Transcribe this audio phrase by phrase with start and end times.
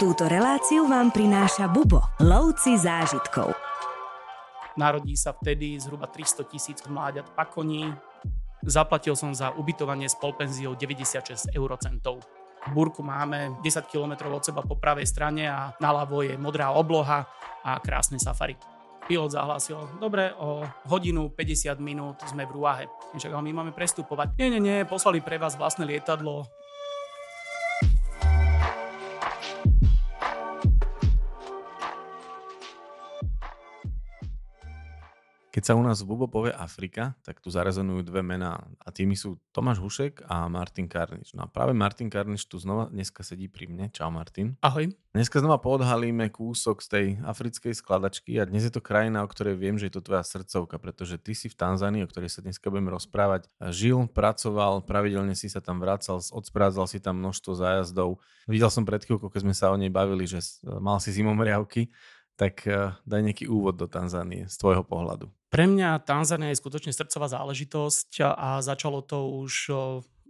[0.00, 3.52] Túto reláciu vám prináša Bubo, lovci zážitkov.
[4.80, 7.92] Narodí sa vtedy zhruba 300 tisíc mláďat pakoní.
[8.64, 12.24] Zaplatil som za ubytovanie s polpenziou 96 eurocentov.
[12.72, 17.28] Burku máme 10 km od seba po pravej strane a naľavo je modrá obloha
[17.60, 18.56] a krásne safari.
[19.04, 22.84] Pilot zahlásil, dobre, o hodinu 50 minút sme v Ruahe.
[23.20, 24.32] Však my máme prestupovať.
[24.40, 26.48] Nie, nie, nie, poslali pre vás vlastné lietadlo,
[35.60, 39.12] Keď sa u nás v Bubo povie Afrika, tak tu zarezonujú dve mená a tými
[39.12, 41.36] sú Tomáš Hušek a Martin Karnič.
[41.36, 43.92] No a práve Martin Karnič tu znova dneska sedí pri mne.
[43.92, 44.56] Čau Martin.
[44.64, 44.88] Ahoj.
[45.12, 49.60] Dneska znova poodhalíme kúsok z tej africkej skladačky a dnes je to krajina, o ktorej
[49.60, 52.72] viem, že je to tvoja srdcovka, pretože ty si v Tanzánii, o ktorej sa dneska
[52.72, 58.16] budeme rozprávať, žil, pracoval, pravidelne si sa tam vracal, odsprádzal si tam množstvo zájazdov.
[58.48, 61.92] Videl som pred chvíľkou, keď sme sa o nej bavili, že mal si zimomriavky
[62.40, 65.28] tak eh, daj nejaký úvod do Tanzánie z tvojho pohľadu.
[65.52, 69.76] Pre mňa Tanzánia je skutočne srdcová záležitosť a začalo to už eh,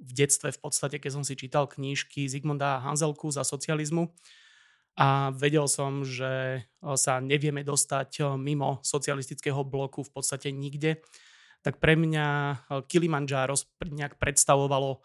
[0.00, 4.10] v detstve v podstate, keď som si čítal knížky Zigmunda Hanzelku za socializmu
[4.98, 10.98] a vedel som, že eh, sa nevieme dostať mimo socialistického bloku v podstate nikde,
[11.62, 12.56] tak pre mňa
[12.88, 13.52] Kilimanjaro
[13.84, 15.04] nejak predstavovalo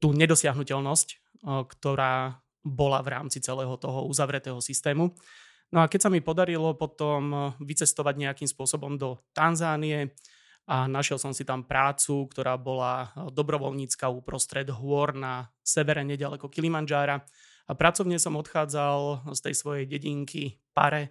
[0.00, 1.08] tú nedosiahnutelnosť,
[1.44, 5.12] ktorá bola v rámci celého toho uzavretého systému.
[5.74, 10.14] No a keď sa mi podarilo potom eh, vycestovať nejakým spôsobom do Tanzánie
[10.66, 16.46] a našiel som si tam prácu, ktorá bola eh, dobrovoľnícka uprostred hôr na severe nedaleko
[16.46, 17.26] Kilimanjára
[17.66, 21.10] a pracovne som odchádzal z tej svojej dedinky Pare,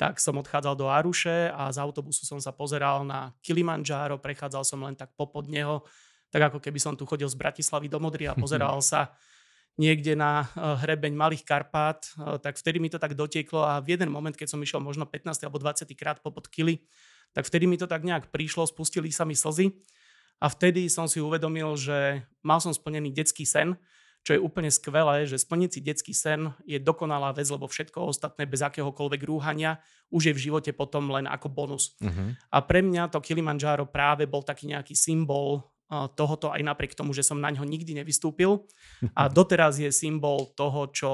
[0.00, 4.80] tak som odchádzal do Aruše a z autobusu som sa pozeral na Kilimanjaro, prechádzal som
[4.80, 5.84] len tak popod neho,
[6.32, 9.12] tak ako keby som tu chodil z Bratislavy do Modry a pozeral sa
[9.74, 13.98] niekde na eh, hrebeň Malých Karpát, eh, tak vtedy mi to tak dotieklo a v
[13.98, 16.82] jeden moment, keď som išiel možno 15 alebo 20 krát po podkily,
[17.34, 19.74] tak vtedy mi to tak nejak prišlo, spustili sa mi slzy
[20.38, 23.74] a vtedy som si uvedomil, že mal som splnený detský sen,
[24.24, 28.48] čo je úplne skvelé, že splniť si detský sen je dokonalá vec, lebo všetko ostatné
[28.48, 31.92] bez akéhokoľvek rúhania už je v živote potom len ako bonus.
[32.00, 32.32] Uh-huh.
[32.48, 37.26] A pre mňa to Kilimanjaro práve bol taký nejaký symbol tohoto aj napriek tomu, že
[37.26, 38.64] som na ňo nikdy nevystúpil.
[39.14, 41.10] A doteraz je symbol toho, čo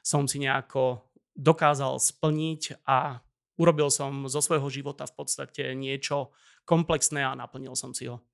[0.00, 1.06] som si nejako
[1.36, 3.20] dokázal splniť a
[3.60, 6.32] urobil som zo svojho života v podstate niečo
[6.64, 8.24] komplexné a naplnil som si ho.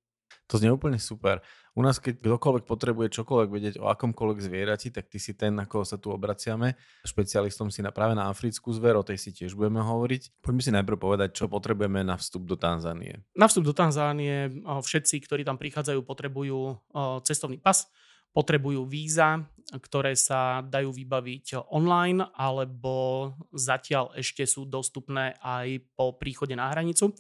[0.50, 1.40] To znie úplne super.
[1.72, 5.64] U nás, keď kdokoľvek potrebuje čokoľvek vedieť o akomkoľvek zvierati, tak ty si ten, na
[5.64, 6.76] koho sa tu obraciame.
[7.08, 10.44] Špecialistom si na, práve na africkú zver, o tej si tiež budeme hovoriť.
[10.44, 13.24] Poďme si najprv povedať, čo potrebujeme na vstup do Tanzánie.
[13.32, 16.76] Na vstup do Tanzánie všetci, ktorí tam prichádzajú, potrebujú
[17.24, 17.88] cestovný pas,
[18.36, 19.40] potrebujú víza,
[19.72, 27.16] ktoré sa dajú vybaviť online, alebo zatiaľ ešte sú dostupné aj po príchode na hranicu.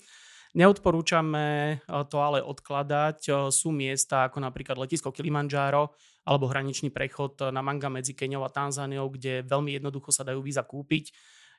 [0.52, 3.18] Neodporúčame eh, to ale odkladať.
[3.28, 8.52] Eh, sú miesta ako napríklad letisko Kilimanjaro alebo hraničný prechod na Manga medzi Keňou a
[8.52, 11.10] Tanzániou, kde veľmi jednoducho sa dajú víza kúpiť.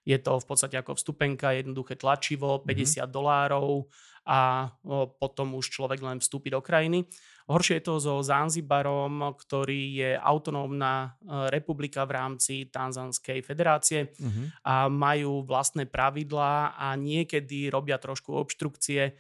[0.04, 3.12] Je to v podstate ako vstupenka, jednoduché tlačivo, 50 mm-hmm.
[3.12, 3.88] dolárov
[4.24, 4.72] a
[5.20, 7.04] potom už človek len vstúpi do krajiny.
[7.52, 14.64] Horšie je to so Zanzibarom, ktorý je autonómna e, republika v rámci Tanzanskej federácie uh-huh.
[14.64, 19.12] a majú vlastné pravidlá a niekedy robia trošku obštrukcie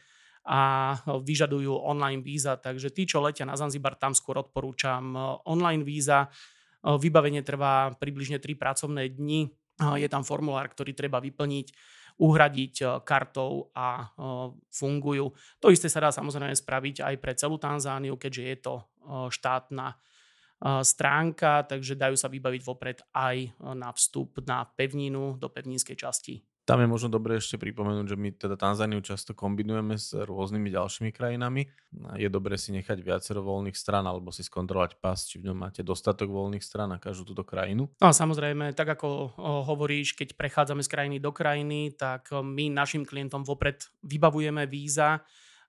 [0.47, 2.55] a vyžadujú online víza.
[2.55, 6.31] Takže tí, čo letia na Zanzibar, tam skôr odporúčam e, online víza.
[6.79, 9.51] E, vybavenie trvá približne 3 pracovné dni.
[9.99, 11.67] Je tam formulár, ktorý treba vyplniť
[12.21, 14.07] uhradiť eh, kartou a eh,
[14.69, 15.33] fungujú.
[15.61, 18.83] To isté sa dá samozrejme spraviť aj pre celú Tanzániu, keďže je to eh,
[19.31, 19.97] štátna
[20.63, 26.79] stránka, takže dajú sa vybaviť vopred aj na vstup na pevninu do pevninskej časti tam
[26.79, 31.67] je možno dobre ešte pripomenúť, že my teda Tanzániu často kombinujeme s rôznymi ďalšími krajinami.
[32.15, 35.83] Je dobre si nechať viacero voľných stran alebo si skontrolovať pas, či v ňom máte
[35.83, 37.91] dostatok voľných stran na každú túto krajinu.
[37.99, 39.35] No a samozrejme, tak ako
[39.67, 45.19] hovoríš, keď prechádzame z krajiny do krajiny, tak my našim klientom vopred vybavujeme víza.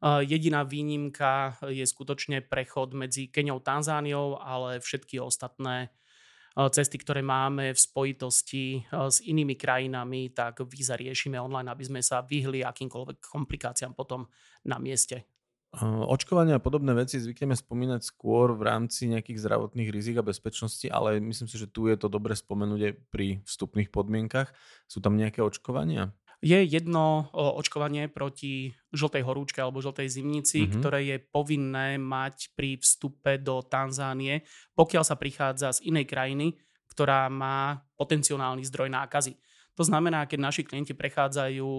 [0.04, 5.90] Jediná výnimka je skutočne prechod medzi Keňou a Tanzániou, ale všetky ostatné
[6.70, 12.00] cesty, ktoré máme v spojitosti eh, s inými krajinami, tak víza riešime online, aby sme
[12.00, 14.30] sa vyhli akýmkoľvek komplikáciám potom
[14.62, 15.26] na mieste.
[15.74, 20.86] Eh, očkovanie a podobné veci zvykneme spomínať skôr v rámci nejakých zdravotných rizik a bezpečnosti,
[20.86, 24.54] ale myslím si, že tu je to dobre spomenúť aj pri vstupných podmienkach.
[24.86, 26.14] Sú tam nejaké očkovania?
[26.44, 30.76] Je jedno očkovanie proti žltej horúčke alebo žltej zimnici, mm-hmm.
[30.76, 34.44] ktoré je povinné mať pri vstupe do Tanzánie,
[34.76, 36.61] pokiaľ sa prichádza z inej krajiny,
[36.93, 39.41] ktorá má potenciálny zdroj nákazy.
[39.75, 41.70] To znamená, keď naši klienti prechádzajú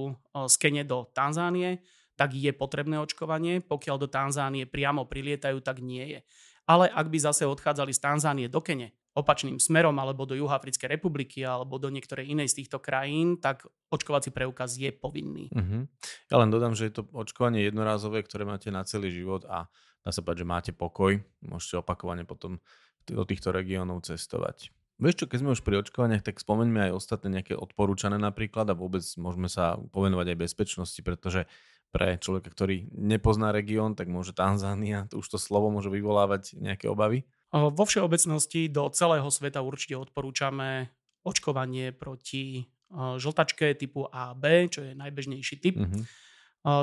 [0.50, 1.86] z Kene do Tanzánie,
[2.18, 3.62] tak je potrebné očkovanie.
[3.62, 6.20] Pokiaľ do Tanzánie priamo prilietajú, tak nie je.
[6.66, 11.40] Ale ak by zase odchádzali z Tanzánie do Kene opačným smerom alebo do Juhoafrickej republiky
[11.48, 15.48] alebo do niektorej inej z týchto krajín, tak očkovací preukaz je povinný.
[15.56, 15.88] Uh-huh.
[16.28, 19.72] Ja len dodám, že je to očkovanie jednorázové, ktoré máte na celý život a
[20.04, 21.24] dá sa povedať, že máte pokoj.
[21.48, 22.60] Môžete opakovane potom
[23.08, 24.76] do týchto regiónov cestovať.
[24.96, 28.80] Vieš čo, keď sme už pri očkovaniach, tak spomeňme aj ostatné nejaké odporúčané napríklad a
[28.80, 31.48] vôbec môžeme sa povenovať aj bezpečnosti, pretože
[31.92, 36.92] pre človeka, ktorý nepozná región, tak môže Tanzánia, to už to slovo môže vyvolávať nejaké
[36.92, 37.28] obavy.
[37.56, 40.92] Vo všeobecnosti do celého sveta určite odporúčame
[41.24, 45.80] očkovanie proti žltačke typu A a B, čo je najbežnejší typ.
[45.80, 46.04] Uh-huh.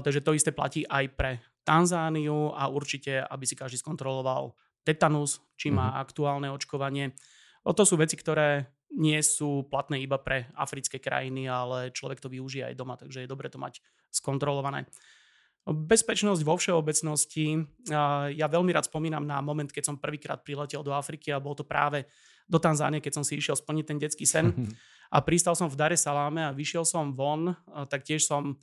[0.01, 1.31] Takže to isté platí aj pre
[1.63, 6.03] Tanzániu a určite, aby si každý skontroloval tetanus, či má uh-huh.
[6.09, 7.15] aktuálne očkovanie.
[7.63, 8.67] O to sú veci, ktoré
[8.97, 13.31] nie sú platné iba pre africké krajiny, ale človek to využije aj doma, takže je
[13.31, 13.79] dobre to mať
[14.11, 14.89] skontrolované.
[15.63, 17.55] Bezpečnosť vo všeobecnosti.
[18.35, 21.63] Ja veľmi rád spomínam na moment, keď som prvýkrát priletel do Afriky a bol to
[21.63, 22.11] práve
[22.51, 24.51] do Tanzánie, keď som si išiel splniť ten detský sen.
[25.13, 27.53] A pristal som v Dare Saláme a vyšiel som von,
[27.93, 28.57] tak tiež som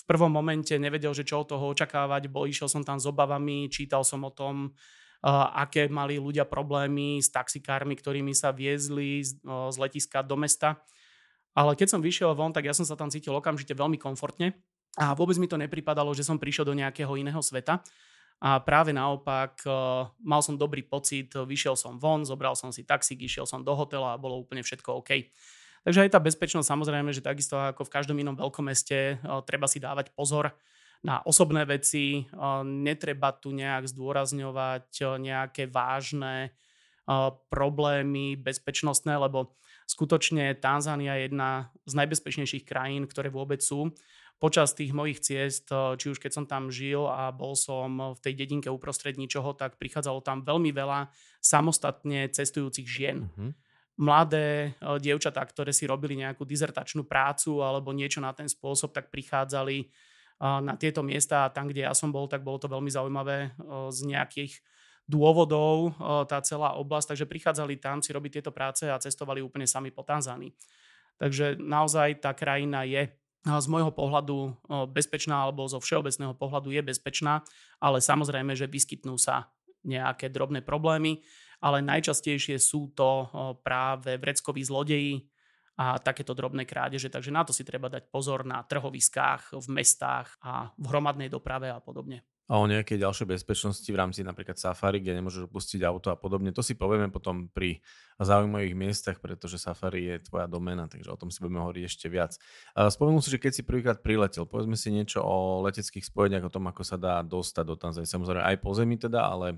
[0.00, 3.68] v prvom momente nevedel, že čo od toho očakávať, bo išiel som tam s obavami,
[3.68, 4.72] čítal som o tom,
[5.52, 9.44] aké mali ľudia problémy s taxikármi, ktorými sa viezli z,
[9.76, 10.80] letiska do mesta.
[11.52, 14.56] Ale keď som vyšiel von, tak ja som sa tam cítil okamžite veľmi komfortne
[14.98, 17.78] a vôbec mi to nepripadalo, že som prišiel do nejakého iného sveta.
[18.40, 19.60] A práve naopak,
[20.16, 24.16] mal som dobrý pocit, vyšiel som von, zobral som si taxík, išiel som do hotela
[24.16, 25.28] a bolo úplne všetko OK.
[25.84, 29.76] Takže aj tá bezpečnosť, samozrejme, že takisto ako v každom inom veľkom meste, treba si
[29.76, 30.56] dávať pozor
[31.04, 32.28] na osobné veci.
[32.64, 36.56] Netreba tu nejak zdôrazňovať nejaké vážne
[37.52, 43.92] problémy bezpečnostné, lebo skutočne Tanzánia je jedna z najbezpečnejších krajín, ktoré vôbec sú.
[44.40, 48.40] Počas tých mojich ciest, či už keď som tam žil a bol som v tej
[48.40, 51.12] dedinke uprostred ničoho, tak prichádzalo tam veľmi veľa
[51.44, 53.28] samostatne cestujúcich žien.
[53.28, 53.52] Uh-huh.
[54.00, 59.92] Mladé dievčatá, ktoré si robili nejakú dizertačnú prácu alebo niečo na ten spôsob, tak prichádzali
[60.40, 63.52] na tieto miesta a tam, kde ja som bol, tak bolo to veľmi zaujímavé
[63.92, 64.56] z nejakých
[65.04, 66.00] dôvodov
[66.32, 70.00] tá celá oblasť, takže prichádzali tam si robiť tieto práce a cestovali úplne sami po
[70.00, 70.48] Tanzánii.
[71.20, 73.04] Takže naozaj tá krajina je
[73.44, 74.56] z môjho pohľadu
[74.92, 77.40] bezpečná alebo zo všeobecného pohľadu je bezpečná,
[77.80, 79.48] ale samozrejme, že vyskytnú sa
[79.80, 81.24] nejaké drobné problémy,
[81.60, 83.28] ale najčastejšie sú to
[83.64, 85.24] práve vreckoví zlodeji,
[85.80, 87.08] a takéto drobné krádeže.
[87.08, 91.72] Takže na to si treba dať pozor na trhoviskách, v mestách a v hromadnej doprave
[91.72, 92.20] a podobne.
[92.50, 96.50] A o nejakej ďalšej bezpečnosti v rámci napríklad safari, kde nemôžeš opustiť auto a podobne.
[96.50, 97.78] To si povieme potom pri
[98.18, 102.34] zaujímavých miestach, pretože safari je tvoja domena, takže o tom si budeme hovoriť ešte viac.
[102.74, 106.66] Spomenul si, že keď si prvýkrát priletel, povedzme si niečo o leteckých spojeniach, o tom,
[106.66, 108.10] ako sa dá dostať do Tanzanie.
[108.10, 109.54] Samozrejme aj po zemi teda, ale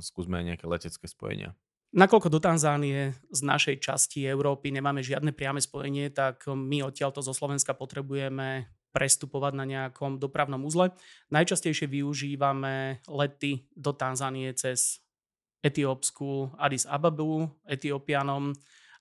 [0.00, 1.52] skúsme aj nejaké letecké spojenia.
[1.92, 7.36] Nakoľko do Tanzánie z našej časti Európy nemáme žiadne priame spojenie, tak my odtiaľto zo
[7.36, 10.94] Slovenska potrebujeme prestupovať na nejakom dopravnom uzle.
[11.30, 15.02] Najčastejšie využívame lety do Tanzánie cez
[15.60, 18.56] etiópsku Addis Ababu Etiópianom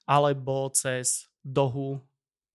[0.05, 2.01] alebo cez Dohu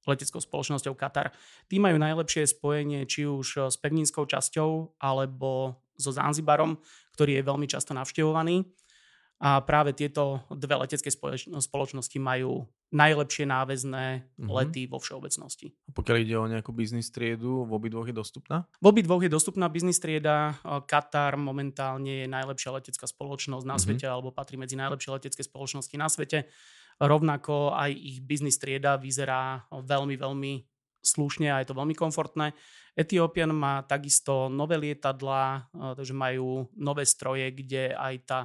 [0.04, 1.32] leteckou spoločnosťou Qatar.
[1.64, 6.76] Tí majú najlepšie spojenie či už s pevninskou časťou alebo so Zanzibarom,
[7.16, 8.68] ktorý je veľmi často navštevovaný.
[9.42, 12.64] A práve tieto dve letecké spoločnosti majú
[12.94, 14.46] najlepšie náväzné mm-hmm.
[14.46, 15.74] lety vo všeobecnosti.
[15.86, 18.70] A pokiaľ ide o nejakú biznis triedu, v obidvoch je dostupná?
[18.78, 20.54] V obidvoch je dostupná biznis trieda.
[20.86, 23.82] Qatar momentálne je najlepšia letecká spoločnosť na mm-hmm.
[23.82, 26.46] svete alebo patrí medzi najlepšie letecké spoločnosti na svete.
[27.02, 30.52] Rovnako aj ich biznis trieda vyzerá veľmi, veľmi
[31.02, 32.54] slušne a je to veľmi komfortné.
[32.94, 35.66] Ethiopian má takisto nové lietadla,
[35.98, 38.40] takže majú nové stroje, kde aj tá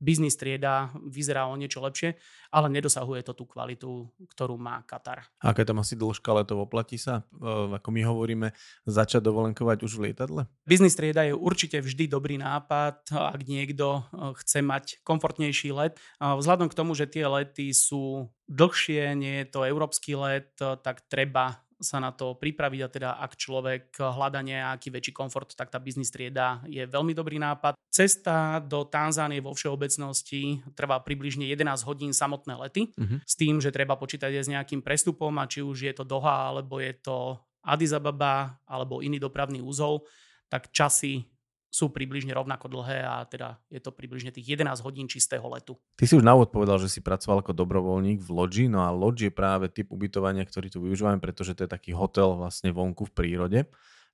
[0.00, 2.16] biznis trieda vyzerá o niečo lepšie,
[2.50, 5.28] ale nedosahuje to tú kvalitu, ktorú má Katar.
[5.38, 8.48] Aká tam asi dĺžka letov oplatí sa, e, ako my hovoríme,
[8.88, 10.48] začať dovolenkovať už v lietadle?
[10.64, 16.00] Biznis trieda je určite vždy dobrý nápad, ak niekto e, chce mať komfortnejší let.
[16.18, 21.60] Vzhľadom k tomu, že tie lety sú dlhšie, nie je to európsky let, tak treba
[21.80, 26.12] sa na to pripraviť a teda ak človek hľada nejaký väčší komfort, tak tá biznis
[26.12, 27.74] trieda je veľmi dobrý nápad.
[27.88, 33.18] Cesta do Tanzánie vo všeobecnosti trvá približne 11 hodín samotné lety, uh-huh.
[33.24, 36.52] s tým, že treba počítať aj s nejakým prestupom a či už je to Doha,
[36.52, 40.04] alebo je to Addis Ababa, alebo iný dopravný úzol,
[40.52, 41.28] tak časy
[41.70, 45.78] sú približne rovnako dlhé a teda je to približne tých 11 hodín čistého letu.
[45.94, 48.90] Ty si už na úvod povedal, že si pracoval ako dobrovoľník v Lodži, no a
[48.90, 53.06] Lodge je práve typ ubytovania, ktorý tu využívame, pretože to je taký hotel vlastne vonku
[53.06, 53.60] v prírode.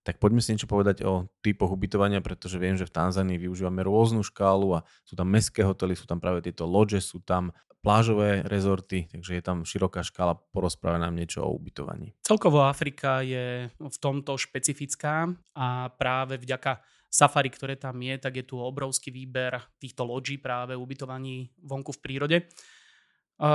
[0.07, 4.23] Tak poďme si niečo povedať o typoch ubytovania, pretože viem, že v Tanzánii využívame rôznu
[4.23, 7.51] škálu a sú tam mestské hotely, sú tam práve tieto lodže, sú tam
[7.83, 12.19] plážové rezorty, takže je tam široká škála, porozpráva nám niečo o ubytovaní.
[12.23, 18.45] Celkovo Afrika je v tomto špecifická a práve vďaka safari, ktoré tam je, tak je
[18.45, 22.39] tu obrovský výber týchto lodží práve ubytovaní vonku v prírode.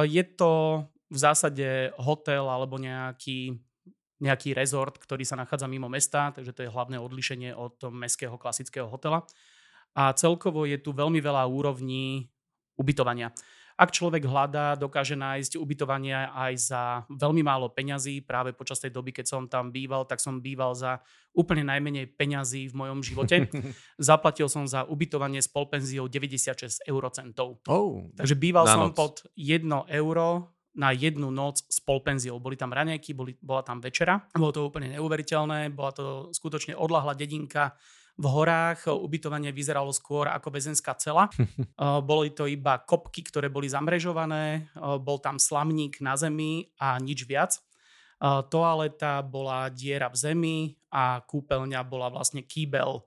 [0.05, 3.58] Je to v zásade hotel alebo nejaký,
[4.22, 8.88] nejaký rezort, ktorý sa nachádza mimo mesta, takže to je hlavné odlišenie od mestského klasického
[8.88, 9.25] hotela.
[9.91, 12.31] A celkovo je tu veľmi veľa úrovní
[12.79, 13.36] ubytovania.
[13.81, 18.21] Ak človek hľadá, dokáže nájsť ubytovanie aj za veľmi málo peňazí.
[18.21, 21.01] Práve počas tej doby, keď som tam býval, tak som býval za
[21.33, 23.50] úplne najmenej peňazí v mojom živote.
[23.97, 27.65] Zaplatil som za ubytovanie s polpenziou 96 eurocentov.
[27.65, 28.93] Oh, Takže býval som noc.
[28.93, 29.65] pod 1
[29.97, 32.38] euro na jednu noc s polpenziou.
[32.38, 34.21] Boli tam raňajky, boli, bola tam večera.
[34.38, 37.73] Bolo to úplne neuveriteľné, bola to skutočne odlahla dedinka
[38.21, 41.25] v horách ubytovanie vyzeralo skôr ako väzenská cela.
[42.09, 44.69] boli to iba kopky, ktoré boli zamrežované,
[45.01, 47.57] bol tam slamník na zemi a nič viac.
[48.21, 50.57] Toaleta bola diera v zemi
[50.93, 53.01] a kúpeľňa bola vlastne kýbel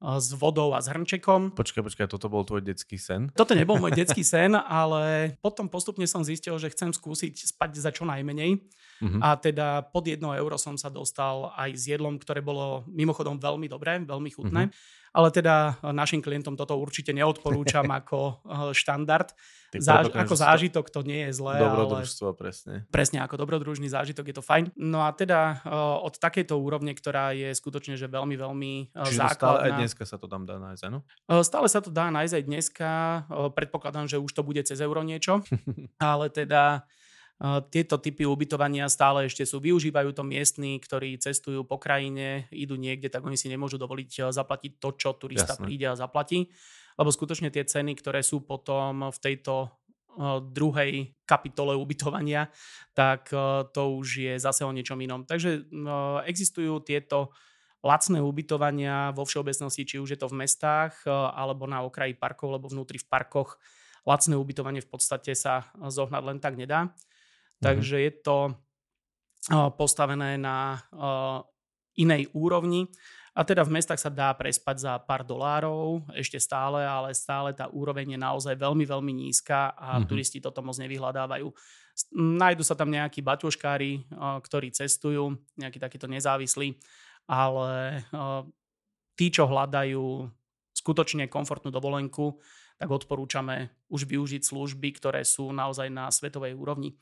[0.00, 1.52] s vodou a s hrnčekom.
[1.52, 3.28] Počkaj, počkaj, toto bol tvoj detský sen?
[3.36, 7.92] Toto nebol môj detský sen, ale potom postupne som zistil, že chcem skúsiť spať za
[7.92, 8.64] čo najmenej.
[9.00, 9.20] Uh-huh.
[9.24, 13.66] A teda pod 1 euro som sa dostal aj s jedlom, ktoré bolo mimochodom veľmi
[13.66, 14.68] dobré, veľmi chutné.
[14.68, 14.98] Uh-huh.
[15.10, 18.32] Ale teda e, našim klientom toto určite neodporúčam ako e,
[18.76, 19.34] štandard.
[19.70, 21.62] Záž, ako zážitok to nie je zlé.
[21.62, 22.74] Dobrodružstvo, ale presne.
[22.90, 24.74] Presne, ako dobrodružný zážitok je to fajn.
[24.74, 29.38] No a teda uh, od takejto úrovne, ktorá je skutočne že veľmi, veľmi Čiže základná.
[29.38, 31.06] stále aj dneska sa to tam dá nájsť, áno?
[31.46, 32.90] Stále sa to dá nájsť aj dneska.
[33.30, 35.46] Predpokladám, že už to bude cez euro niečo.
[36.02, 36.82] ale teda
[37.72, 39.64] tieto typy ubytovania stále ešte sú.
[39.64, 44.22] Využívajú to miestni, ktorí cestujú po krajine, idú niekde, tak oni si nemôžu dovoliť eh,
[44.28, 45.64] zaplatiť to, čo turista Jasne.
[45.64, 46.52] príde a zaplatí.
[47.00, 52.52] Lebo skutočne tie ceny, ktoré sú potom v tejto eh, druhej kapitole ubytovania,
[52.92, 55.24] tak eh, to už je zase o niečom inom.
[55.24, 55.64] Takže
[56.28, 57.32] existujú tieto
[57.80, 62.68] lacné ubytovania vo všeobecnosti, či už je to v mestách alebo na okraji parkov, lebo
[62.68, 63.56] vnútri v parkoch
[64.04, 66.92] lacné ubytovanie v podstate sa zohnať len tak nedá.
[67.60, 67.64] Mhm.
[67.64, 68.38] Takže je to
[69.76, 70.80] postavené na
[71.96, 72.88] inej úrovni.
[73.30, 77.70] A teda v mestách sa dá prespať za pár dolárov, ešte stále, ale stále tá
[77.70, 80.08] úroveň je naozaj veľmi, veľmi nízka a mm-hmm.
[80.10, 81.46] turisti toto moc nevyhľadávajú.
[82.20, 86.74] Nájdu sa tam nejakí baťoškári, ktorí cestujú, nejakí takíto nezávislí,
[87.30, 88.02] ale
[89.14, 90.26] tí, čo hľadajú
[90.74, 92.34] skutočne komfortnú dovolenku,
[92.82, 96.98] tak odporúčame už využiť služby, ktoré sú naozaj na svetovej úrovni.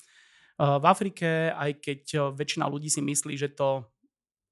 [0.59, 3.87] V Afrike, aj keď väčšina ľudí si myslí, že to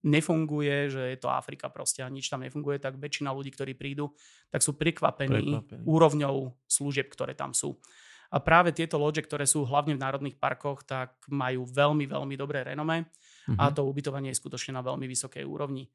[0.07, 4.15] nefunguje, že je to Afrika proste a nič tam nefunguje, tak väčšina ľudí, ktorí prídu,
[4.55, 5.83] tak sú prekvapení, prekvapení.
[5.83, 7.83] úrovňou služieb, ktoré tam sú.
[8.31, 12.63] A práve tieto loďe, ktoré sú hlavne v národných parkoch, tak majú veľmi, veľmi dobré
[12.63, 13.59] renome mm-hmm.
[13.59, 13.75] a mhm.
[13.75, 15.91] to ubytovanie je skutočne na veľmi vysokej úrovni.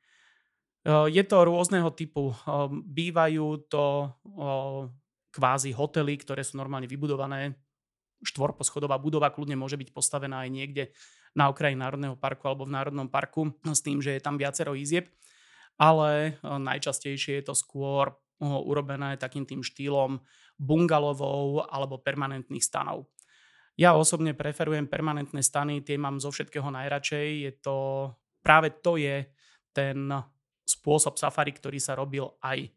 [0.87, 2.33] Je to rôzneho typu.
[2.73, 3.85] Bývajú to
[5.29, 7.53] kvázi hotely, ktoré sú normálne vybudované
[8.21, 10.83] štvorposchodová budova kľudne môže byť postavená aj niekde
[11.33, 15.09] na okraji Národného parku alebo v Národnom parku s tým, že je tam viacero izieb.
[15.79, 18.13] Ale e, najčastejšie je to skôr e,
[18.45, 20.21] urobené takým tým štýlom
[20.59, 23.09] bungalovou alebo permanentných stanov.
[23.79, 27.27] Ja osobne preferujem permanentné stany, tie mám zo všetkého najradšej.
[27.49, 27.77] Je to,
[28.43, 29.25] práve to je
[29.71, 30.11] ten
[30.67, 32.69] spôsob safari, ktorý sa robil aj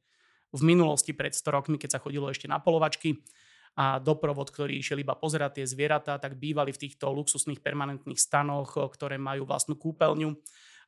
[0.54, 3.18] v minulosti pred 100 rokmi, keď sa chodilo ešte na polovačky
[3.74, 8.78] a doprovod, ktorý išiel iba pozerať tie zvieratá, tak bývali v týchto luxusných permanentných stanoch,
[8.78, 10.30] ktoré majú vlastnú kúpeľňu.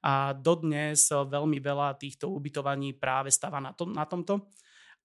[0.07, 4.55] A dodnes veľmi veľa týchto ubytovaní práve stáva na, to, na tomto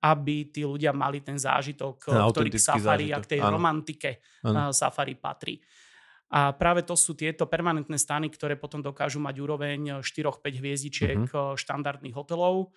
[0.01, 3.21] aby tí ľudia mali ten zážitok, ten ktorý k safari zážitok.
[3.21, 3.53] a k tej ano.
[3.53, 4.11] romantike
[4.41, 4.73] ano.
[4.73, 5.61] safari patrí.
[6.31, 11.53] A práve to sú tieto permanentné stany, ktoré potom dokážu mať úroveň 4-5 hviezdičiek uh-huh.
[11.59, 12.73] štandardných hotelov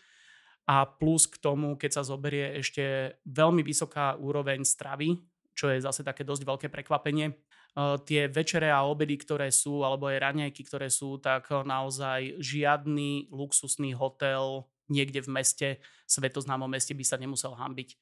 [0.65, 5.21] a plus k tomu, keď sa zoberie ešte veľmi vysoká úroveň stravy,
[5.53, 7.37] čo je zase také dosť veľké prekvapenie.
[7.75, 13.29] Uh, tie večere a obedy, ktoré sú, alebo aj raňajky, ktoré sú, tak naozaj žiadny
[13.35, 15.69] luxusný hotel niekde v meste,
[16.07, 17.97] svetoznámom meste by sa nemusel hambiť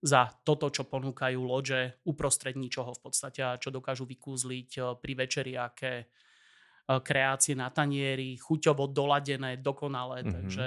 [0.00, 5.52] za toto, čo ponúkajú lože uprostred ničoho v podstate a čo dokážu vykúzliť pri večeri,
[5.60, 6.08] aké
[6.88, 10.24] kreácie na tanieri, chuťovo doladené, dokonalé.
[10.24, 10.34] Mm-hmm.
[10.34, 10.66] Takže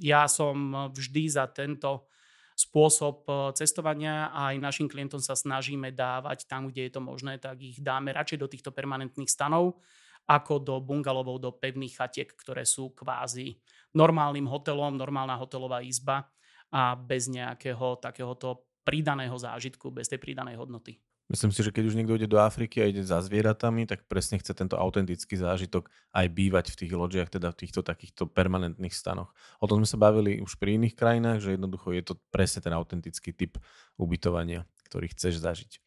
[0.00, 2.08] Ja som vždy za tento
[2.52, 7.58] spôsob cestovania a aj našim klientom sa snažíme dávať tam, kde je to možné, tak
[7.58, 9.80] ich dáme radšej do týchto permanentných stanov,
[10.28, 13.58] ako do bungalovov, do pevných chatiek, ktoré sú kvázi
[13.96, 16.30] normálnym hotelom, normálna hotelová izba
[16.70, 20.96] a bez nejakého takéhoto pridaného zážitku, bez tej pridanej hodnoty.
[21.30, 24.36] Myslím si, že keď už niekto ide do Afriky a ide za zvieratami, tak presne
[24.36, 29.32] chce tento autentický zážitok aj bývať v tých loďiach, teda v týchto takýchto permanentných stanoch.
[29.62, 32.76] O tom sme sa bavili už pri iných krajinách, že jednoducho je to presne ten
[32.76, 33.56] autentický typ
[33.96, 35.80] ubytovania, ktorý chceš zažiť.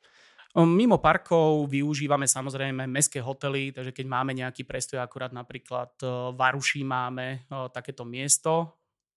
[0.56, 5.92] Mimo parkov využívame samozrejme mestské hotely, takže keď máme nejaký prestoj, akurát napríklad
[6.32, 7.44] v Aruši máme
[7.76, 8.72] takéto miesto,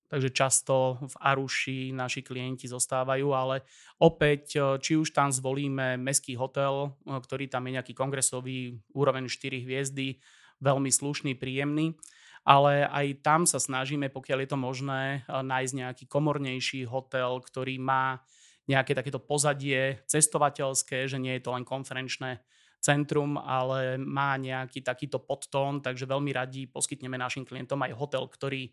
[0.09, 3.63] takže často v Aruši naši klienti zostávajú, ale
[4.01, 9.29] opäť, e, či už tam zvolíme mestský hotel, e, ktorý tam je nejaký kongresový, úroveň
[9.29, 10.19] 4 hviezdy,
[10.59, 11.95] veľmi slušný, príjemný,
[12.43, 17.77] ale aj tam sa snažíme, pokiaľ je to možné, e, nájsť nejaký komornejší hotel, ktorý
[17.77, 18.25] má
[18.69, 22.41] nejaké takéto pozadie cestovateľské, že nie je to len konferenčné
[22.79, 28.71] centrum, ale má nejaký takýto podtón, takže veľmi radi poskytneme našim klientom aj hotel, ktorý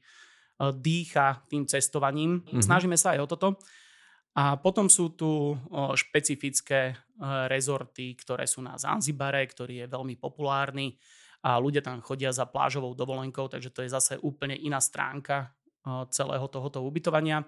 [0.59, 2.41] dýcha tým cestovaním.
[2.41, 2.63] Mm-hmm.
[2.63, 3.49] Snažíme sa aj o toto.
[4.35, 5.55] A potom sú tu
[5.95, 6.95] špecifické e,
[7.47, 10.99] rezorty, ktoré sú na Zanzibare, ktorý je veľmi populárny
[11.39, 15.47] a ľudia tam chodia za plážovou dovolenkou, takže to je zase úplne iná stránka e,
[16.11, 17.47] celého tohoto ubytovania.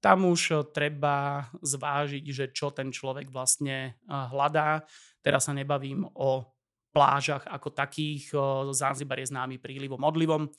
[0.00, 4.82] Tam už treba zvážiť, že čo ten človek vlastne hľadá.
[5.22, 6.42] Teraz sa nebavím o
[6.90, 8.34] plážach ako takých.
[8.74, 10.50] Zanzibar je známy prílivom, odlivom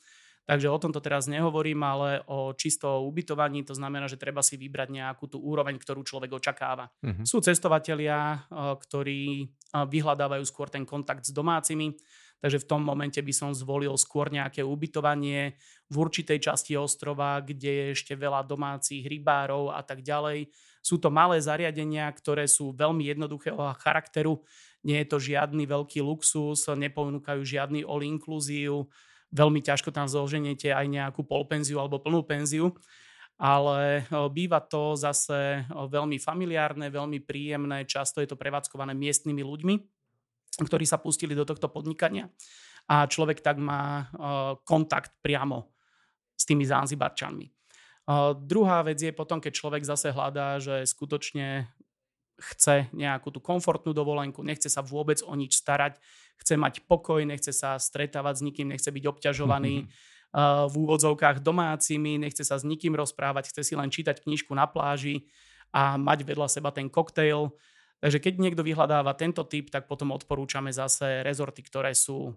[0.44, 4.92] Takže o tomto teraz nehovorím, ale o čisto ubytovaní, to znamená, že treba si vybrať
[4.92, 6.92] nejakú tú úroveň, ktorú človek očakáva.
[7.00, 7.24] Uh-huh.
[7.24, 11.96] Sú cestovatelia, eh, ktorí eh, vyhľadávajú skôr ten kontakt s domácimi,
[12.44, 15.56] takže v tom momente by som zvolil skôr nejaké ubytovanie
[15.88, 20.52] v určitej časti ostrova, kde je ešte veľa domácich rybárov a tak ďalej.
[20.84, 24.44] Sú to malé zariadenia, ktoré sú veľmi jednoduchého charakteru,
[24.84, 28.92] nie je to žiadny veľký luxus, neponúkajú žiadny all-inclusive,
[29.34, 32.69] veľmi ťažko tam zoženiete aj nejakú polpenziu alebo plnú penziu,
[33.41, 39.76] ale býva to zase veľmi familiárne, veľmi príjemné, často je to prevádzkované miestnymi ľuďmi,
[40.62, 42.30] ktorí sa pustili do tohto podnikania
[42.86, 44.06] a človek tak má
[44.62, 45.74] kontakt priamo
[46.38, 47.50] s tými Zanzibarčanmi.
[48.38, 51.74] Druhá vec je potom, keď človek zase hľadá, že skutočne
[52.39, 56.02] chce nejakú tú komfortnú dovolenku, nechce sa vôbec o nič starať,
[56.41, 59.91] chce mať pokoj, nechce sa stretávať s nikým, nechce byť obťažovaný mm-hmm.
[60.34, 64.65] uh, v úvodzovkách domácimi, nechce sa s nikým rozprávať, chce si len čítať knižku na
[64.65, 65.30] pláži
[65.74, 67.54] a mať vedľa seba ten koktejl.
[68.04, 72.36] Takže keď niekto vyhľadáva tento typ, tak potom odporúčame zase rezorty, ktoré sú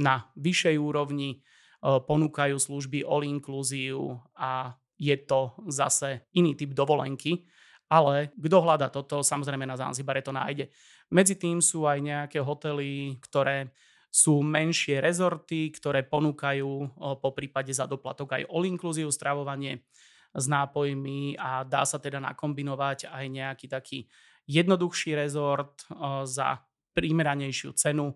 [0.00, 1.44] na vyššej úrovni,
[1.84, 7.48] uh, ponúkajú služby all inclusive a je to zase iný typ dovolenky,
[7.90, 10.70] ale kto hľada toto, samozrejme na Zanzibare to nájde.
[11.10, 13.74] Medzi tým sú aj nejaké hotely, ktoré
[14.10, 19.82] sú menšie rezorty, ktoré ponúkajú po prípade za doplatok aj all-inclusive stravovanie
[20.30, 23.98] s nápojmi a dá sa teda nakombinovať aj nejaký taký
[24.46, 25.82] jednoduchší rezort
[26.26, 26.62] za
[26.94, 28.14] primeranejšiu cenu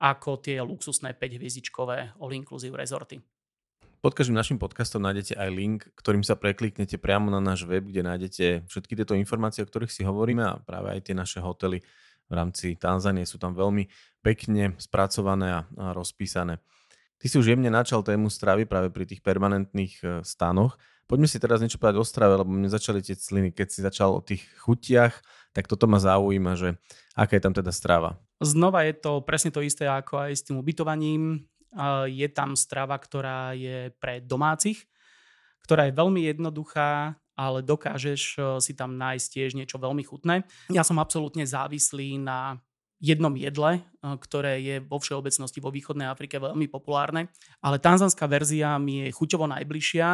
[0.00, 3.20] ako tie luxusné 5-hviezdičkové all-inclusive rezorty.
[4.04, 8.04] Pod každým našim podcastom nájdete aj link, ktorým sa prekliknete priamo na náš web, kde
[8.04, 11.80] nájdete všetky tieto informácie, o ktorých si hovoríme a práve aj tie naše hotely
[12.28, 13.88] v rámci Tanzánie sú tam veľmi
[14.20, 16.60] pekne spracované a, a rozpísané.
[17.16, 20.76] Ty si už jemne načal tému stravy práve pri tých permanentných e, stanoch.
[21.08, 24.12] Poďme si teraz niečo povedať o strave, lebo mne začali tie sliny, keď si začal
[24.12, 25.16] o tých chutiach,
[25.56, 26.76] tak toto ma zaujíma, že
[27.16, 28.20] aká je tam teda strava.
[28.44, 31.48] Znova je to presne to isté ako aj s tým ubytovaním
[32.06, 34.86] je tam strava, ktorá je pre domácich,
[35.64, 40.46] ktorá je veľmi jednoduchá, ale dokážeš e, si tam nájsť tiež niečo veľmi chutné.
[40.70, 42.62] Ja som absolútne závislý na
[43.02, 47.26] jednom jedle, e, ktoré je vo všeobecnosti vo východnej Afrike veľmi populárne,
[47.58, 50.08] ale tanzanská verzia mi je chuťovo najbližšia.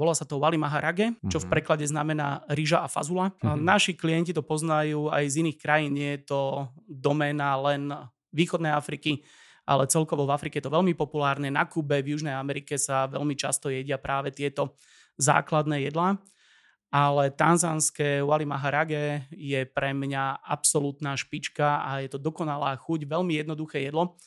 [0.00, 1.52] Volá sa to wali maharage, čo v mhm.
[1.52, 3.36] preklade znamená ryža a fazula.
[3.36, 3.60] Mm-hmm.
[3.60, 6.40] Naši klienti to poznajú aj z iných krajín, nie je to
[6.88, 7.92] doména len
[8.32, 9.20] východnej Afriky
[9.62, 11.46] ale celkovo v Afrike je to veľmi populárne.
[11.46, 14.74] Na Kube, v Južnej Amerike sa veľmi často jedia práve tieto
[15.22, 16.18] základné jedlá.
[16.92, 23.40] Ale tanzánske wali maharage je pre mňa absolútna špička a je to dokonalá chuť, veľmi
[23.40, 24.20] jednoduché jedlo.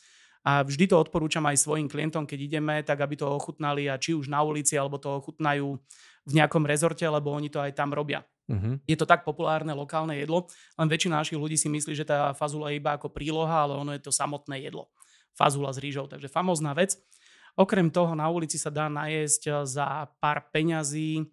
[0.46, 4.18] A vždy to odporúčam aj svojim klientom, keď ideme, tak aby to ochutnali a či
[4.18, 5.78] už na ulici, alebo to ochutnajú
[6.26, 8.26] v nejakom rezorte, lebo oni to aj tam robia.
[8.46, 8.78] Uh-huh.
[8.86, 10.46] Je to tak populárne lokálne jedlo,
[10.78, 13.90] len väčšina našich ľudí si myslí, že tá fazula je iba ako príloha, ale ono
[13.90, 14.86] je to samotné jedlo
[15.36, 16.96] fazula s rýžou, takže famózna vec.
[17.56, 21.24] Okrem toho na ulici sa dá najesť za pár peňazí.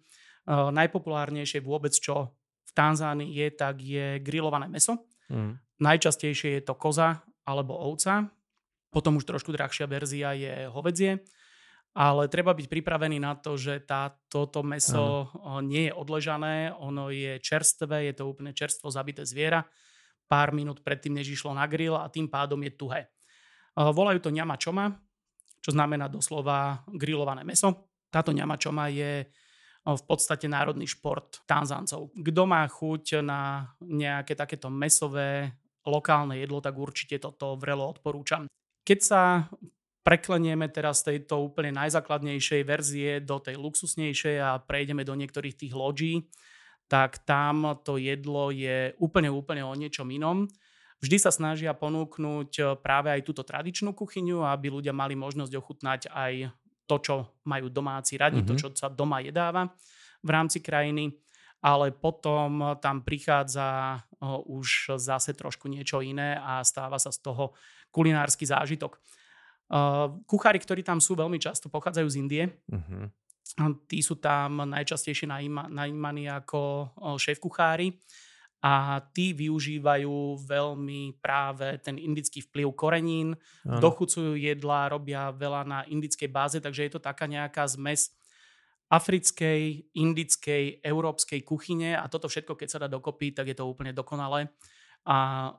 [0.48, 5.08] Najpopulárnejšie vôbec, čo v Tanzánii je, tak je grillované meso.
[5.28, 5.60] Mm.
[5.80, 8.28] Najčastejšie je to koza alebo ovca.
[8.92, 11.24] Potom už trošku drahšia verzia je hovedzie
[11.94, 15.62] ale treba byť pripravený na to, že tá, toto meso uh.
[15.62, 19.62] nie je odležané, ono je čerstvé, je to úplne čerstvo zabité zviera,
[20.26, 23.06] pár minút predtým, než išlo na grill a tým pádom je tuhé.
[23.74, 24.90] Volajú to ňama čoma,
[25.58, 27.90] čo znamená doslova grillované meso.
[28.10, 29.26] Táto ňama čoma je
[29.84, 32.14] v podstate národný šport Tanzáncov.
[32.16, 38.48] Kto má chuť na nejaké takéto mesové lokálne jedlo, tak určite toto vrelo odporúčam.
[38.84, 39.44] Keď sa
[40.04, 46.28] preklenieme teraz tejto úplne najzákladnejšej verzie do tej luxusnejšej a prejdeme do niektorých tých loďí,
[46.88, 50.44] tak tam to jedlo je úplne, úplne o niečom inom.
[51.04, 56.48] Vždy sa snažia ponúknuť práve aj túto tradičnú kuchyňu, aby ľudia mali možnosť ochutnať aj
[56.88, 57.14] to, čo
[57.44, 58.48] majú domáci radi, mm-hmm.
[58.48, 58.60] to, mhm.
[58.64, 59.68] čo sa doma jedáva
[60.24, 61.12] v rámci krajiny.
[61.64, 64.00] Ale potom tam prichádza
[64.48, 67.56] už zase trošku niečo iné a stáva sa z toho
[67.88, 69.00] kulinársky zážitok.
[69.64, 72.44] Uh, kuchári, ktorí tam sú, veľmi často pochádzajú z Indie.
[72.68, 73.08] Uh-huh.
[73.88, 75.24] Tí sú tam najčastejšie
[75.72, 77.96] najímaní ako šéf kuchári
[78.64, 83.36] a tí využívajú veľmi práve ten indický vplyv korenín,
[83.68, 83.76] ano.
[83.76, 88.16] dochucujú jedlá, robia veľa na indickej báze, takže je to taká nejaká zmes
[88.88, 93.92] africkej, indickej, európskej kuchyne a toto všetko, keď sa dá dokopy, tak je to úplne
[93.92, 94.48] dokonalé.
[95.04, 95.52] A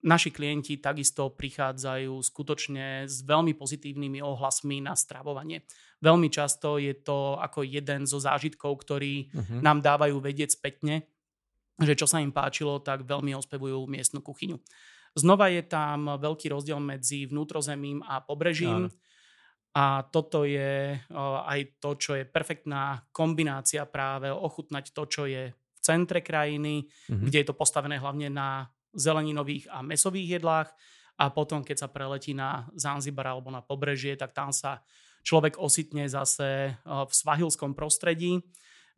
[0.00, 5.68] Naši klienti takisto prichádzajú skutočne s veľmi pozitívnymi ohlasmi na stravovanie.
[6.00, 9.60] Veľmi často je to ako jeden zo zážitkov, ktorí uh-huh.
[9.60, 11.04] nám dávajú vedieť spätne,
[11.80, 14.60] že čo sa im páčilo, tak veľmi ospevujú miestnu kuchyňu.
[15.16, 18.86] Znova je tam veľký rozdiel medzi vnútrozemím a pobrežím.
[18.86, 18.94] Áno.
[19.70, 20.98] A toto je
[21.46, 27.22] aj to, čo je perfektná kombinácia práve ochutnať to, čo je v centre krajiny, uh-huh.
[27.22, 30.68] kde je to postavené hlavne na zeleninových a mesových jedlách
[31.22, 34.82] a potom, keď sa preletí na Zanzibar alebo na pobrežie, tak tam sa
[35.22, 38.42] človek ositne zase v svahilskom prostredí,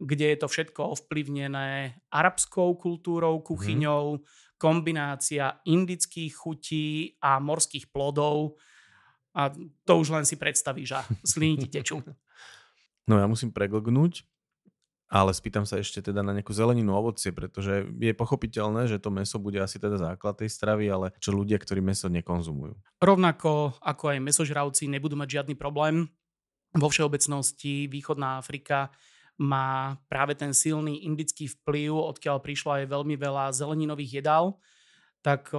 [0.02, 4.22] kde je to všetko ovplyvnené arabskou kultúrou, kuchyňou, hmm.
[4.58, 8.58] kombinácia indických chutí a morských plodov.
[9.32, 9.48] A
[9.86, 12.02] to už len si predstavíš a sliny ti tečú.
[13.02, 14.22] No ja musím preglgnúť,
[15.10, 19.42] ale spýtam sa ešte teda na nejakú zeleninu, ovocie, pretože je pochopiteľné, že to meso
[19.42, 22.78] bude asi teda základ tej stravy, ale čo ľudia, ktorí meso nekonzumujú.
[23.02, 26.06] Rovnako ako aj mesožravci nebudú mať žiadny problém.
[26.78, 28.94] Vo všeobecnosti východná Afrika
[29.40, 34.60] má práve ten silný indický vplyv, odkiaľ prišlo aj veľmi veľa zeleninových jedál.
[35.24, 35.54] Tak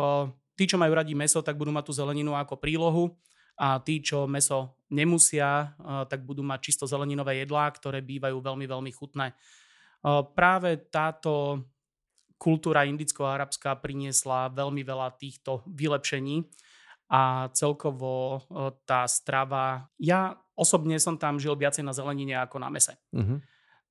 [0.54, 3.16] tí, čo majú radi meso, tak budú mať tú zeleninu ako prílohu
[3.58, 5.74] a tí, čo meso nemusia,
[6.10, 9.34] tak budú mať čisto zeleninové jedlá, ktoré bývajú veľmi, veľmi chutné.
[10.38, 11.64] Práve táto
[12.38, 16.44] kultúra indicko-arabská priniesla veľmi veľa týchto vylepšení
[17.08, 18.44] a celkovo
[18.84, 23.00] tá strava, ja osobne som tam žil viacej na zelenine ako na mese.
[23.16, 23.40] Uh-huh.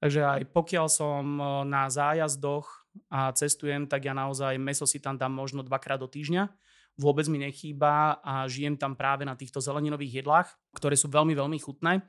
[0.03, 1.23] Takže aj pokiaľ som
[1.71, 2.67] na zájazdoch
[3.07, 6.51] a cestujem, tak ja naozaj meso si tam dám možno dvakrát do týždňa
[7.01, 11.59] vôbec mi nechýba a žijem tam práve na týchto zeleninových jedlách, ktoré sú veľmi, veľmi
[11.61, 12.05] chutné.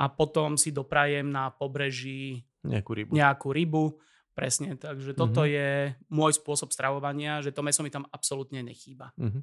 [0.00, 3.12] A potom si doprajem na pobreží nejakú rybu.
[3.16, 3.84] Nejakú rybu
[4.32, 5.56] presne, takže toto mm-hmm.
[5.56, 5.68] je
[6.08, 9.12] môj spôsob stravovania, že to meso mi tam absolútne nechýba.
[9.20, 9.42] Mm-hmm.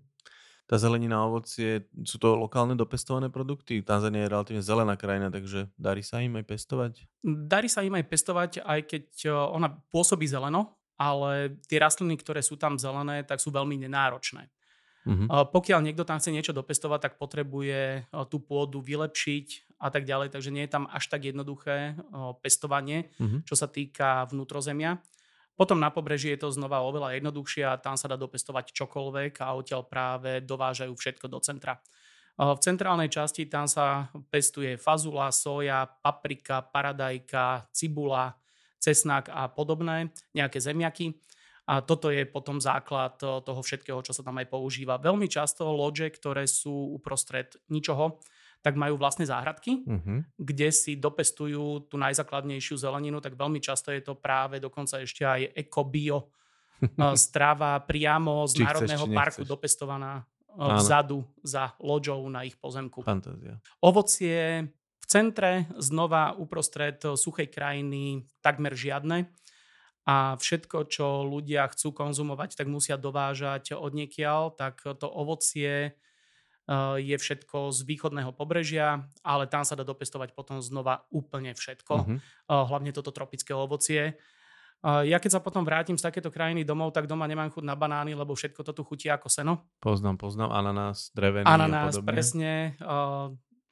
[0.67, 3.79] Tá zelenina a ovocie, sú to lokálne dopestované produkty?
[3.79, 7.07] Tanzania je relatívne zelená krajina, takže darí sa im aj pestovať?
[7.23, 12.59] Darí sa im aj pestovať, aj keď ona pôsobí zeleno, ale tie rastliny, ktoré sú
[12.59, 14.51] tam zelené, tak sú veľmi nenáročné.
[15.07, 15.47] Uh-huh.
[15.47, 20.51] Pokiaľ niekto tam chce niečo dopestovať, tak potrebuje tú pôdu vylepšiť a tak ďalej, takže
[20.51, 21.95] nie je tam až tak jednoduché
[22.43, 23.39] pestovanie, uh-huh.
[23.47, 24.99] čo sa týka vnútrozemia.
[25.57, 29.57] Potom na pobreží je to znova oveľa jednoduchšie a tam sa dá dopestovať čokoľvek a
[29.57, 31.81] odtiaľ práve dovážajú všetko do centra.
[32.37, 38.37] V centrálnej časti tam sa pestuje fazula, soja, paprika, paradajka, cibula,
[38.77, 41.17] cesnak a podobné, nejaké zemiaky.
[41.67, 45.01] A toto je potom základ eh, toho všetkého, čo sa tam aj používa.
[45.01, 48.21] Veľmi často loďe, ktoré sú uprostred ničoho,
[48.67, 50.27] tak majú vlastné záhradky, uh-huh.
[50.35, 55.55] kde si dopestujú tú najzákladnejšiu zeleninu, tak veľmi často je to práve dokonca ešte aj
[55.55, 56.27] eko-bio
[57.15, 59.51] strava priamo z či Národného chceš, parku nechceš.
[59.55, 63.07] dopestovaná eh, vzadu za loďou na ich pozemku.
[63.07, 63.55] Fantázia.
[63.79, 64.67] Ovocie
[64.99, 69.31] v centre, znova uprostred suchej krajiny takmer žiadne
[70.03, 75.95] a všetko, čo ľudia chcú konzumovať, tak musia dovážať od niekiaľ, tak to ovocie
[76.99, 81.93] je všetko z východného pobrežia, ale tam sa dá dopestovať potom znova úplne všetko.
[81.95, 82.19] Uh-huh.
[82.51, 84.19] Hlavne toto tropické ovocie.
[84.83, 88.13] Ja keď sa potom vrátim z takéto krajiny domov, tak doma nemám chuť na banány,
[88.13, 89.65] lebo všetko to tu chutí ako seno.
[89.81, 90.53] Poznám, poznám.
[90.53, 92.77] Ananás, drevený Ananás, presne.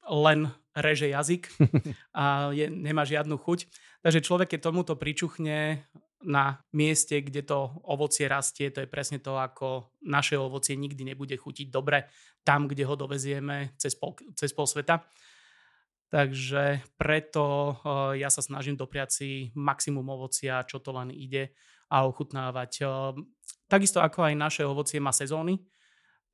[0.05, 0.39] Len
[0.73, 1.49] reže jazyk
[2.13, 3.69] a je, nemá žiadnu chuť.
[4.05, 5.81] Takže človek, keď tomuto pričuchne,
[6.25, 11.37] na mieste, kde to ovocie rastie, to je presne to, ako naše ovocie nikdy nebude
[11.37, 12.09] chutiť dobre
[12.41, 15.05] tam, kde ho dovezieme cez pol, cez pol sveta.
[16.09, 17.43] Takže preto
[17.81, 21.53] uh, ja sa snažím dopriať si maximum ovocia, čo to len ide
[21.89, 22.71] a ochutnávať.
[22.85, 23.13] Uh,
[23.65, 25.61] takisto ako aj naše ovocie má sezóny.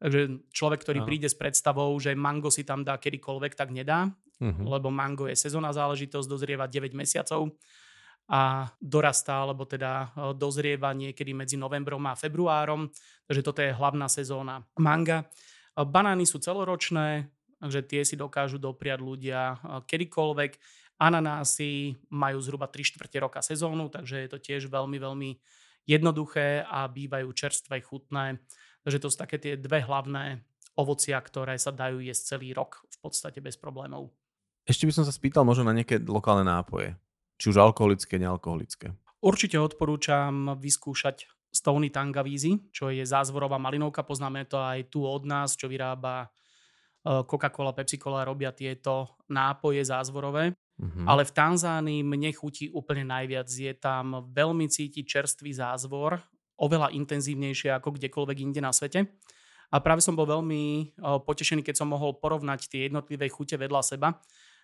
[0.02, 1.08] Takže človek, ktorý no.
[1.08, 4.10] príde s predstavou, že mango si tam dá kedykoľvek, tak nedá,
[4.42, 4.66] uh-huh.
[4.66, 7.54] lebo mango je sezónna záležitosť, dozrieva 9 mesiacov
[8.30, 12.88] a dorastá, alebo teda e, dozrieva niekedy medzi novembrom a februárom,
[13.28, 15.28] takže toto je hlavná sezóna manga.
[15.76, 17.28] E, banány sú celoročné,
[17.60, 20.52] takže tie si dokážu dopriať ľudia e, kedykoľvek.
[21.02, 25.32] Ananásy majú zhruba 3 čtvrte roka sezónu, takže je to tiež veľmi, veľmi
[25.90, 28.38] jednoduché a bývajú čerstvé, chutné.
[28.86, 30.46] Takže to sú také tie dve hlavné
[30.78, 34.14] ovocia, ktoré sa dajú jesť celý rok v podstate bez problémov.
[34.64, 36.94] Ešte by som sa spýtal možno na nejaké lokálne nápoje
[37.42, 38.94] či už alkoholické, nealkoholické.
[39.26, 44.06] Určite odporúčam vyskúšať Stony Tangavízy, čo je zázvorová malinovka.
[44.06, 46.28] Poznáme to aj tu od nás, čo vyrába e,
[47.26, 50.54] Coca-Cola, Pepsi-Cola robia tieto nápoje zázvorové.
[50.54, 51.06] Mm-hmm.
[51.06, 53.52] Ale v Tanzánii mne chutí úplne najviac.
[53.52, 56.24] Je tam veľmi cítiť čerstvý zázvor,
[56.62, 59.12] oveľa intenzívnejšie ako kdekoľvek inde na svete.
[59.72, 60.84] A práve som bol veľmi e,
[61.26, 64.18] potešený, keď som mohol porovnať tie jednotlivé chute vedľa seba.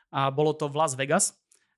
[0.07, 1.35] A bolo to v Las Vegas.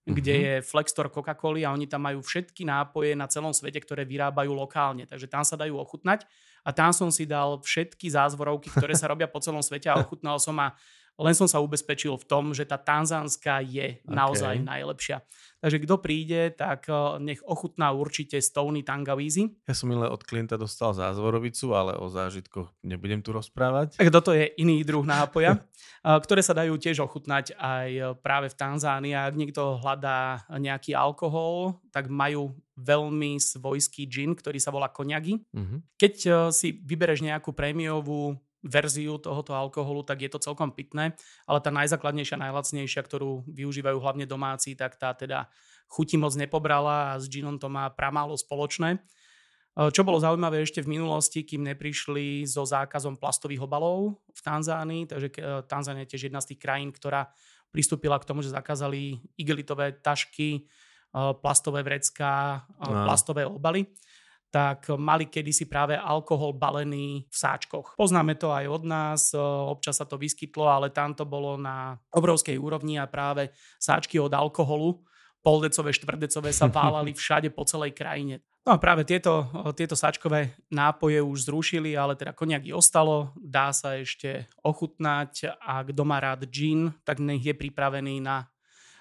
[0.07, 0.41] Kde mhm.
[0.41, 5.03] je Flextor Coca-Coly a oni tam majú všetky nápoje na celom svete, ktoré vyrábajú lokálne.
[5.05, 6.23] Takže tam sa dajú ochutnať
[6.63, 10.39] a tam som si dal všetky zázvorovky, ktoré sa robia po celom svete a ochutnal
[10.39, 10.73] som a
[11.19, 14.07] len som sa ubezpečil v tom, že tá tanzánska je okay.
[14.07, 15.19] naozaj najlepšia.
[15.59, 19.51] Takže kto príde, tak eh, nech ochutná určite Stony Tangawizi.
[19.67, 23.99] Ja som milé od klienta dostal zázvorovicu, ale o zážitkoch nebudem tu rozprávať.
[23.99, 28.47] Tak toto je iný druh nápoja, eh, ktoré sa dajú tiež ochutnať aj eh, práve
[28.47, 29.13] v Tanzánii.
[29.19, 35.43] Ak niekto hľadá nejaký alkohol, tak majú veľmi svojský gin, ktorý sa volá koniagy.
[35.51, 35.83] Uh-huh.
[35.99, 41.15] Keď si vybereš nejakú prémiovú verziu tohoto alkoholu, tak je to celkom pitné,
[41.47, 45.47] ale tá najzákladnejšia, najlacnejšia, ktorú využívajú hlavne domáci, tak tá teda
[45.87, 48.99] chuti moc nepobrala a s ginom to má pramálo spoločné.
[48.99, 48.99] E,
[49.95, 55.27] čo bolo zaujímavé ešte v minulosti, kým neprišli so zákazom plastových obalov v Tanzánii, takže
[55.33, 57.31] e, Tanzánia je tiež jedna z tých krajín, ktorá
[57.71, 60.61] pristúpila k tomu, že zakázali igelitové tašky, e,
[61.39, 63.07] plastové vrecká, no.
[63.07, 63.87] plastové obaly
[64.49, 67.93] tak mali kedysi práve alkohol balený v sáčkoch.
[67.97, 69.21] Poznáme to aj od nás,
[69.69, 74.33] občas sa to vyskytlo, ale tam to bolo na obrovskej úrovni a práve sáčky od
[74.33, 75.05] alkoholu
[75.39, 78.43] poldecové, štvrdecové sa válali všade po celej krajine.
[78.67, 83.71] No a práve tieto, tieto sáčkové nápoje už zrušili, ale teda koniak i ostalo, dá
[83.71, 88.51] sa ešte ochutnať a kto má rád gin, tak nech je pripravený na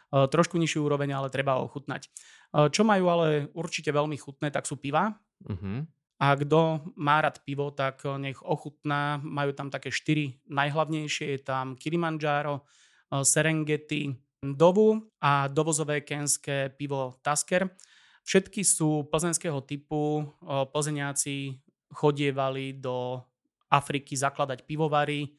[0.08, 2.08] trošku nižšiu úroveň, ale treba ochutnať.
[2.48, 5.12] Čo majú ale určite veľmi chutné, tak sú piva.
[5.44, 5.86] Uh-huh.
[6.18, 9.22] A kto má rád pivo, tak nech ochutná.
[9.22, 11.38] Majú tam také štyri najhlavnejšie.
[11.38, 12.66] Je tam Kilimanjaro,
[13.14, 17.70] eh, Serengeti, Dovu a dovozové kenské pivo Tasker.
[18.22, 20.22] Všetky sú plzenského typu.
[20.22, 21.58] Eh, plzeňáci
[21.94, 23.22] chodievali do
[23.70, 25.38] Afriky zakladať pivovary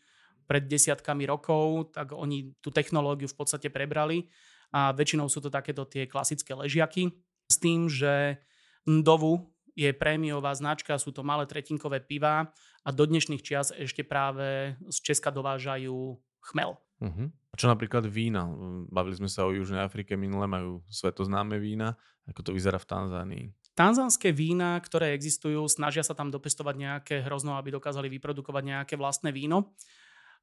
[0.49, 4.25] pred desiatkami rokov, tak oni tú technológiu v podstate prebrali
[4.73, 7.13] a väčšinou sú to takéto tie klasické ležiaky
[7.49, 8.41] s tým, že
[8.89, 12.49] Ndovu je prémiová značka, sú to malé tretinkové piva
[12.85, 16.17] a do dnešných čias ešte práve z Česka dovážajú
[16.53, 16.77] chmel.
[16.99, 17.31] Uh-huh.
[17.31, 18.45] A čo napríklad vína?
[18.91, 21.95] Bavili sme sa o Južnej Afrike minule, majú svetoznáme vína.
[22.27, 23.45] Ako to vyzerá v Tanzánii?
[23.73, 29.31] Tanzánske vína, ktoré existujú, snažia sa tam dopestovať nejaké hrozno, aby dokázali vyprodukovať nejaké vlastné
[29.31, 29.71] víno.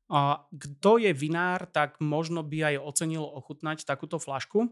[0.09, 4.71] A kto je vinár, tak možno by aj ocenil ochutnať takúto flašku.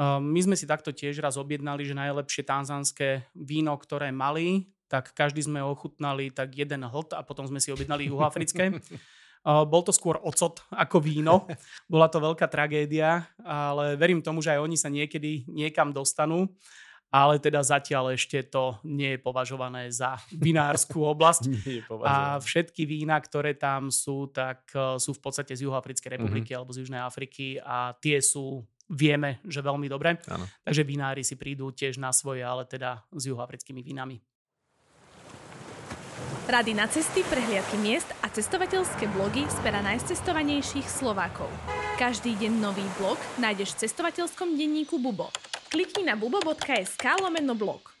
[0.00, 5.12] Ehm, my sme si takto tiež raz objednali, že najlepšie tanzánske víno, ktoré mali, tak
[5.12, 8.72] každý sme ochutnali tak jeden hlт a potom sme si objednali juhoafrické.
[9.40, 11.48] Ehm, bol to skôr ocot ako víno.
[11.88, 16.44] Bola to veľká tragédia, ale verím tomu, že aj oni sa niekedy niekam dostanú.
[17.08, 21.48] Ale teda zatiaľ ešte to nie je považované za vinárskú oblasť.
[22.04, 26.58] a všetky vína, ktoré tam sú, tak e, sú v podstate z Juhoafrickej republiky mm-hmm.
[26.60, 30.18] alebo z Južnej Afriky a tie sú vieme, že veľmi dobre.
[30.26, 30.44] Ano.
[30.66, 34.18] Takže vinári si prídu tiež na svoje, ale teda s juhoafrickými vínami.
[36.50, 41.46] Rady na cesty, prehliadky miest a cestovateľské blogy z pera najcestovanejších Slovákov.
[41.94, 45.30] Každý deň nový blog nájdeš v cestovateľskom denníku Bubo.
[45.70, 47.94] Klikni na bubo.sk lomeno blog.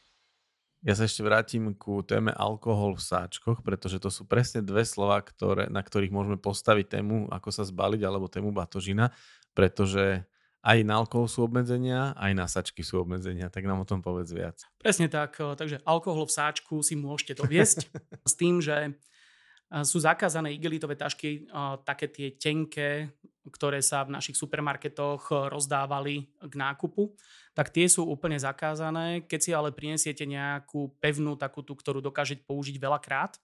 [0.82, 5.20] Ja sa ešte vrátim ku téme alkohol v sáčkoch, pretože to sú presne dve slova,
[5.22, 9.12] ktoré, na ktorých môžeme postaviť tému, ako sa zbaliť, alebo tému batožina,
[9.52, 10.24] pretože
[10.60, 14.28] aj na alkohol sú obmedzenia, aj na sačky sú obmedzenia, tak nám o tom povedz
[14.36, 14.60] viac.
[14.76, 17.88] Presne tak, eh, takže alkohol v sáčku si môžete doviesť
[18.30, 23.08] s tým, že eh, sú zakázané igelitové tašky, eh, také tie tenké,
[23.48, 27.16] ktoré sa v našich supermarketoch rozdávali k nákupu,
[27.56, 29.24] tak tie sú úplne zakázané.
[29.24, 33.40] Keď si ale prinesiete nejakú pevnú takú tú, ktorú dokážete použiť veľakrát,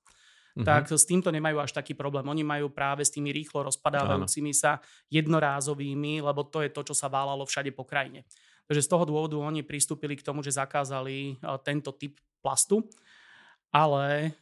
[0.56, 0.64] uh-huh.
[0.64, 2.24] tak s týmto nemajú až taký problém.
[2.24, 4.80] Oni majú práve s tými rýchlo rozpadávajúcimi sa
[5.12, 8.24] jednorázovými, lebo to je to, čo sa válalo všade po krajine.
[8.66, 12.82] Takže z toho dôvodu oni pristúpili k tomu, že zakázali tento typ plastu,
[13.70, 14.34] ale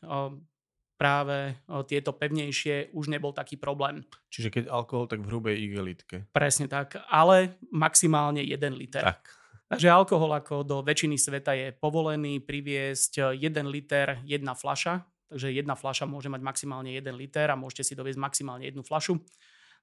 [0.97, 1.59] práve
[1.91, 4.01] tieto pevnejšie už nebol taký problém.
[4.33, 6.25] Čiže keď alkohol, tak v hrubej igelitke.
[6.33, 9.05] Presne tak, ale maximálne 1 liter.
[9.05, 9.29] Tak.
[9.65, 15.03] Takže alkohol ako do väčšiny sveta je povolený priviesť 1 liter, jedna flaša,
[15.35, 19.19] Takže jedna fľaša môže mať maximálne 1 liter a môžete si doviesť maximálne jednu fľašu.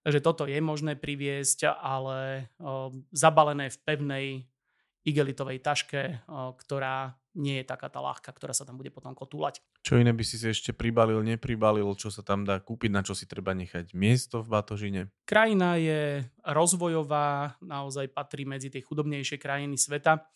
[0.07, 2.47] Takže toto je možné priviesť, ale
[3.11, 4.25] zabalené v pevnej
[5.03, 6.23] igelitovej taške,
[6.55, 9.59] ktorá nie je taká tá ľahká, ktorá sa tam bude potom kotúľať.
[9.83, 13.11] Čo iné by si si ešte pribalil, nepribalil, čo sa tam dá kúpiť, na čo
[13.11, 15.01] si treba nechať miesto v batožine?
[15.27, 20.27] Krajina je rozvojová, naozaj patrí medzi tie chudobnejšie krajiny sveta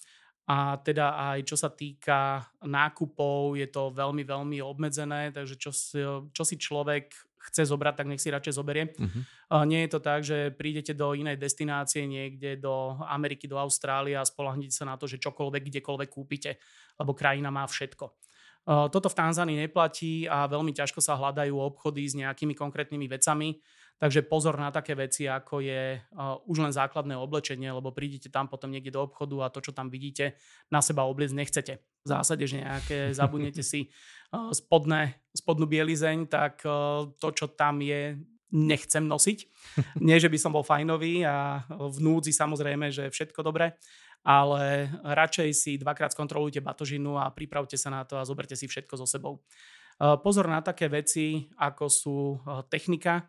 [0.45, 5.97] a teda aj čo sa týka nákupov, je to veľmi, veľmi obmedzené, takže čo si,
[6.05, 7.09] čo si človek
[7.45, 8.89] chce zobrať, tak nech si radšej zoberie.
[8.97, 9.65] Uh-huh.
[9.69, 14.25] Nie je to tak, že prídete do inej destinácie, niekde do Ameriky, do Austrálie a
[14.25, 16.57] spolahnite sa na to, že čokoľvek, kdekoľvek kúpite,
[16.97, 18.05] lebo krajina má všetko.
[18.65, 23.61] Toto v Tanzánii neplatí a veľmi ťažko sa hľadajú obchody s nejakými konkrétnymi vecami.
[23.95, 28.51] Takže pozor na také veci, ako je uh, už len základné oblečenie, lebo prídete tam
[28.51, 30.35] potom niekde do obchodu a to, čo tam vidíte,
[30.67, 31.79] na seba obliec nechcete.
[32.03, 33.87] V zásade, že nejaké zabudnete si
[34.35, 38.19] uh, spodné, spodnú bielizeň, tak uh, to, čo tam je,
[38.51, 39.39] nechcem nosiť.
[40.05, 43.79] Nie, že by som bol fajnový a v núdzi samozrejme, že všetko dobré,
[44.27, 48.99] ale radšej si dvakrát skontrolujte batožinu a pripravte sa na to a zoberte si všetko
[48.99, 49.39] so sebou.
[49.95, 52.17] Pozor na také veci, ako sú
[52.67, 53.23] technika,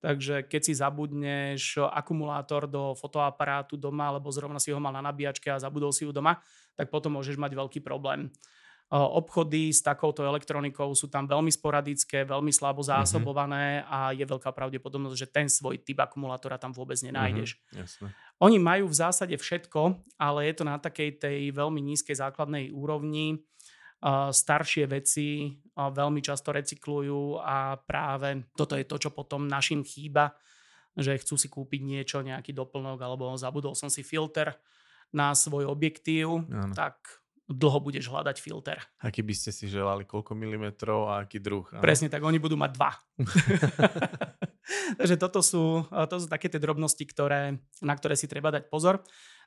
[0.00, 5.52] Takže keď si zabudneš akumulátor do fotoaparátu doma, alebo zrovna si ho mal na nabíjačke
[5.52, 6.40] a zabudol si ju doma,
[6.72, 8.32] tak potom môžeš mať veľký problém.
[8.90, 12.88] Obchody s takouto elektronikou sú tam veľmi sporadické, veľmi slabo mhm.
[12.90, 13.92] zásobované mm-hmm.
[13.94, 17.54] a je veľká pravdepodobnosť, že ten svoj typ akumulátora tam vôbec nenájdeš.
[17.54, 18.08] Mm-hmm, jasne.
[18.42, 23.44] Oni majú v zásade všetko, ale je to na takej tej veľmi nízkej základnej úrovni
[24.32, 30.32] staršie veci veľmi často recyklujú a práve toto je to, čo potom našim chýba,
[30.96, 34.56] že chcú si kúpiť niečo, nejaký doplnok alebo zabudol som si filter
[35.12, 36.72] na svoj objektív, ano.
[36.72, 38.78] tak dlho budeš hľadať filter.
[39.02, 41.66] Aký by ste si želali, koľko milimetrov a aký druh?
[41.74, 41.82] Ano?
[41.82, 42.94] Presne tak, oni budú mať dva.
[45.00, 49.00] Takže toto sú, to sú také tie drobnosti, ktoré, na ktoré si treba dať pozor.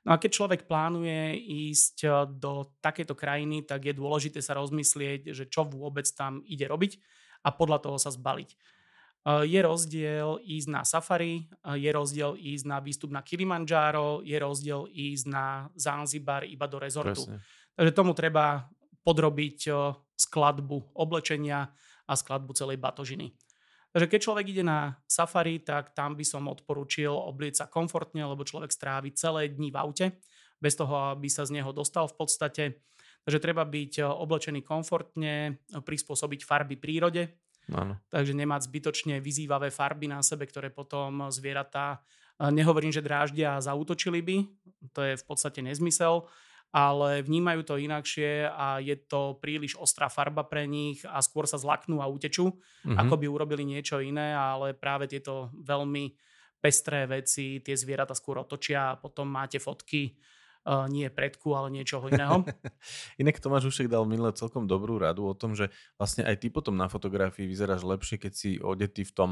[0.04, 1.38] No a keď človek plánuje
[1.70, 6.68] ísť eh, do takéto krajiny, tak je dôležité sa rozmyslieť, že čo vôbec tam ide
[6.68, 7.00] robiť
[7.46, 8.50] a podľa toho sa zbaliť.
[8.50, 14.36] Eh, je rozdiel ísť na safari, eh, je rozdiel ísť na výstup na Kilimanjaro, je
[14.36, 17.24] rozdiel ísť na Zanzibar iba do rezortu.
[17.24, 17.40] Presne.
[17.78, 18.68] Takže tomu treba
[19.04, 19.68] podrobiť
[20.16, 21.74] skladbu oblečenia
[22.08, 23.36] a skladbu celej batožiny.
[23.94, 28.42] Takže keď človek ide na safari, tak tam by som odporučil oblieť sa komfortne, lebo
[28.42, 30.06] človek strávi celé dni v aute,
[30.58, 32.64] bez toho, aby sa z neho dostal v podstate.
[33.22, 37.38] Takže treba byť eh, oblečený komfortne, prispôsobiť farby prírode,
[37.72, 37.96] Áno.
[38.12, 42.04] Takže nemať zbytočne vyzývavé farby na sebe, ktoré potom zvieratá,
[42.42, 44.38] eh, nehovorím, že dráždia a zautočili by,
[44.92, 46.28] to je v podstate nezmysel,
[46.74, 51.62] ale vnímajú to inakšie a je to príliš ostrá farba pre nich a skôr sa
[51.62, 52.98] zlaknú a utečú, mm-hmm.
[52.98, 56.18] ako by urobili niečo iné, ale práve tieto veľmi
[56.58, 60.18] pestré veci tie zvieratá skôr otočia a potom máte fotky
[60.64, 62.44] uh, nie predku, ale niečoho iného.
[63.22, 66.76] Inak Tomáš Ušek dal minule celkom dobrú radu o tom, že vlastne aj ty potom
[66.76, 69.30] na fotografii vyzeráš lepšie, keď si odetý v tom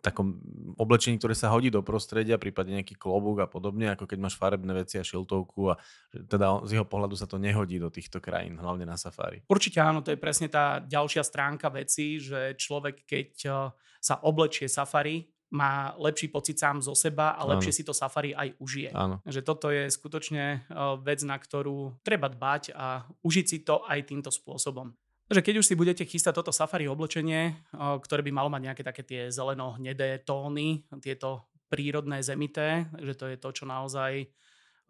[0.00, 0.38] takom
[0.78, 4.72] oblečení, ktoré sa hodí do prostredia, prípadne nejaký klobúk a podobne, ako keď máš farebné
[4.72, 5.78] veci a šiltovku a
[6.14, 9.42] teda z jeho pohľadu sa to nehodí do týchto krajín, hlavne na safári.
[9.50, 13.54] Určite áno, to je presne tá ďalšia stránka veci, že človek keď eh,
[14.02, 17.78] sa oblečie safari, má lepší pocit sám zo seba a lepšie ano.
[17.78, 18.90] si to safari aj užije.
[18.96, 19.20] Ano.
[19.28, 20.64] Že toto je skutočne
[21.04, 24.96] vec, na ktorú treba dbať a užiť si to aj týmto spôsobom.
[25.28, 29.02] Takže keď už si budete chystať toto safari oblečenie, ktoré by malo mať nejaké také
[29.04, 34.28] tie zeleno-hnedé tóny, tieto prírodné zemité, že to je to, čo naozaj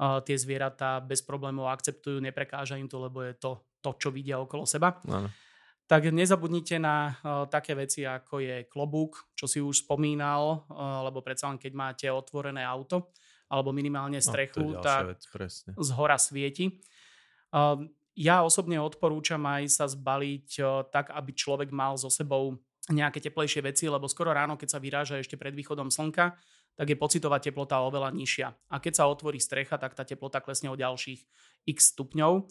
[0.02, 4.66] tie zvieratá bez problémov akceptujú, neprekáža im to, lebo je to to, čo vidia okolo
[4.66, 4.98] seba.
[5.10, 5.30] Ano.
[5.90, 11.20] Tak nezabudnite na uh, také veci, ako je klobúk, čo si už spomínal, uh, lebo
[11.20, 13.12] predsa len keď máte otvorené auto,
[13.52, 16.80] alebo minimálne no, strechu, no, tak vec, z hora svieti.
[17.52, 17.84] Uh,
[18.16, 22.56] ja osobne odporúčam aj sa zbaliť uh, tak, aby človek mal so sebou
[22.88, 26.34] nejaké teplejšie veci, lebo skoro ráno, keď sa vyráža ešte pred východom slnka,
[26.72, 28.48] tak je pocitová teplota oveľa nižšia.
[28.72, 31.20] A keď sa otvorí strecha, tak tá teplota klesne o ďalších
[31.68, 32.48] x stupňov.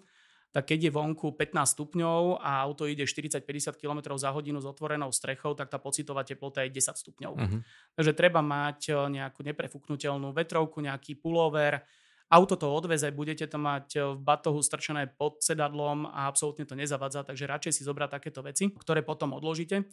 [0.51, 5.07] Tak keď je vonku 15 stupňov a auto ide 40-50 km za hodinu s otvorenou
[5.15, 7.33] strechou, tak tá pocitová teplota je 10 stupňov.
[7.39, 7.59] Uh-huh.
[7.95, 11.87] Takže treba mať nejakú neprefuknutelnú vetrovku, nejaký pullover,
[12.31, 17.27] Auto to odveze, budete to mať v batohu strčené pod sedadlom a absolútne to nezavadza,
[17.27, 19.83] takže radšej si zobrať takéto veci, ktoré potom odložíte.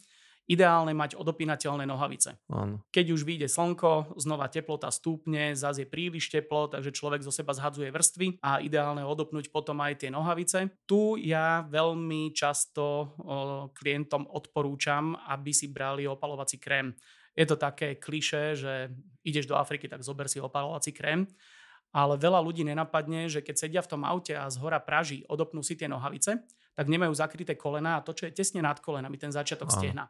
[0.49, 2.41] Ideálne mať odopínateľné nohavice.
[2.49, 2.81] Áno.
[2.89, 7.53] Keď už vyjde slnko, znova teplota stúpne, zase je príliš teplo, takže človek zo seba
[7.53, 10.73] zhadzuje vrstvy a ideálne odopnúť potom aj tie nohavice.
[10.89, 13.13] Tu ja veľmi často
[13.77, 16.97] klientom odporúčam, aby si brali opalovací krém.
[17.37, 18.89] Je to také kliše, že
[19.29, 21.29] ideš do Afriky, tak zober si opalovací krém
[21.89, 25.65] ale veľa ľudí nenapadne, že keď sedia v tom aute a z hora praží, odopnú
[25.65, 26.45] si tie nohavice,
[26.77, 30.05] tak nemajú zakryté kolena a to, čo je tesne nad kolenami, ten začiatok stehna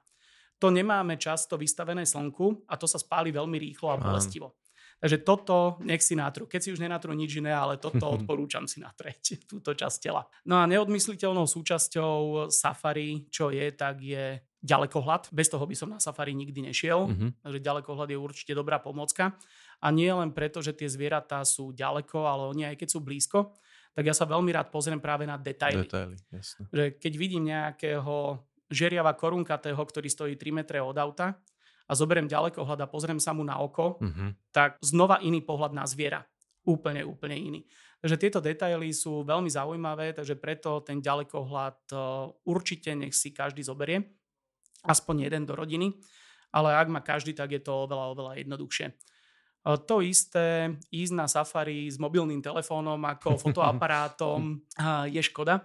[0.59, 4.59] to nemáme často vystavené slnku a to sa spáli veľmi rýchlo a bolestivo.
[4.99, 6.51] Takže toto nech si natrú.
[6.51, 10.27] Keď si už nenatrú nič iné, ale toto odporúčam si natrieť, túto časť tela.
[10.43, 15.31] No a neodmysliteľnou súčasťou safari, čo je, tak je ďalekohľad.
[15.31, 17.07] Bez toho by som na safari nikdy nešiel.
[17.07, 17.31] Uh-huh.
[17.47, 19.39] Takže ďalekohľad je určite dobrá pomocka.
[19.79, 23.55] A nie len preto, že tie zvieratá sú ďaleko, ale oni aj keď sú blízko,
[23.95, 25.87] tak ja sa veľmi rád pozriem práve na detaily.
[25.87, 26.67] Detaily, jasne.
[26.75, 31.37] Že keď vidím nejakého žeriava korunkatého, ktorý stojí 3 metre od auta
[31.89, 34.37] a zoberiem ďalekohľad a pozriem sa mu na oko, uh-huh.
[34.53, 36.21] tak znova iný pohľad na zviera.
[36.69, 37.61] Úplne, úplne iný.
[37.99, 41.97] Takže tieto detaily sú veľmi zaujímavé, takže preto ten ďalekohľad e,
[42.45, 44.05] určite nech si každý zoberie.
[44.85, 45.97] Aspoň jeden do rodiny.
[46.53, 48.87] Ale ak má každý, tak je to oveľa, oveľa jednoduchšie.
[48.87, 48.95] E,
[49.89, 54.61] to isté, ísť na safari s mobilným telefónom ako fotoaparátom
[55.09, 55.65] je škoda.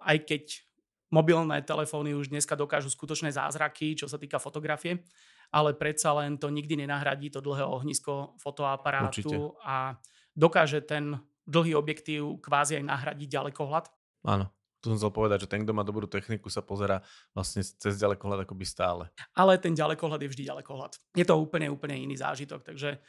[0.00, 0.67] Aj keď
[1.08, 5.00] Mobilné telefóny už dneska dokážu skutočné zázraky, čo sa týka fotografie,
[5.48, 9.36] ale predsa len to nikdy nenahradí to dlhé ohnisko fotoaparátu Určite.
[9.64, 9.96] a
[10.36, 11.16] dokáže ten
[11.48, 13.88] dlhý objektív kvázi aj nahradiť ďalekohľad.
[14.28, 14.52] Áno.
[14.78, 17.02] Tu som chcel povedať, že ten, kto má dobrú techniku, sa pozera
[17.34, 19.10] vlastne cez ďalekohľad akoby stále.
[19.34, 20.92] Ale ten ďalekohľad je vždy ďalekohľad.
[21.18, 23.02] Je to úplne, úplne iný zážitok, takže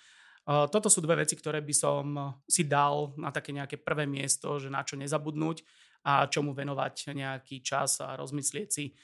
[0.50, 2.06] uh, toto sú dve veci, ktoré by som
[2.50, 5.62] si dal na také nejaké prvé miesto, že na čo nezabudnúť
[6.06, 8.96] a čomu venovať nejaký čas a rozmyslieť si,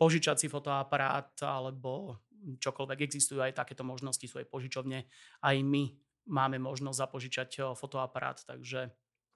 [0.00, 2.20] požičať si fotoaparát alebo
[2.60, 2.98] čokoľvek.
[3.00, 5.08] Existujú aj takéto možnosti, aj požičovne.
[5.40, 5.92] Aj my
[6.28, 8.92] máme možnosť zapožičať fotoaparát, takže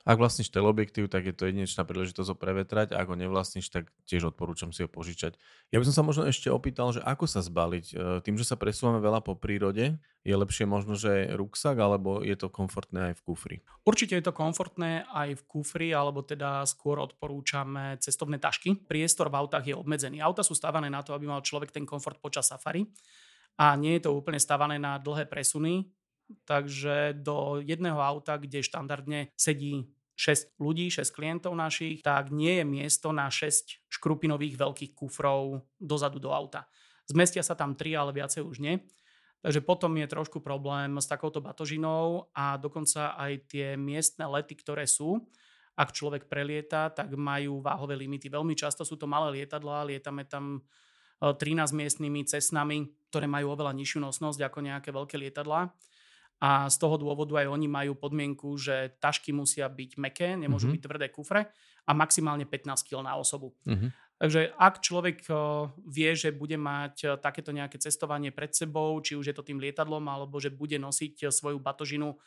[0.08, 4.32] ak vlastníš teleobjektív, tak je to jedinečná príležitosť ho prevetrať ak ho nevlastníš, tak tiež
[4.32, 5.36] odporúčam si ho požičať.
[5.68, 7.86] Ja by som sa možno ešte opýtal, že ako sa zbaliť.
[7.92, 7.94] E,
[8.24, 12.48] tým, že sa presúvame veľa po prírode, je lepšie možno, že ruksak, alebo je to
[12.48, 13.56] komfortné aj v kufri?
[13.84, 18.80] Určite je to komfortné aj v kufri, alebo teda skôr odporúčame cestovné tašky.
[18.88, 20.24] Priestor v autách je obmedzený.
[20.24, 22.88] Auta sú stavané na to, aby mal človek ten komfort počas safari
[23.60, 25.90] a nie je to úplne stavané na dlhé presuny,
[26.46, 32.64] takže do jedného auta, kde štandardne sedí 6 ľudí, 6 klientov našich, tak nie je
[32.66, 36.66] miesto na 6 škrupinových veľkých kufrov dozadu do auta.
[37.06, 38.82] Zmestia sa tam 3, ale viacej už nie.
[39.38, 44.90] Takže potom je trošku problém s takouto batožinou a dokonca aj tie miestne lety, ktoré
[44.90, 45.22] sú,
[45.78, 48.26] ak človek prelieta, tak majú váhové limity.
[48.26, 50.66] Veľmi často sú to malé lietadlá, lietame tam
[51.22, 55.70] 13 e, miestnymi cestnami, ktoré majú oveľa nižšiu nosnosť ako nejaké veľké lietadlá
[56.38, 60.74] a z toho dôvodu aj oni majú podmienku, že tašky musia byť meké, nemôžu mm-hmm.
[60.78, 61.50] byť tvrdé kufre
[61.82, 63.58] a maximálne 15 kg na osobu.
[63.66, 63.90] Mm-hmm.
[64.18, 65.18] Takže ak človek
[65.86, 70.02] vie, že bude mať takéto nejaké cestovanie pred sebou, či už je to tým lietadlom,
[70.10, 72.18] alebo že bude nosiť svoju batožinu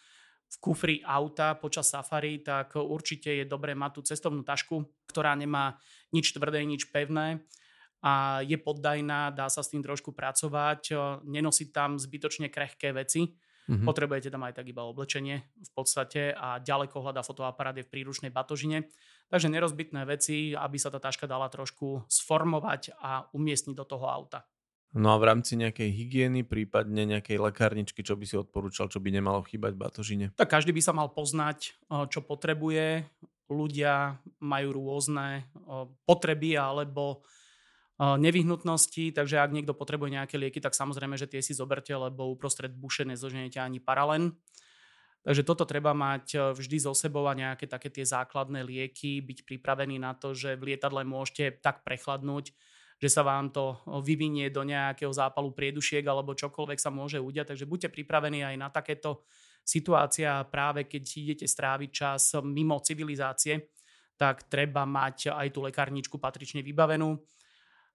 [0.51, 5.79] v kufri auta počas safari, tak určite je dobré mať tú cestovnú tašku, ktorá nemá
[6.15, 7.43] nič tvrdé, nič pevné
[8.03, 10.95] a je poddajná, dá sa s tým trošku pracovať,
[11.27, 13.35] nenosiť tam zbytočne krehké veci,
[13.69, 13.85] Mm-hmm.
[13.85, 18.33] Potrebujete tam aj tak iba oblečenie v podstate a ďaleko hľadá fotoaparát je v príručnej
[18.33, 18.89] batožine.
[19.29, 24.43] Takže nerozbitné veci, aby sa tá taška dala trošku sformovať a umiestniť do toho auta.
[24.91, 29.07] No a v rámci nejakej hygieny, prípadne nejakej lekárničky, čo by si odporúčal, čo by
[29.07, 30.25] nemalo chýbať v batožine?
[30.35, 31.79] Tak každý by sa mal poznať,
[32.11, 33.07] čo potrebuje,
[33.47, 35.47] ľudia majú rôzne
[36.03, 37.23] potreby alebo
[38.01, 42.73] nevyhnutnosti, takže ak niekto potrebuje nejaké lieky, tak samozrejme, že tie si zoberte, lebo uprostred
[42.73, 44.33] buše nezoženete ani paralen.
[45.21, 49.45] Takže toto treba mať e, vždy so sebou a nejaké také tie základné lieky, byť
[49.45, 52.49] pripravený na to, že v lietadle môžete tak prechladnúť,
[52.97, 57.53] že sa vám to vyvinie do nejakého zápalu priedušiek alebo čokoľvek sa môže udiať.
[57.53, 59.25] Takže buďte pripravení aj na takéto
[59.61, 63.69] situácia práve keď idete stráviť čas mimo civilizácie,
[64.17, 67.17] tak treba mať aj tú lekárničku patrične vybavenú.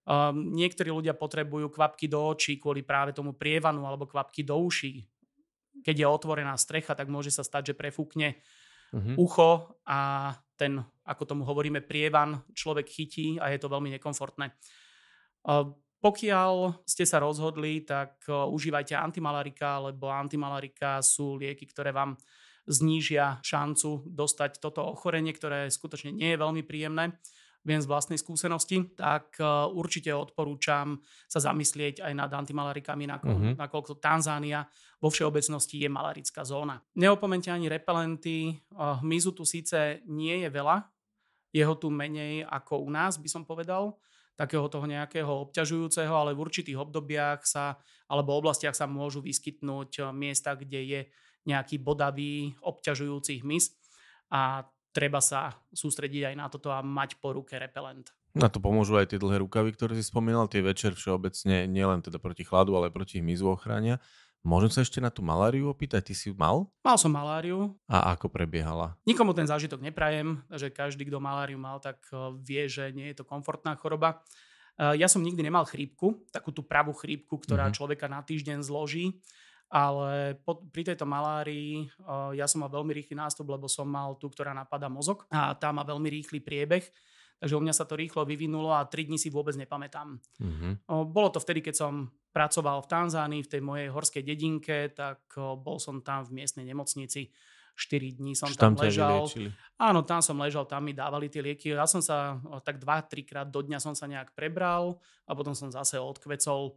[0.06, 5.02] Um, niektorí ľudia potrebujú kvapky do očí kvôli práve tomu prievanu alebo kvapky do uší.
[5.82, 8.38] Keď je otvorená strecha, tak môže sa stať, že prefúkne
[8.94, 9.18] uh-huh.
[9.18, 14.54] ucho a ten, ako tomu hovoríme, prievan človek chytí a je to veľmi nekomfortné.
[15.42, 22.14] Uh, pokiaľ ste sa rozhodli, tak uh, užívajte antimalarika, lebo antimalarika sú lieky, ktoré vám
[22.70, 27.18] znížia šancu dostať toto ochorenie, ktoré skutočne nie je veľmi príjemné
[27.66, 29.44] viem z vlastnej skúsenosti, tak e,
[29.74, 33.58] určite odporúčam sa zamyslieť aj nad antimalarikami, nakoľko, uh-huh.
[33.58, 34.62] nakoľko Tanzánia
[35.02, 36.78] vo všeobecnosti je malarická zóna.
[36.94, 38.54] Neopomente ani repelenty.
[38.54, 38.54] E,
[39.02, 40.86] hmyzu tu síce nie je veľa,
[41.50, 43.98] jeho tu menej ako u nás, by som povedal,
[44.38, 50.02] takého toho nejakého obťažujúceho, ale v určitých obdobiach sa, alebo oblastiach sa môžu vyskytnúť e,
[50.14, 51.00] miesta, kde je
[51.50, 53.74] nejaký bodavý, obťažujúci hmyz.
[54.30, 58.16] A treba sa sústrediť aj na toto a mať po ruke repelent.
[58.32, 62.16] Na to pomôžu aj tie dlhé rukavy, ktoré si spomínal, tie večer všeobecne nielen teda
[62.16, 64.00] proti chladu, ale proti hmyzu ochránia.
[64.46, 66.06] Môžem sa ešte na tú maláriu opýtať?
[66.06, 66.70] Ty si mal?
[66.86, 67.74] Mal som maláriu.
[67.90, 68.94] A ako prebiehala?
[69.02, 73.20] Nikomu ten zážitok neprajem, že každý, kto maláriu mal, tak eh, vie, že nie je
[73.20, 74.22] to komfortná choroba.
[74.78, 77.76] Eh, ja som nikdy nemal chrípku, takú tú pravú chrípku, ktorá mm-hmm.
[77.76, 79.18] človeka na týždeň zloží.
[79.66, 84.14] Ale po, pri tejto malárii uh, ja som mal veľmi rýchly nástup, lebo som mal
[84.14, 86.86] tú, ktorá napadá mozog a tá má veľmi rýchly priebeh.
[87.36, 90.16] Takže u mňa sa to rýchlo vyvinulo a 3 dní si vôbec nepamätám.
[90.40, 90.72] Mm-hmm.
[90.88, 91.92] Uh, bolo to vtedy, keď som
[92.30, 96.64] pracoval v Tanzánii, v tej mojej horskej dedinke, tak uh, bol som tam v miestnej
[96.64, 97.28] nemocnici.
[97.76, 99.28] 4 dní som tam, tam ležal.
[99.76, 101.76] Áno, tam som ležal, tam mi dávali tie lieky.
[101.76, 104.96] Ja som sa tak 2-3 krát do dňa som sa nejak prebral
[105.28, 106.72] a potom som zase odkvecol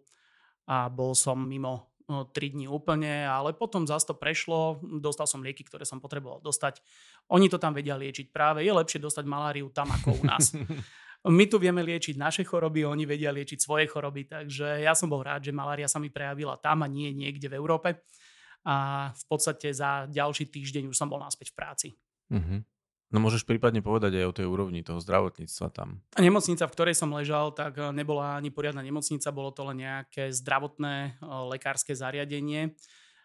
[0.67, 5.61] a bol som mimo 3 dní úplne, ale potom zase to prešlo, dostal som lieky,
[5.61, 6.81] ktoré som potreboval dostať.
[7.29, 8.65] Oni to tam vedia liečiť práve.
[8.65, 10.51] Je lepšie dostať maláriu tam ako u nás.
[11.27, 15.19] My tu vieme liečiť naše choroby, oni vedia liečiť svoje choroby, takže ja som bol
[15.19, 17.89] rád, že malária sa mi prejavila tam a nie niekde v Európe.
[18.63, 21.87] A v podstate za ďalší týždeň už som bol naspäť v práci.
[22.31, 22.63] Uh-huh.
[23.09, 25.97] No môžeš prípadne povedať aj o tej úrovni toho zdravotníctva tam.
[26.13, 29.81] A nemocnica, v ktorej som ležal, tak eh, nebola ani poriadna nemocnica, bolo to len
[29.81, 31.13] nejaké zdravotné eh,
[31.49, 32.73] lekárske zariadenie, eh,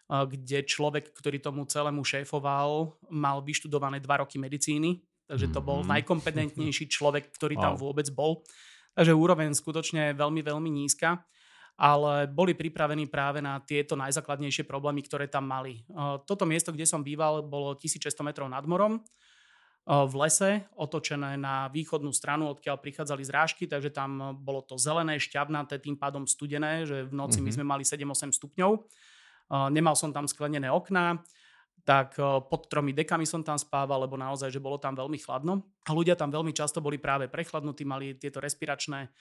[0.09, 6.01] kde človek, ktorý tomu celému šéfoval, mal vyštudované dva roky medicíny, takže to bol mm.
[6.01, 8.41] najkompetentnejší človek, ktorý tam vôbec bol.
[8.97, 11.21] Takže úroveň skutočne veľmi, veľmi nízka
[11.75, 15.83] ale boli pripravení práve na tieto najzákladnejšie problémy, ktoré tam mali.
[16.23, 19.03] Toto miesto, kde som býval, bolo 1600 metrov nad morom
[19.85, 25.77] v lese, otočené na východnú stranu, odkiaľ prichádzali zrážky, takže tam bolo to zelené, šťavnaté,
[25.77, 27.45] tým pádom studené, že v noci mm-hmm.
[27.45, 27.57] my mhm.
[27.61, 28.73] sme mali 7-8 stupňov.
[29.69, 31.21] Nemal som tam sklenené okná,
[31.85, 32.17] tak
[32.49, 35.61] pod tromi dekami som tam spával, lebo naozaj, že bolo tam veľmi chladno.
[35.85, 39.13] A ľudia tam veľmi často boli práve prechladnutí, mali tieto respiračné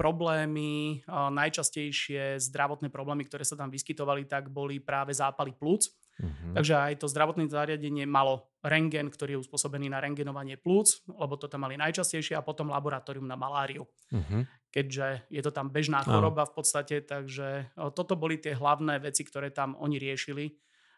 [0.00, 5.92] problémy, najčastejšie zdravotné problémy, ktoré sa tam vyskytovali, tak boli práve zápaly plúc.
[6.16, 6.56] Uh-huh.
[6.56, 11.44] Takže aj to zdravotné zariadenie malo rengen, ktorý je uspôsobený na rengenovanie plúc, lebo to
[11.46, 13.84] tam mali najčastejšie a potom laboratórium na maláriu.
[14.08, 14.48] Uh-huh.
[14.72, 19.48] Keďže je to tam bežná choroba v podstate, takže toto boli tie hlavné veci, ktoré
[19.52, 20.52] tam oni riešili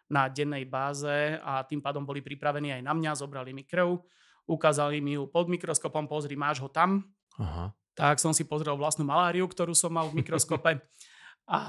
[0.08, 4.00] na dennej báze a tým pádom boli pripravení aj na mňa, zobrali mi krv,
[4.48, 7.04] ukázali mi ju pod mikroskopom, pozri, máš ho tam.
[7.36, 7.70] Aha.
[7.92, 10.80] Tak som si pozrel vlastnú maláriu, ktorú som mal v mikroskope
[11.50, 11.60] a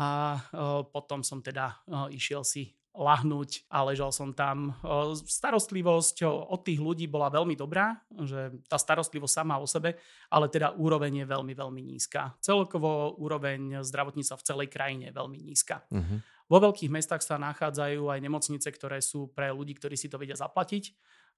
[0.90, 1.78] potom som teda
[2.10, 4.74] išiel si lahnúť a ležal som tam.
[5.14, 9.96] Starostlivosť od tých ľudí bola veľmi dobrá, že tá starostlivosť sama o sebe,
[10.28, 12.34] ale teda úroveň je veľmi, veľmi nízka.
[12.42, 15.86] Celkovo úroveň zdravotníctva v celej krajine je veľmi nízka.
[15.94, 16.20] Uh-huh.
[16.50, 20.34] Vo veľkých mestách sa nachádzajú aj nemocnice, ktoré sú pre ľudí, ktorí si to vedia
[20.34, 20.90] zaplatiť,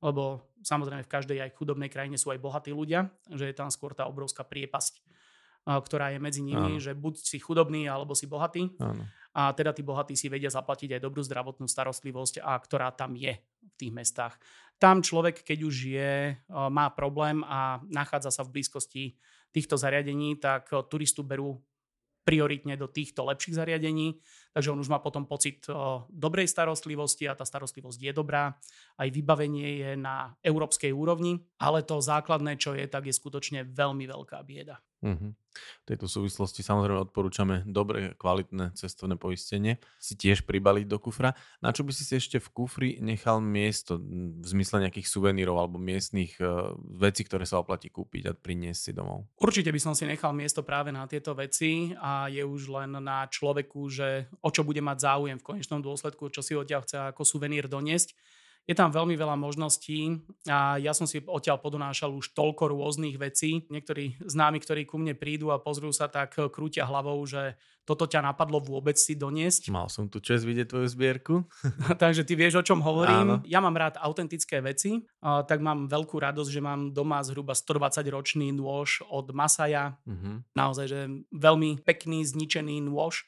[0.01, 3.91] lebo samozrejme v každej aj chudobnej krajine sú aj bohatí ľudia, že je tam skôr
[3.91, 5.03] tá obrovská priepasť
[5.65, 6.83] ktorá je medzi nimi, Áno.
[6.83, 8.73] že buď si chudobný alebo si bohatý.
[8.81, 9.05] Áno.
[9.31, 13.39] A teda tí bohatí si vedia zaplatiť aj dobrú zdravotnú starostlivosť, a ktorá tam je
[13.39, 14.35] v tých mestách.
[14.75, 19.15] Tam človek, keď už je, má problém a nachádza sa v blízkosti
[19.55, 21.63] týchto zariadení, tak turistu berú
[22.21, 24.21] prioritne do týchto lepších zariadení,
[24.53, 28.53] takže on už má potom pocit o dobrej starostlivosti a tá starostlivosť je dobrá.
[28.99, 34.05] Aj vybavenie je na európskej úrovni, ale to základné, čo je, tak je skutočne veľmi
[34.05, 34.77] veľká bieda.
[35.01, 35.33] Uh-huh.
[35.81, 41.35] V tejto súvislosti samozrejme odporúčame dobre, kvalitné cestovné poistenie si tiež pribaliť do kufra.
[41.59, 45.81] Na čo by si si ešte v kufri nechal miesto v zmysle nejakých suvenírov alebo
[45.81, 49.27] miestných uh, vecí, ktoré sa oplatí kúpiť a priniesť si domov?
[49.41, 53.25] Určite by som si nechal miesto práve na tieto veci a je už len na
[53.27, 57.25] človeku, že o čo bude mať záujem v konečnom dôsledku, čo si odtiaľ chce ako
[57.25, 58.15] suvenír doniesť
[58.71, 63.67] je tam veľmi veľa možností a ja som si odtiaľ podonášal už toľko rôznych vecí.
[63.67, 68.23] Niektorí známi, ktorí ku mne prídu a pozrú sa, tak krútia hlavou, že toto ťa
[68.23, 69.67] napadlo vôbec si doniesť.
[69.75, 71.35] Mal som tu čest vidieť tvoju zbierku.
[72.03, 73.27] Takže ty vieš, o čom hovorím.
[73.27, 73.35] Áno.
[73.43, 79.03] Ja mám rád autentické veci, tak mám veľkú radosť, že mám doma zhruba 120-ročný nôž
[79.11, 79.99] od Masaja.
[80.07, 80.39] Uh-huh.
[80.55, 80.99] Naozaj, že
[81.35, 83.27] veľmi pekný, zničený nôž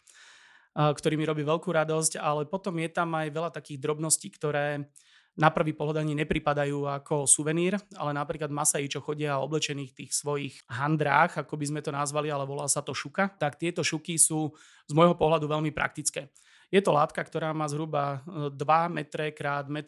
[0.73, 4.89] ktorý mi robí veľkú radosť, ale potom je tam aj veľa takých drobností, ktoré
[5.33, 10.61] na prvý pohľad ani nepripadajú ako suvenír, ale napríklad Masaji, čo chodia oblečených tých svojich
[10.69, 14.53] handrách, ako by sme to nazvali, ale volá sa to šuka, tak tieto šuky sú
[14.85, 16.29] z môjho pohľadu veľmi praktické.
[16.69, 18.53] Je to látka, ktorá má zhruba 2
[18.93, 19.81] m x 1,20 m.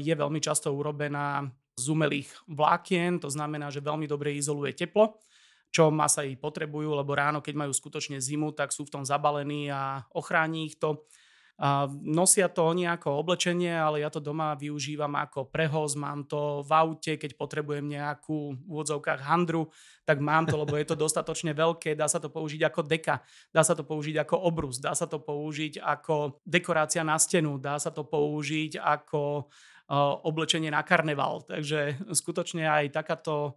[0.00, 1.44] Je veľmi často urobená
[1.76, 5.20] z umelých vlákien, to znamená, že veľmi dobre izoluje teplo
[5.76, 10.00] čo Masai potrebujú, lebo ráno, keď majú skutočne zimu, tak sú v tom zabalení a
[10.16, 11.04] ochráni ich to.
[11.56, 16.60] A nosia to oni ako oblečenie, ale ja to doma využívam ako prehoz, mám to
[16.60, 19.72] v aute, keď potrebujem nejakú v úvodzovkách handru,
[20.04, 23.24] tak mám to, lebo je to dostatočne veľké, dá sa to použiť ako deka,
[23.56, 27.80] dá sa to použiť ako obrus, dá sa to použiť ako dekorácia na stenu, dá
[27.80, 29.48] sa to použiť ako
[30.26, 31.46] oblečenie na karneval.
[31.46, 33.56] Takže skutočne aj takáto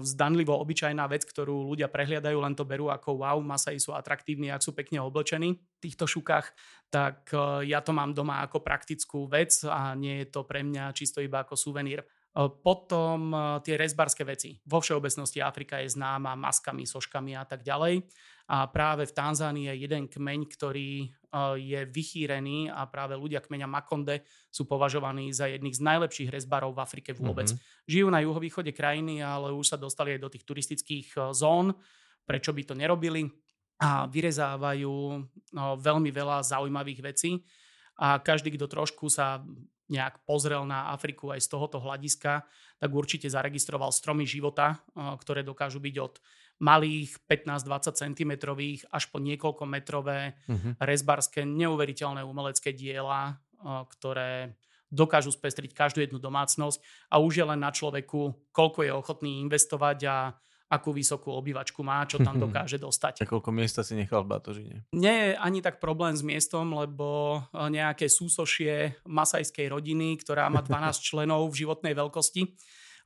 [0.00, 4.64] zdanlivo obyčajná vec, ktorú ľudia prehliadajú, len to berú ako wow, Masai sú atraktívni, ak
[4.64, 6.46] sú pekne oblečení v týchto šukách,
[6.88, 7.28] tak
[7.68, 11.44] ja to mám doma ako praktickú vec a nie je to pre mňa čisto iba
[11.44, 12.00] ako suvenír.
[12.38, 13.34] Potom
[13.66, 14.56] tie rezbarské veci.
[14.64, 18.06] Vo všeobecnosti Afrika je známa maskami, soškami a tak ďalej.
[18.48, 21.12] A práve v Tanzánii je jeden kmeň, ktorý
[21.60, 26.82] je vychýrený a práve ľudia kmeňa Makonde sú považovaní za jedných z najlepších rezbarov v
[26.82, 27.52] Afrike vôbec.
[27.52, 27.84] Mm-hmm.
[27.84, 31.76] Žijú na juhovýchode krajiny, ale už sa dostali aj do tých turistických e, zón.
[32.24, 33.28] Prečo by to nerobili?
[33.78, 34.94] A vyrezávajú
[35.52, 37.44] no, veľmi veľa zaujímavých vecí.
[38.00, 39.44] A každý, kto trošku sa
[39.88, 42.44] nejak pozrel na Afriku aj z tohoto hľadiska,
[42.78, 46.14] tak určite zaregistroval stromy života, ktoré dokážu byť od
[46.58, 48.32] malých 15-20 cm
[48.90, 50.74] až po niekoľko metrové uh-huh.
[50.82, 56.80] rezbarské neuveriteľné umelecké diela, ktoré dokážu spestriť každú jednu domácnosť
[57.12, 60.16] a už je len na človeku, koľko je ochotný investovať a
[60.68, 63.24] akú vysokú obývačku má, čo tam dokáže dostať.
[63.24, 64.76] A koľko miesta si nechal v batožine?
[64.92, 71.00] Nie je ani tak problém s miestom, lebo nejaké súsošie masajskej rodiny, ktorá má 12
[71.00, 72.42] členov v životnej veľkosti,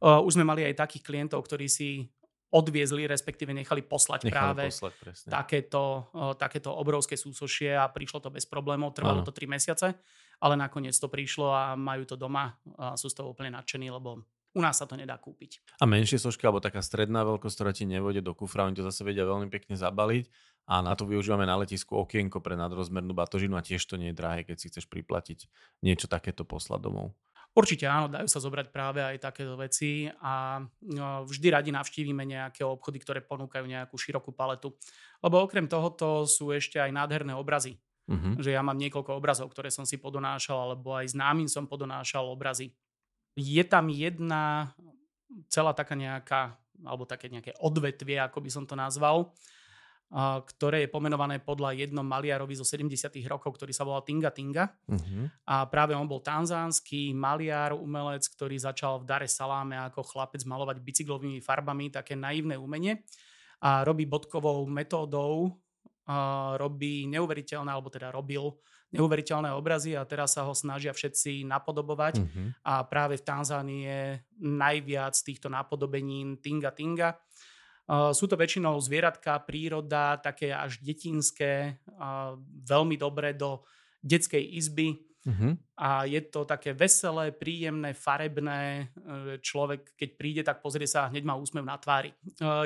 [0.02, 2.10] už sme mali aj takých klientov, ktorí si
[2.52, 4.92] odviezli, respektíve nechali poslať nechali práve poslať,
[5.24, 8.92] takéto, takéto obrovské súsošie a prišlo to bez problémov.
[8.92, 9.26] Trvalo ano.
[9.26, 9.96] to 3 mesiace,
[10.36, 14.20] ale nakoniec to prišlo a majú to doma a sú z toho úplne nadšení, lebo
[14.52, 15.64] u nás sa to nedá kúpiť.
[15.80, 19.00] A menšie sošky, alebo taká stredná veľkosť, ktorá ti nevode do kufra, oni to zase
[19.00, 20.28] vedia veľmi pekne zabaliť
[20.68, 24.18] a na to využívame na letisku okienko pre nadrozmernú batožinu a tiež to nie je
[24.20, 25.48] drahé, keď si chceš priplatiť
[25.80, 27.16] niečo takéto poslať domov.
[27.52, 32.64] Určite áno, dajú sa zobrať práve aj takéto veci a no, vždy radi navštívime nejaké
[32.64, 34.72] obchody, ktoré ponúkajú nejakú širokú paletu.
[35.20, 37.76] Lebo okrem tohoto sú ešte aj nádherné obrazy.
[38.08, 38.40] Uh-huh.
[38.40, 42.72] Že ja mám niekoľko obrazov, ktoré som si podonášal, alebo aj známym som podonášal obrazy.
[43.36, 44.72] Je tam jedna
[45.52, 49.36] celá taká nejaká, alebo také nejaké odvetvie, ako by som to nazval,
[50.20, 53.08] ktoré je pomenované podľa jednom maliarovi zo 70.
[53.24, 54.68] rokov, ktorý sa volal Tinga Tinga.
[54.84, 55.24] Uh-huh.
[55.48, 60.84] A práve on bol tanzánsky maliar, umelec, ktorý začal v Dare Saláme ako chlapec malovať
[60.84, 63.00] bicyklovými farbami, také naivné umenie.
[63.64, 65.56] A robí bodkovou metódou,
[66.04, 68.52] a robí neuveriteľné, alebo teda robil
[68.92, 72.20] neuveriteľné obrazy a teraz sa ho snažia všetci napodobovať.
[72.20, 72.52] Uh-huh.
[72.68, 74.00] A práve v Tanzánii je
[74.44, 77.16] najviac týchto napodobenín Tinga Tinga.
[77.90, 81.82] Sú to väčšinou zvieratka, príroda, také až detinské,
[82.62, 83.66] veľmi dobre do
[84.02, 85.02] detskej izby.
[85.22, 85.54] Uh-huh.
[85.78, 88.90] A je to také veselé, príjemné, farebné.
[88.90, 92.10] E, človek, keď príde, tak pozrie sa a hneď má úsmev na tvári.
[92.10, 92.14] E,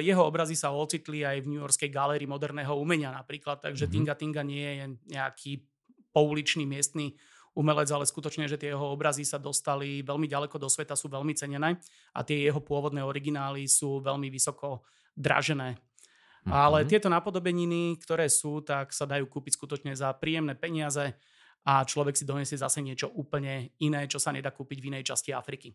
[0.00, 3.92] jeho obrazy sa ocitli aj v New Yorkskej galérii moderného umenia napríklad, takže uh-huh.
[3.92, 5.68] Tinga Tinga nie je nejaký
[6.16, 7.12] pouličný miestny
[7.52, 11.36] umelec, ale skutočne, že tie jeho obrazy sa dostali veľmi ďaleko do sveta, sú veľmi
[11.36, 11.76] cenené
[12.16, 14.80] a tie jeho pôvodné originály sú veľmi vysoko
[15.16, 15.74] dražené.
[15.74, 16.52] Mm-hmm.
[16.52, 21.18] Ale tieto napodobeniny, ktoré sú, tak sa dajú kúpiť skutočne za príjemné peniaze
[21.66, 25.34] a človek si donesie zase niečo úplne iné, čo sa nedá kúpiť v inej časti
[25.34, 25.74] Afriky.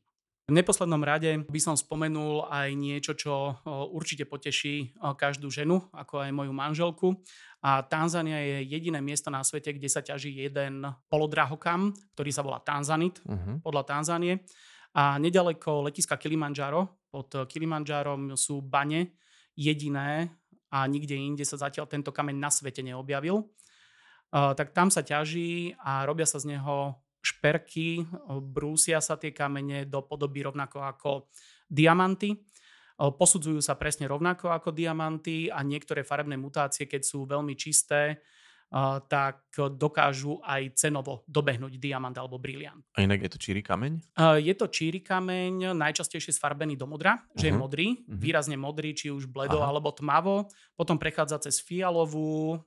[0.50, 3.56] V neposlednom rade by som spomenul aj niečo, čo
[3.94, 7.08] určite poteší každú ženu, ako aj moju manželku.
[7.62, 12.58] A Tanzania je jediné miesto na svete, kde sa ťaží jeden polodrahokam, ktorý sa volá
[12.58, 13.62] Tanzanit, uh-huh.
[13.62, 14.42] podľa Tanzánie.
[14.98, 19.21] A nedaleko letiska Kilimanjaro, pod Kilimanjarom sú bane
[19.56, 20.32] jediné
[20.72, 23.44] a nikde inde sa zatiaľ tento kameň na svete neobjavil.
[24.32, 28.08] Tak tam sa ťaží a robia sa z neho šperky,
[28.42, 31.12] brúsia sa tie kamene do podoby rovnako ako
[31.68, 32.40] diamanty.
[32.96, 38.24] Posudzujú sa presne rovnako ako diamanty a niektoré farebné mutácie, keď sú veľmi čisté,
[39.12, 42.80] tak dokážu aj cenovo dobehnúť diamant alebo briliant.
[42.96, 44.00] A inak je to číry kameň?
[44.40, 47.36] Je to číry kameň, najčastejšie sfarbený do modra, uh-huh.
[47.36, 47.60] že je mhm.
[47.60, 48.16] modrý, uh-huh.
[48.16, 49.76] výrazne modrý, či už bledo Aha.
[49.76, 50.48] alebo tmavo.
[50.80, 52.64] Potom prechádza cez fialovú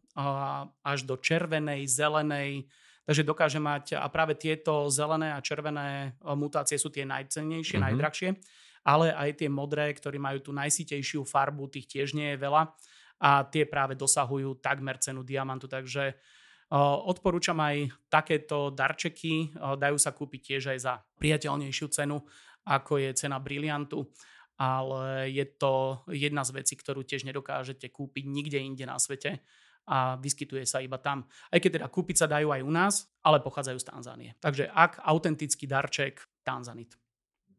[0.85, 2.69] až do červenej, zelenej,
[3.09, 7.89] takže dokáže mať, a práve tieto zelené a červené mutácie sú tie najcennejšie, uh-huh.
[7.89, 8.37] najdrahšie,
[8.85, 12.77] ale aj tie modré, ktorí majú tú najsitejšiu farbu, tých tiež nie je veľa
[13.21, 16.17] a tie práve dosahujú takmer cenu diamantu, takže
[17.05, 22.19] odporúčam aj takéto darčeky, dajú sa kúpiť tiež aj za priateľnejšiu cenu,
[22.65, 24.09] ako je cena briliantu,
[24.59, 29.45] ale je to jedna z vecí, ktorú tiež nedokážete kúpiť nikde inde na svete
[29.85, 31.29] a vyskytuje sa iba tam.
[31.53, 34.31] Aj keď teda kúpiť sa dajú aj u nás, ale pochádzajú z Tanzánie.
[34.41, 36.97] Takže ak autentický darček, Tanzanit.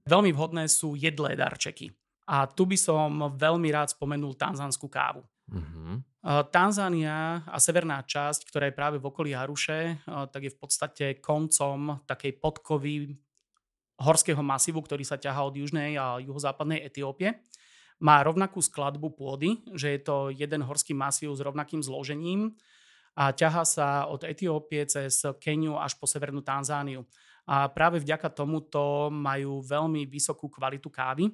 [0.09, 1.93] Veľmi vhodné sú jedlé darčeky.
[2.25, 5.21] A tu by som veľmi rád spomenul tanzanskú kávu.
[5.45, 6.01] Uh-huh.
[6.49, 12.01] Tanzánia a severná časť, ktorá je práve v okolí Haruše, tak je v podstate koncom
[12.09, 13.13] takej podkovy
[14.01, 17.45] horského masívu, ktorý sa ťahá od južnej a juhozápadnej Etiópie.
[18.01, 22.57] Má rovnakú skladbu pôdy, že je to jeden horský masív s rovnakým zložením
[23.15, 27.07] a ťahá sa od Etiópie cez Keniu až po severnú Tanzániu.
[27.45, 31.29] A práve vďaka tomuto majú veľmi vysokú kvalitu kávy,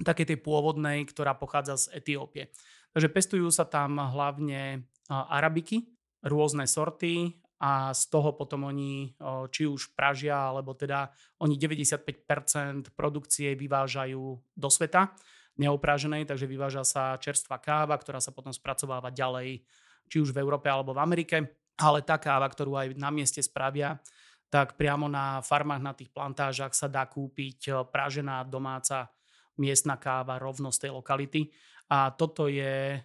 [0.00, 2.48] také tej pôvodnej, ktorá pochádza z Etiópie.
[2.96, 5.84] Takže pestujú sa tam hlavne arabiky,
[6.24, 9.12] rôzne sorty a z toho potom oni
[9.52, 11.12] či už pražia, alebo teda
[11.44, 14.24] oni 95% produkcie vyvážajú
[14.56, 15.12] do sveta
[15.60, 19.60] neopráženej, takže vyváža sa čerstvá káva, ktorá sa potom spracováva ďalej,
[20.08, 21.36] či už v Európe alebo v Amerike,
[21.76, 24.00] ale tá káva, ktorú aj na mieste spravia,
[24.48, 29.12] tak priamo na farmách, na tých plantážach sa dá kúpiť pražená domáca
[29.60, 31.48] miestna káva rovno z tej lokality.
[31.86, 32.98] A toto je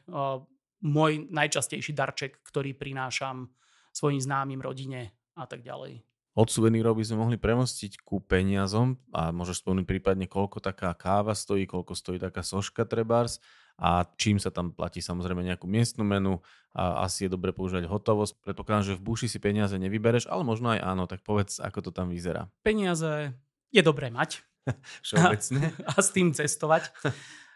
[0.82, 3.54] môj najčastejší darček, ktorý prinášam
[3.94, 6.02] svojim známym, rodine a tak ďalej.
[6.32, 11.36] Od suvenírov by sme mohli premostiť ku peniazom a môžeš spomenúť prípadne, koľko taká káva
[11.36, 13.44] stojí, koľko stojí taká soška trebárs
[13.76, 16.40] a čím sa tam platí samozrejme nejakú miestnu menu
[16.72, 18.48] a asi je dobre používať hotovosť.
[18.48, 21.92] Predpokladám, že v buši si peniaze nevybereš, ale možno aj áno, tak povedz, ako to
[21.92, 22.48] tam vyzerá.
[22.64, 23.36] Peniaze
[23.76, 24.40] je dobré mať.
[25.04, 25.76] Všeobecne.
[25.84, 26.96] A, a s tým cestovať.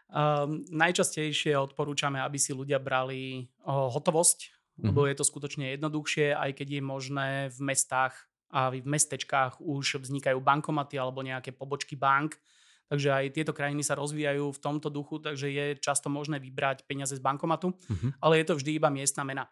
[0.05, 4.85] Um, najčastejšie odporúčame, aby si ľudia brali o, hotovosť, mm-hmm.
[4.85, 8.13] lebo je to skutočne jednoduchšie, aj keď je možné v mestách
[8.53, 12.37] a v mestečkách už vznikajú bankomaty alebo nejaké pobočky bank.
[12.85, 17.17] Takže aj tieto krajiny sa rozvíjajú v tomto duchu, takže je často možné vybrať peniaze
[17.17, 18.21] z bankomatu, mm-hmm.
[18.21, 19.49] ale je to vždy iba miestna mena.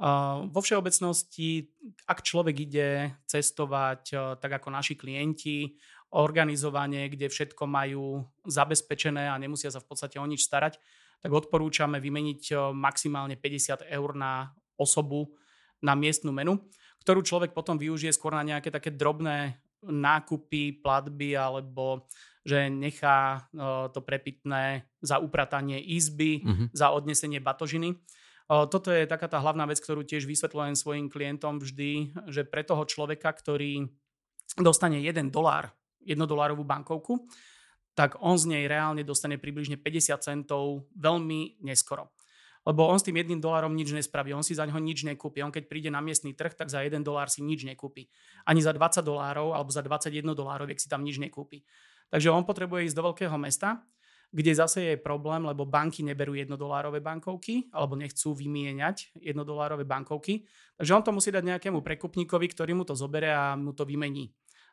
[0.00, 1.68] Uh, vo všeobecnosti,
[2.08, 5.76] ak človek ide cestovať uh, tak ako naši klienti,
[6.12, 10.76] organizovanie, kde všetko majú zabezpečené a nemusia sa v podstate o nič starať,
[11.24, 15.32] tak odporúčame vymeniť eh, maximálne 50 eur na osobu
[15.82, 16.60] na miestnu menu,
[17.02, 22.06] ktorú človek potom využije skôr na nejaké také drobné nákupy, platby alebo
[22.44, 26.66] že nechá eh, to prepitné za upratanie izby, mm-hmm.
[26.76, 27.96] za odnesenie batožiny.
[27.96, 32.60] Eh, toto je taká tá hlavná vec, ktorú tiež vysvetľujem svojim klientom vždy, že pre
[32.66, 33.88] toho človeka, ktorý
[34.60, 35.72] dostane 1 dolár
[36.04, 37.26] jednodolárovú bankovku,
[37.92, 42.12] tak on z nej reálne dostane približne 50 centov veľmi neskoro.
[42.62, 45.42] Lebo on s tým jedným dolárom nič nespraví, on si za ňo nič nekúpi.
[45.42, 48.06] On keď príde na miestny trh, tak za 1 dolár si nič nekúpi.
[48.46, 51.66] Ani za 20 dolárov alebo za 21 dolárov, si tam nič nekúpi.
[52.14, 53.82] Takže on potrebuje ísť do veľkého mesta,
[54.32, 60.46] kde zase je problém, lebo banky neberú jednodolárové bankovky alebo nechcú vymieňať jednodolárové bankovky.
[60.78, 64.32] Takže on to musí dať nejakému prekupníkovi, ktorý mu to zobere a mu to vymení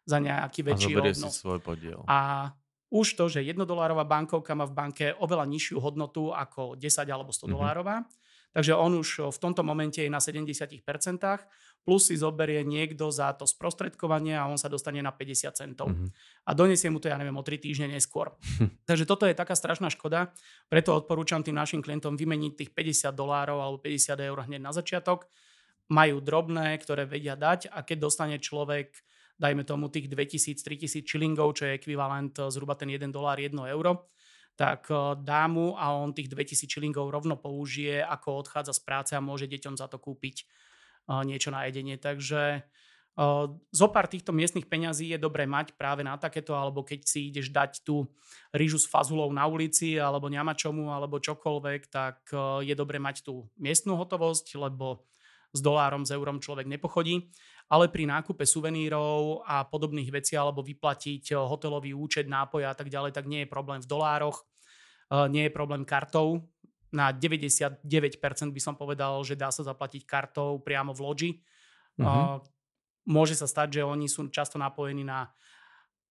[0.09, 1.21] za nejaký väčší a obnos.
[1.21, 2.01] si svoj podiel.
[2.09, 2.49] A
[2.89, 7.45] už to, že jednodolárová bankovka má v banke oveľa nižšiu hodnotu ako 10 alebo 100
[7.45, 8.27] dolárová, mm-hmm.
[8.49, 10.81] Takže on už v tomto momente je na 70%,
[11.85, 15.93] plus si zoberie niekto za to sprostredkovanie a on sa dostane na 50 centov.
[15.93, 16.09] Mm-hmm.
[16.49, 18.33] A donesie mu to, ja neviem, o 3 týždne neskôr.
[18.89, 20.33] Takže toto je taká strašná škoda,
[20.65, 25.29] preto odporúčam tým našim klientom vymeniť tých 50 dolárov alebo 50 eur hneď na začiatok.
[25.89, 28.93] Majú drobné, ktoré vedia dať a keď dostane človek
[29.39, 34.11] dajme tomu tých 2000-3000 čilingov, čo je ekvivalent zhruba ten 1 dolár, 1 euro,
[34.59, 39.11] tak eh, dá mu a on tých 2000 čilingov rovno použije, ako odchádza z práce
[39.15, 41.95] a môže deťom za to kúpiť eh, niečo na jedenie.
[41.95, 47.07] Takže eh, zo pár týchto miestnych peňazí je dobré mať práve na takéto, alebo keď
[47.07, 48.11] si ideš dať tú
[48.51, 52.27] rýžu s fazulou na ulici, alebo ňamačomu, alebo čokoľvek, tak
[52.59, 55.07] je dobré mať tú miestnú hotovosť, lebo
[55.49, 57.29] s dolárom, s eurom človek nepochodí
[57.69, 63.13] ale pri nákupe suvenírov a podobných vecí alebo vyplatiť hotelový účet, nápoj a tak ďalej,
[63.13, 64.41] tak nie je problém v dolároch,
[65.29, 66.49] nie je problém kartou.
[66.89, 67.85] Na 99%
[68.49, 71.31] by som povedal, že dá sa zaplatiť kartou priamo v loďi.
[72.01, 72.41] Uh-huh.
[73.05, 75.29] Môže sa stať, že oni sú často napojení na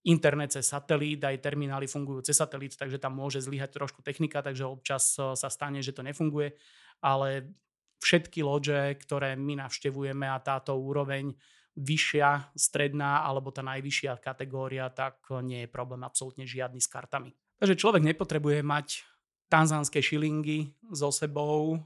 [0.07, 4.63] internet cez satelít, aj terminály fungujú cez satelít, takže tam môže zlyhať trošku technika, takže
[4.63, 6.55] občas sa stane, že to nefunguje,
[7.03, 7.51] ale
[7.99, 11.34] všetky loďe, ktoré my navštevujeme a táto úroveň
[11.78, 17.30] vyššia, stredná alebo tá najvyššia kategória, tak nie je problém absolútne žiadny s kartami.
[17.59, 19.07] Takže človek nepotrebuje mať
[19.46, 21.78] tanzánske šilingy so sebou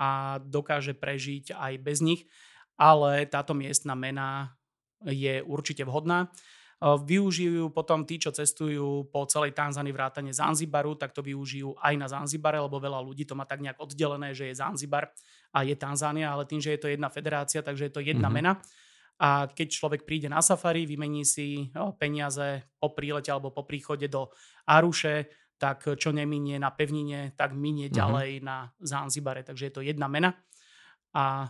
[0.00, 2.24] a dokáže prežiť aj bez nich,
[2.80, 4.56] ale táto miestna mena
[5.04, 6.32] je určite vhodná.
[6.84, 12.10] Využijú potom tí, čo cestujú po celej Tanzánii vrátane Zanzibaru, tak to využijú aj na
[12.10, 15.08] Zanzibare, lebo veľa ľudí to má tak nejak oddelené, že je Zanzibar
[15.54, 18.58] a je Tanzánia, ale tým, že je to jedna federácia, takže je to jedna mm-hmm.
[18.58, 18.58] mena.
[19.22, 21.70] A keď človek príde na safari, vymení si
[22.02, 24.34] peniaze po prílete alebo po príchode do
[24.66, 28.00] Aruše, tak čo neminie na pevnine, tak minie mm-hmm.
[28.02, 29.46] ďalej na Zanzibare.
[29.46, 30.34] Takže je to jedna mena
[31.14, 31.46] a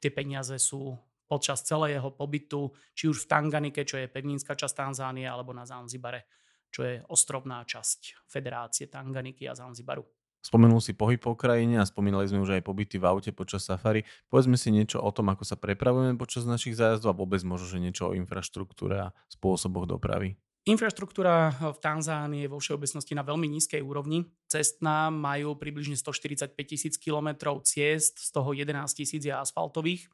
[0.00, 0.96] tie peniaze sú
[1.28, 6.28] počas celého pobytu, či už v Tanganike, čo je pevninská časť Tanzánie, alebo na Zanzibare,
[6.72, 10.04] čo je ostrovná časť Federácie Tanganiky a Zanzibaru.
[10.44, 14.04] Spomenul si pohyb po krajine a spomínali sme už aj pobyty v aute počas safari.
[14.28, 17.80] Povedzme si niečo o tom, ako sa prepravujeme počas našich zájazdov a vôbec možno, že
[17.80, 20.36] niečo o infraštruktúre a spôsoboch dopravy.
[20.68, 24.28] Infraštruktúra v Tanzánii je vo všeobecnosti na veľmi nízkej úrovni.
[24.48, 30.08] Cestná majú približne 145 tisíc kilometrov ciest, z toho 11 tisíc je asfaltových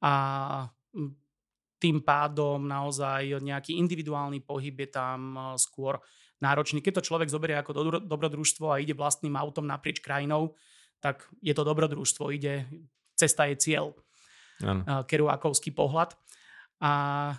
[0.00, 0.12] a
[1.80, 5.98] tým pádom naozaj nejaký individuálny pohyb je tam e, skôr
[6.42, 6.82] náročný.
[6.82, 10.58] Keď to človek zoberie ako do, dobrodružstvo a ide vlastným autom naprieč krajinou,
[10.98, 12.66] tak je to dobrodružstvo, ide,
[13.14, 13.94] cesta je cieľ.
[14.62, 15.06] Ano.
[15.06, 16.18] Keruákovský pohľad.
[16.82, 16.92] A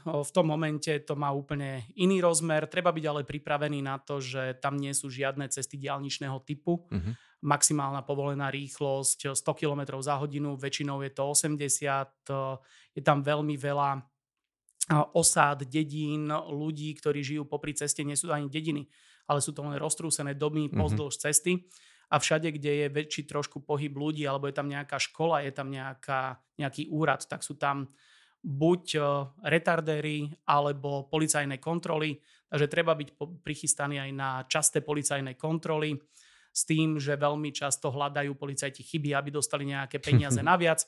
[0.08, 2.64] v tom momente to má úplne iný rozmer.
[2.72, 6.88] Treba byť ale pripravený na to, že tam nie sú žiadne cesty diálničného typu.
[6.88, 13.60] Uh-huh maximálna povolená rýchlosť 100 km za hodinu, väčšinou je to 80, je tam veľmi
[13.60, 14.00] veľa
[14.92, 18.92] osád, dedín, ľudí, ktorí žijú popri ceste, nie sú to ani dediny,
[19.32, 20.80] ale sú to len roztrúsené domy mm-hmm.
[20.80, 21.64] pozdĺž cesty
[22.12, 25.72] a všade, kde je väčší trošku pohyb ľudí, alebo je tam nejaká škola, je tam
[25.72, 27.90] nejaká, nejaký úrad, tak sú tam
[28.44, 29.00] buď
[29.48, 32.20] retardéry alebo policajné kontroly,
[32.52, 35.96] takže treba byť prichystaný aj na časté policajné kontroly
[36.54, 40.84] s tým, že veľmi často hľadajú policajti chyby, aby dostali nejaké peniaze naviac.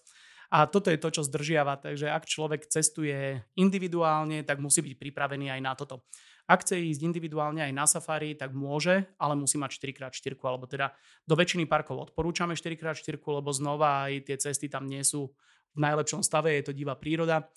[0.54, 1.82] A toto je to, čo zdržiava.
[1.82, 6.06] Takže ak človek cestuje individuálne, tak musí byť pripravený aj na toto.
[6.46, 10.94] Ak chce ísť individuálne aj na safari, tak môže, ale musí mať 4x4, alebo teda
[11.26, 15.34] do väčšiny parkov odporúčame 4x4, lebo znova aj tie cesty tam nie sú
[15.74, 17.50] v najlepšom stave, je to divá príroda.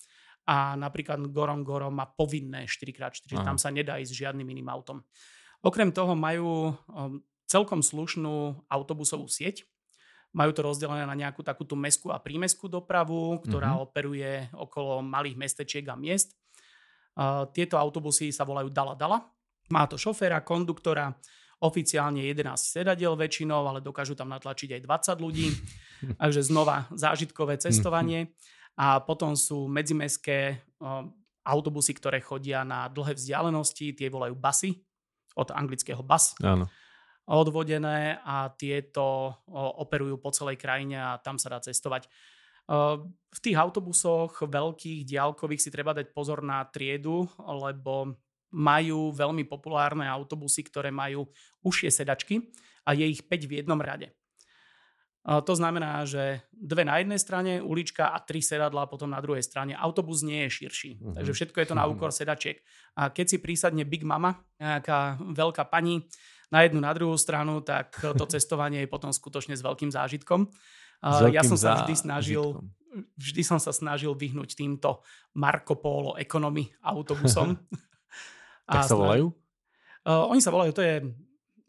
[0.49, 3.45] A napríklad Gorom Gorom má povinné 4x4, Aha.
[3.45, 5.05] tam sa nedá ísť žiadnym iným autom.
[5.61, 9.69] Okrem toho majú um, celkom slušnú autobusovú sieť.
[10.29, 13.85] Majú to rozdelené na nejakú takú tú meskú a prímeskú dopravu, ktorá mm-hmm.
[13.89, 16.37] operuje okolo malých mestečiek a miest.
[17.17, 19.25] Uh, tieto autobusy sa volajú Dala Dala.
[19.73, 21.09] Má to šoféra, konduktora,
[21.65, 24.81] oficiálne 11 sedadiel väčšinou, ale dokážu tam natlačiť aj
[25.17, 25.47] 20 ľudí.
[26.21, 28.37] Takže znova zážitkové cestovanie.
[28.79, 31.09] A potom sú medzimestské uh,
[31.41, 34.77] autobusy, ktoré chodia na dlhé vzdialenosti, tie volajú basy,
[35.33, 36.37] od anglického bus.
[36.45, 36.69] Áno
[37.29, 42.09] odvodené a tieto operujú po celej krajine a tam sa dá cestovať.
[43.09, 48.17] V tých autobusoch veľkých, diálkových si treba dať pozor na triedu, lebo
[48.49, 51.29] majú veľmi populárne autobusy, ktoré majú
[51.61, 52.49] užšie sedačky
[52.81, 54.09] a je ich 5 v jednom rade.
[55.29, 59.77] To znamená, že dve na jednej strane, ulička a tri sedadlá potom na druhej strane.
[59.77, 61.13] Autobus nie je širší, uh-huh.
[61.13, 62.57] takže všetko je to na úkor sedačiek.
[62.97, 66.09] A keď si prísadne Big Mama, nejaká veľká pani,
[66.49, 70.49] na jednu, na druhú stranu, tak to cestovanie je potom skutočne s veľkým zážitkom.
[70.99, 72.59] Uh, ja som sa vždy snažil,
[73.15, 74.99] vždy som sa snažil vyhnúť týmto
[75.37, 77.55] Marco Polo Economy autobusom.
[78.67, 79.31] tak sa volajú?
[80.03, 81.05] Uh, oni sa volajú, to je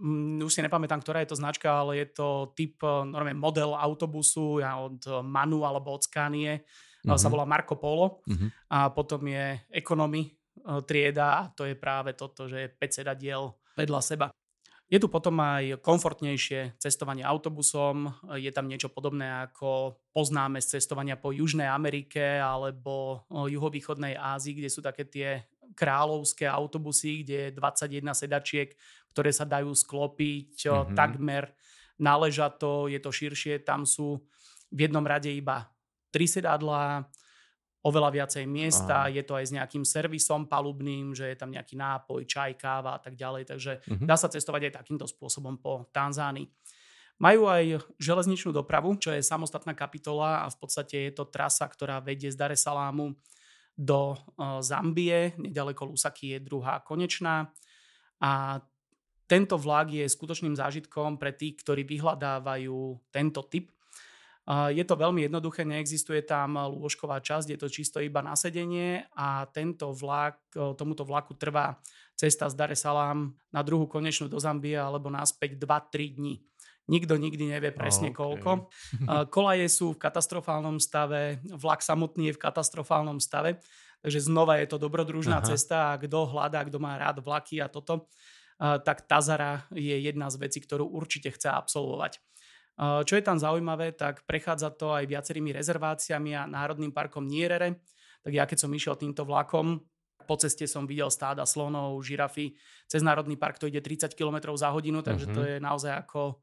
[0.01, 3.76] Mm, už si nepamätám, ktorá je to značka, ale je to typ, eh, normálne model
[3.76, 6.64] autobusu ja od Manu alebo od Scanie.
[7.05, 7.20] Uh-huh.
[7.20, 7.33] Sa mhm.
[7.37, 8.24] volá Marco Polo.
[8.24, 8.49] Uh-huh.
[8.72, 13.53] A potom je Economy eh, trieda a to je práve toto, že je 5 sedadiel
[13.76, 14.26] vedľa seba.
[14.91, 18.11] Je tu potom aj komfortnejšie cestovanie autobusom.
[18.34, 24.66] Je tam niečo podobné ako poznáme z cestovania po Južnej Amerike alebo juhovýchodnej Ázii, kde
[24.66, 25.47] sú také tie
[25.78, 28.68] kráľovské autobusy, kde je 21 sedačiek,
[29.14, 30.99] ktoré sa dajú sklopiť mm-hmm.
[30.99, 31.55] takmer
[32.03, 34.18] naležato, je to širšie, tam sú
[34.74, 35.70] v jednom rade iba
[36.11, 37.07] tri sedadlá,
[37.81, 39.12] oveľa viacej miesta, Aha.
[39.12, 43.01] je to aj s nejakým servisom palubným, že je tam nejaký nápoj, čaj, káva a
[43.01, 44.05] tak ďalej, takže mm-hmm.
[44.05, 46.45] dá sa cestovať aj takýmto spôsobom po Tanzánii.
[47.20, 52.01] Majú aj železničnú dopravu, čo je samostatná kapitola a v podstate je to trasa, ktorá
[52.01, 53.16] vedie z Dar es Salamu
[53.76, 54.12] do
[54.61, 57.49] Zambie, nedaleko Lusaky je druhá konečná
[58.20, 58.61] a
[59.24, 63.72] tento vlak je skutočným zážitkom pre tých, ktorí vyhľadávajú tento typ.
[64.49, 69.47] Je to veľmi jednoduché, neexistuje tam lôžková časť, je to čisto iba na sedenie a
[69.47, 70.41] tento vlak,
[70.74, 71.78] tomuto vlaku trvá
[72.18, 76.34] cesta z Dar es Salaam na druhú konečnú do Zambie alebo naspäť 2-3 dní.
[76.91, 78.18] Nikto nikdy nevie presne okay.
[78.18, 78.51] koľko.
[79.34, 83.62] Kolaje sú v katastrofálnom stave, vlak samotný je v katastrofálnom stave,
[84.03, 85.47] takže znova je to dobrodružná Aha.
[85.47, 88.11] cesta a kto hľadá, kto má rád vlaky a toto,
[88.59, 92.20] tak Tazara je jedna z vecí, ktorú určite chce absolvovať.
[92.81, 97.85] Čo je tam zaujímavé, tak prechádza to aj viacerými rezerváciami a Národným parkom Nierere.
[98.24, 99.85] Tak ja keď som išiel týmto vlakom,
[100.24, 102.57] po ceste som videl stáda slonov, žirafy.
[102.89, 105.37] Cez Národný park to ide 30 km za hodinu, takže uh-huh.
[105.37, 105.49] to mhm.
[105.49, 106.41] je naozaj ako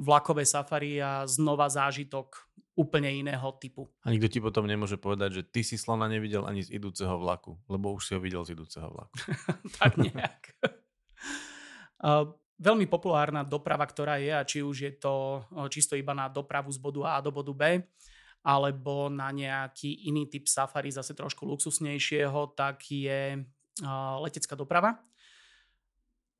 [0.00, 3.90] vlakové safari a znova zážitok úplne iného typu.
[4.06, 7.60] A nikto ti potom nemôže povedať, že ty si slona nevidel ani z idúceho vlaku,
[7.68, 9.14] lebo už si ho videl z idúceho vlaku.
[9.80, 10.42] tak nejak.
[12.60, 15.40] veľmi populárna doprava, ktorá je, a či už je to
[15.72, 17.80] čisto iba na dopravu z bodu A do bodu B,
[18.44, 23.40] alebo na nejaký iný typ safari, zase trošku luxusnejšieho, tak je
[24.20, 25.00] letecká doprava.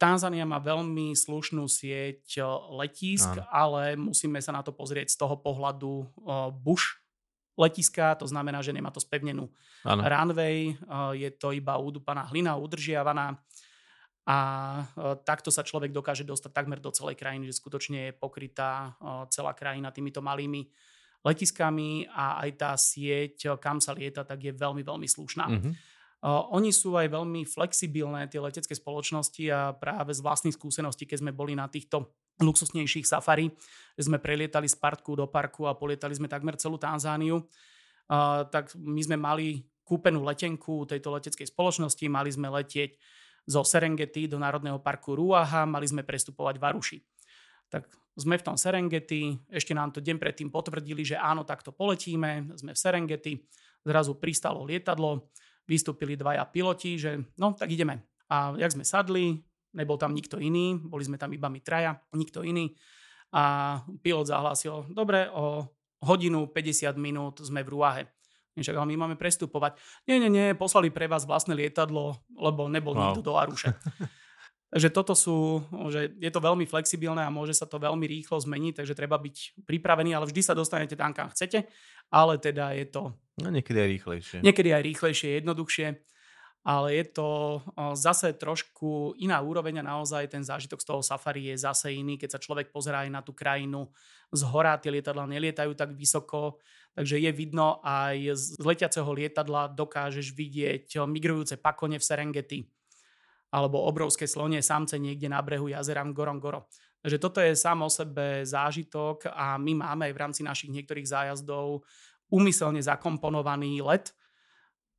[0.01, 2.41] Tanzania má veľmi slušnú sieť
[2.73, 3.45] letísk, Áno.
[3.53, 6.09] ale musíme sa na to pozrieť z toho pohľadu
[6.57, 6.97] bush
[7.61, 9.53] letiska, to znamená, že nemá to spevnenú
[9.85, 10.01] Áno.
[10.01, 10.73] runway,
[11.13, 13.37] je to iba udúpaná hlina, udržiavaná
[14.29, 14.39] a
[15.25, 18.95] takto sa človek dokáže dostať takmer do celej krajiny, že skutočne je pokrytá
[19.33, 20.69] celá krajina týmito malými
[21.21, 25.47] letiskami a aj tá sieť, kam sa lieta, tak je veľmi, veľmi slušná.
[25.49, 25.73] Mm-hmm.
[26.53, 31.33] Oni sú aj veľmi flexibilné, tie letecké spoločnosti a práve z vlastných skúseností, keď sme
[31.33, 33.49] boli na týchto luxusnejších safari,
[33.97, 37.45] sme prelietali z parku do parku a polietali sme takmer celú Tanzániu,
[38.53, 42.97] tak my sme mali kúpenú letenku tejto leteckej spoločnosti, mali sme letieť
[43.51, 46.99] zo Serengeti do Národného parku Ruaha, mali sme prestupovať v Aruši.
[47.67, 52.55] Tak sme v tom Serengeti, ešte nám to deň predtým potvrdili, že áno, takto poletíme,
[52.55, 53.33] sme v Serengeti,
[53.83, 55.35] zrazu pristalo lietadlo,
[55.67, 58.07] vystúpili dvaja piloti, že no, tak ideme.
[58.31, 59.43] A jak sme sadli,
[59.75, 62.71] nebol tam nikto iný, boli sme tam iba my traja, nikto iný.
[63.35, 65.67] A pilot zahlásil, dobre, o
[66.07, 68.03] hodinu 50 minút sme v Ruahe.
[68.59, 69.79] Však ale my máme prestupovať.
[70.11, 73.11] Nie, nie, nie, poslali pre vás vlastné lietadlo, lebo nebol wow.
[73.11, 73.71] nikto do Aruše.
[74.71, 78.79] Takže toto sú, že je to veľmi flexibilné a môže sa to veľmi rýchlo zmeniť,
[78.79, 81.67] takže treba byť pripravený, ale vždy sa dostanete tam, kam chcete,
[82.07, 83.11] ale teda je to...
[83.43, 84.39] No niekedy aj rýchlejšie.
[84.47, 85.87] Niekedy aj rýchlejšie, jednoduchšie,
[86.63, 87.29] ale je to
[87.99, 92.39] zase trošku iná úroveň a naozaj ten zážitok z toho safari je zase iný, keď
[92.39, 93.91] sa človek pozerá aj na tú krajinu
[94.31, 96.63] z hora, tie lietadla nelietajú tak vysoko,
[96.95, 102.61] takže je vidno aj z letiaceho lietadla dokážeš vidieť migrujúce pakone v Serengeti,
[103.51, 106.71] alebo obrovské slonie samce niekde na brehu jazera Ngorongoro.
[107.01, 111.09] Takže toto je sám o sebe zážitok a my máme aj v rámci našich niektorých
[111.09, 111.83] zájazdov
[112.29, 114.13] úmyselne zakomponovaný let,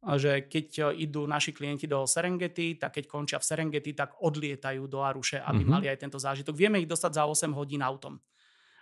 [0.02, 5.06] že keď idú naši klienti do Serengeti, tak keď končia v Serengeti, tak odlietajú do
[5.06, 5.70] Aruše, aby mm-hmm.
[5.70, 6.58] mali aj tento zážitok.
[6.58, 8.18] Vieme ich dostať za 8 hodín autom.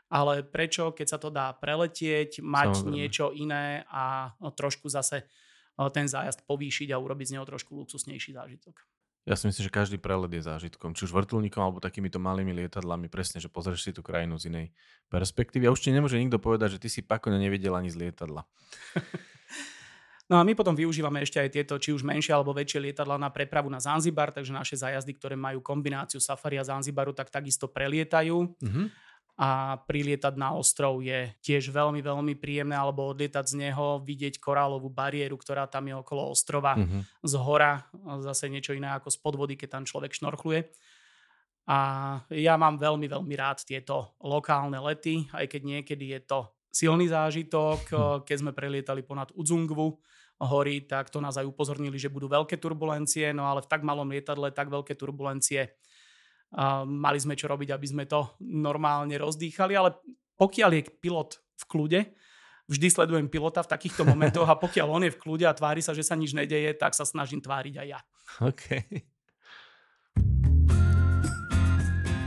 [0.09, 2.93] Ale prečo, keď sa to dá preletieť, mať Samozrejme.
[2.97, 5.29] niečo iné a trošku zase
[5.93, 8.75] ten zájazd povýšiť a urobiť z neho trošku luxusnejší zážitok.
[9.29, 13.13] Ja si myslím, že každý prelet je zážitkom, či už vrtulníkom alebo takýmito malými lietadlami,
[13.13, 14.65] presne, že pozrieš si tú krajinu z inej
[15.13, 15.69] perspektívy.
[15.69, 18.43] A už ti nemôže nikto povedať, že ty si pakone nevidel ani z lietadla.
[20.29, 23.33] No a my potom využívame ešte aj tieto, či už menšie alebo väčšie lietadla na
[23.33, 28.45] prepravu na Zanzibar, takže naše zájazdy, ktoré majú kombináciu safari a Zanzibaru, tak takisto prelietajú.
[28.61, 28.85] Mm-hmm.
[29.39, 34.91] A prilietať na ostrov je tiež veľmi, veľmi príjemné, alebo odlietať z neho, vidieť korálovú
[34.91, 37.23] bariéru, ktorá tam je okolo ostrova Mhm.
[37.23, 37.87] z hora,
[38.19, 40.67] zase niečo iné ako z podvody, keď tam človek šnorchluje.
[41.69, 41.77] A
[42.33, 46.39] ja mám veľmi, veľmi rád tieto lokálne lety, aj keď niekedy je to
[46.73, 47.79] silný zážitok.
[47.87, 47.97] Hm.
[48.25, 49.87] Keď sme prelietali ponad Udzungvu
[50.39, 54.07] hory, tak to nás aj upozornili, že budú veľké turbulencie, no ale v tak malom
[54.09, 55.69] lietadle tak veľké turbulencie
[56.55, 59.93] a mali sme čo robiť, aby sme to normálne rozdýchali, ale
[60.39, 61.99] pokiaľ je pilot v kľude,
[62.69, 65.93] vždy sledujem pilota v takýchto momentoch a pokiaľ on je v kľude a tvári sa,
[65.93, 67.99] že sa nič nedeje, tak sa snažím tváriť aj ja.
[68.45, 68.63] OK.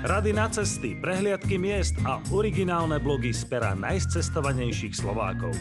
[0.02, 5.54] Rady na cesty, prehliadky miest a originálne blogy z pera najcestovanejších Slovákov.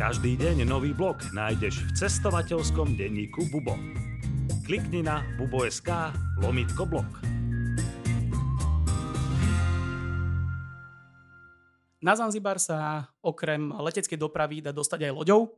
[0.00, 3.76] Každý deň nový blog nájdeš v cestovateľskom denníku Bubo.
[4.64, 7.41] Klikni na bubo.sk lomitko blog.
[12.02, 15.54] Na Zanzibar sa okrem leteckej dopravy dá dostať aj loďou.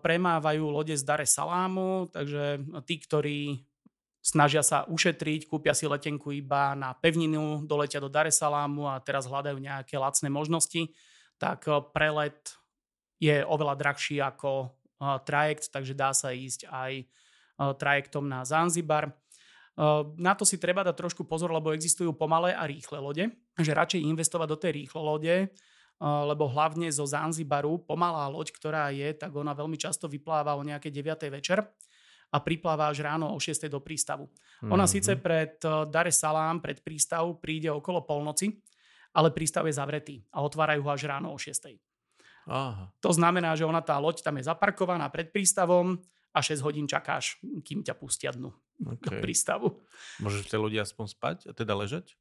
[0.00, 3.40] Premávajú lode z Dare Salámu, takže tí, ktorí
[4.24, 9.28] snažia sa ušetriť, kúpia si letenku iba na pevninu, doletia do Dare Salámu a teraz
[9.28, 10.88] hľadajú nejaké lacné možnosti,
[11.36, 12.40] tak eh, prelet
[13.20, 17.06] je oveľa drahší ako eh, trajekt, takže dá sa ísť aj eh,
[17.60, 19.12] trajektom na Zanzibar.
[20.22, 23.26] Na to si treba dať trošku pozor, lebo existujú pomalé a rýchle lode.
[23.54, 28.90] Že radšej investovať do tej rýchle lode, uh, lebo hlavne zo Zanzibaru pomalá loď, ktorá
[28.90, 31.30] je, tak ona veľmi často vypláva o nejaké 9.
[31.30, 31.62] večer
[32.34, 33.70] a pripláva až ráno o 6.
[33.70, 34.26] do prístavu.
[34.66, 34.90] Ona Mhm.
[34.90, 38.58] síce pred uh, Dar es Salaam, pred prístav, príde okolo polnoci,
[39.14, 41.78] ale prístav je zavretý a otvárajú ho až ráno o 6.
[42.50, 42.90] Aha.
[43.00, 45.96] To znamená, že ona tá loď tam je zaparkovaná pred prístavom
[46.34, 49.22] a 6 hodín čakáš, kým ťa pustia dnu do Okay.
[49.22, 49.78] prístavu.
[50.18, 52.18] Môžeš tie ľudia aspoň spať a teda ležať?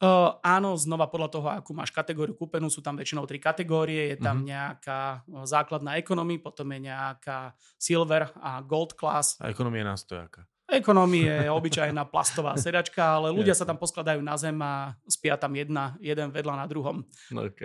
[0.00, 4.16] Uh, áno, znova podľa toho, akú máš kategóriu kúpenú, sú tam väčšinou tri kategórie.
[4.16, 4.46] Je tam Mhm.
[4.48, 5.00] nejaká
[5.44, 9.36] základná economy, potom je nejaká silver a gold class.
[9.44, 10.40] A ekonomia je na stojáka.
[10.70, 15.52] Economy je obyčajná plastová sedačka, ale ľudia sa tam poskladajú na zem a spia tam
[15.52, 17.04] jedna, jeden vedľa na druhom.
[17.30, 17.60] OK.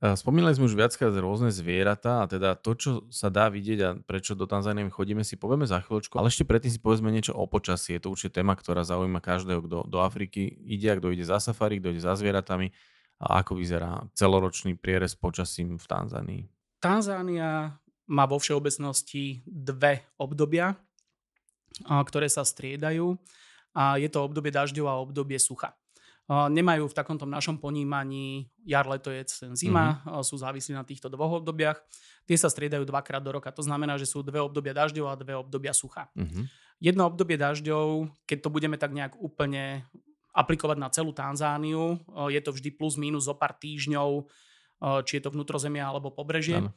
[0.00, 4.32] Spomínali sme už viackrát rôzne zvieratá a teda to, čo sa dá vidieť a prečo
[4.32, 7.92] do Tanzánie chodíme, si povieme za chvíľočku, ale ešte predtým si povedzme niečo o počasí.
[7.92, 11.36] Je to určite téma, ktorá zaujíma každého, kto do Afriky ide a kto ide za
[11.36, 12.72] safari, kto ide za zvieratami
[13.20, 16.42] a ako vyzerá celoročný prierez počasím v Tanzánii.
[16.80, 17.76] Tanzánia
[18.08, 20.80] má vo všeobecnosti dve obdobia,
[21.84, 23.20] ktoré sa striedajú.
[23.70, 25.76] A je to obdobie dažďov a obdobie sucha.
[26.30, 30.22] Nemajú v takomto našom ponímaní jar, leto, jesen, zima, mm-hmm.
[30.22, 31.82] sú závislí na týchto dvoch obdobiach.
[32.22, 33.50] Tie sa striedajú dvakrát do roka.
[33.50, 36.06] To znamená, že sú dve obdobia dažďov a dve obdobia sucha.
[36.14, 36.46] Mhm.
[36.78, 39.84] Jedno obdobie dažďov, keď to budeme tak nejak úplne
[40.30, 41.98] aplikovať na celú Tanzániu,
[42.30, 44.30] je to vždy plus minus zo pár týždňov,
[45.02, 46.62] či je to vnútrozemie alebo pobrežie.
[46.62, 46.70] Áno.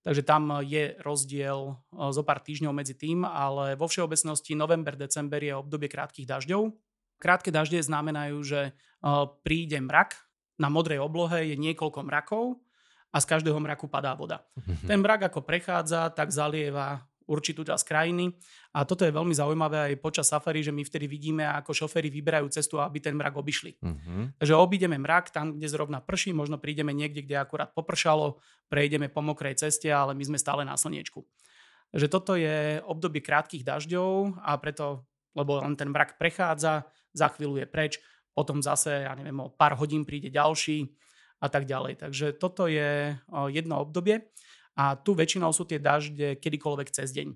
[0.00, 5.52] Takže tam je rozdiel zo pár týždňov medzi tým, ale vo všeobecnosti november, december je
[5.52, 6.72] obdobie krátkých dažďov.
[7.20, 8.72] Krátke dažde znamenajú, že
[9.44, 10.16] príde mrak,
[10.60, 12.60] na modrej oblohe je niekoľko mrakov
[13.12, 14.44] a z každého mraku padá voda.
[14.56, 14.86] Mhm.
[14.88, 18.34] Ten mrak ako prechádza, tak zalieva určitú časť krajiny
[18.74, 22.50] a toto je veľmi zaujímavé aj počas safari, že my vtedy vidíme, ako šoféry vyberajú
[22.50, 23.78] cestu, aby ten mrak obišli.
[23.78, 24.42] Mhm.
[24.42, 29.22] Takže obídeme mrak tam, kde zrovna prší, možno prídeme niekde, kde akurát popršalo, prejdeme po
[29.22, 31.22] mokrej ceste, ale my sme stále na slniečku.
[31.94, 37.62] Takže toto je obdobie krátkých dažďov a preto, lebo len ten mrak prechádza, za chvíľu
[37.62, 37.92] je preč,
[38.34, 40.90] potom zase, ja neviem, o pár hodín príde ďalší
[41.42, 41.98] a tak ďalej.
[41.98, 43.16] Takže toto je
[43.50, 44.30] jedno obdobie
[44.78, 47.34] a tu väčšinou sú tie dažde kedykoľvek cez deň.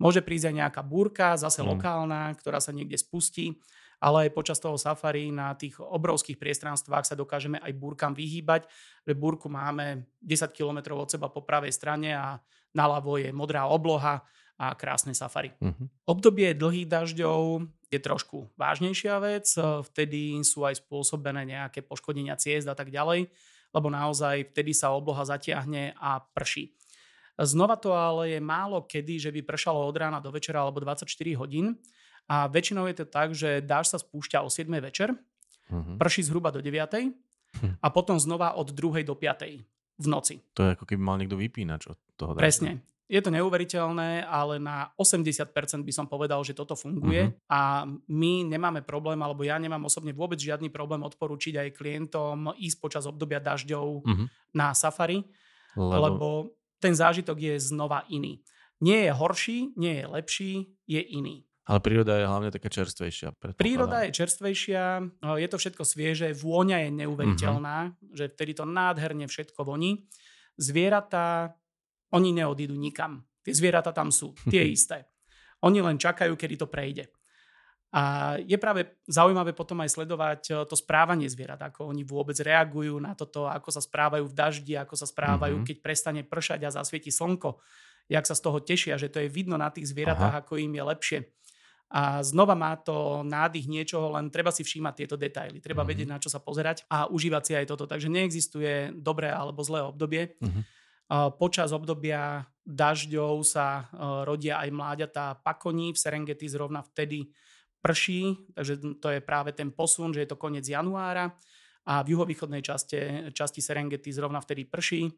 [0.00, 1.76] Môže prísť aj nejaká búrka, zase Mm.
[1.76, 3.60] lokálna, ktorá sa niekde spustí,
[4.00, 8.64] ale aj počas toho safari na tých obrovských priestranstvách sa dokážeme aj búrkam vyhýbať.
[9.04, 12.40] Že búrku máme 10 km od seba po pravej strane a
[12.72, 14.24] naľavo je modrá obloha
[14.56, 15.52] a krásne safari.
[15.60, 16.08] Mhm.
[16.08, 22.70] Obdobie dlhých dažďov je trošku vážnejšia vec, e, vtedy sú aj spôsobené nejaké poškodenia ciest
[22.70, 23.26] a tak ďalej,
[23.74, 26.70] lebo naozaj vtedy sa obloha zatiahne a prší.
[27.34, 31.08] Znova to ale je málo kedy, že by pršalo od rána do večera alebo 24
[31.34, 31.74] hodín
[32.28, 35.14] a väčšinou je to tak, že dáž sa spúšťa o 7 večer,
[35.70, 36.02] Mhm.
[36.02, 37.14] prší zhruba do 9
[37.62, 37.78] Hm.
[37.82, 39.62] a potom znova od 2 do 5
[39.98, 40.42] v noci.
[40.54, 42.34] To je ako keby mal niekto vypínač od toho.
[42.34, 42.82] Presne.
[43.10, 45.50] Je to neuveriteľné, ale na 80%
[45.82, 47.32] by som povedal, že toto funguje Mhm.
[47.50, 52.78] a my nemáme problém, alebo ja nemám osobne vôbec žiadny problém odporúčiť aj klientom ísť
[52.78, 54.24] počas obdobia dažďov Mhm.
[54.54, 55.26] na safari,
[55.74, 55.98] Lebo...
[56.06, 56.26] lebo
[56.78, 58.40] ten zážitok je znova iný.
[58.80, 60.52] Nie je horší, nie je lepší,
[60.88, 61.44] je iný.
[61.68, 63.36] Ale príroda je hlavne taká čerstvejšia.
[63.54, 64.82] Príroda je čerstvejšia,
[65.38, 68.16] je to všetko svieže, vôňa je neuveriteľná, uh-huh.
[68.16, 70.08] že vtedy to nádherne všetko voní.
[70.58, 71.54] Zvieratá,
[72.14, 73.22] oni neodídu nikam.
[73.40, 75.08] Tie zvieratá tam sú, tie isté.
[75.64, 77.08] Oni len čakajú, kedy to prejde.
[77.90, 83.02] A je práve zaujímavé potom aj sledovať eh, to správanie zvierat, ako oni vôbec reagujú
[83.02, 85.68] na toto, ako sa správajú v daždi, ako sa správajú, mm-hmm.
[85.74, 87.58] keď prestane pršať a zasvieti slnko.
[88.10, 90.42] Jak sa z toho tešia, že to je vidno na tých zvieratách, Aha.
[90.42, 91.18] ako im je lepšie.
[91.90, 95.58] A znova má to nádych niečoho, len treba si všímať tieto detaily.
[95.58, 95.90] Treba mm-hmm.
[95.90, 97.90] vedieť, na čo sa pozerať a užívať si aj toto.
[97.90, 100.38] Takže neexistuje dobré alebo zlé obdobie.
[100.38, 100.62] Mm-hmm.
[101.10, 103.86] Počas obdobia dažďov sa eh,
[104.22, 105.90] rodia aj mláďatá pakoní.
[105.90, 107.34] V Serengeti zrovna vtedy
[107.82, 111.32] prší, takže to je práve ten posun, že je to koniec januára
[111.88, 115.08] a v juhovýchodnej časti, časti Serengeti zrovna vtedy prší,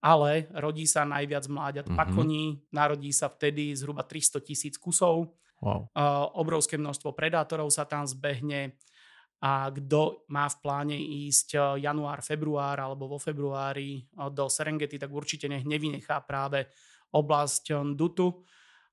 [0.00, 2.00] ale rodí sa najviac mláďat mm-hmm.
[2.00, 5.92] pakoní, narodí sa vtedy zhruba 300 tisíc kusov, wow.
[6.40, 8.80] obrovské množstvo predátorov sa tam zbehne
[9.40, 15.48] a kto má v pláne ísť január, február alebo vo februári do Serengeti, tak určite
[15.48, 16.68] nech nevynechá práve
[17.10, 18.44] oblasť Dutu,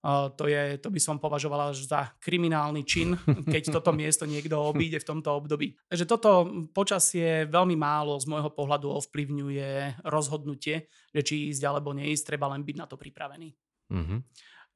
[0.07, 3.17] to, je, to by som považovala za kriminálny čin,
[3.53, 5.75] keď toto miesto niekto obíde v tomto období.
[5.89, 6.29] Takže toto
[6.71, 12.63] počasie veľmi málo z môjho pohľadu ovplyvňuje rozhodnutie, že či ísť alebo neísť, treba len
[12.63, 13.51] byť na to pripravený.
[13.91, 14.19] Mm-hmm.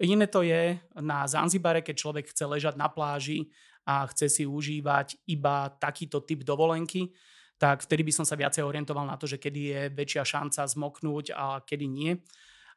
[0.02, 3.54] Iné to je na Zanzibare, keď človek chce ležať na pláži
[3.86, 7.10] a chce si užívať iba takýto typ dovolenky,
[7.62, 11.38] tak vtedy by som sa viacej orientoval na to, že kedy je väčšia šanca zmoknúť
[11.38, 12.18] a kedy nie.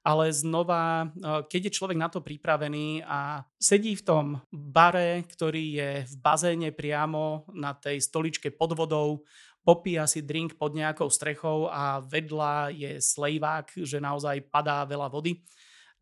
[0.05, 5.65] Ale znova, e, keď je človek na to pripravený a sedí v tom bare, ktorý
[5.81, 9.25] je v bazéne priamo na tej stoličke pod vodou,
[9.65, 15.41] popíja si drink pod nejakou strechou a vedľa je slejvák, že naozaj padá veľa vody,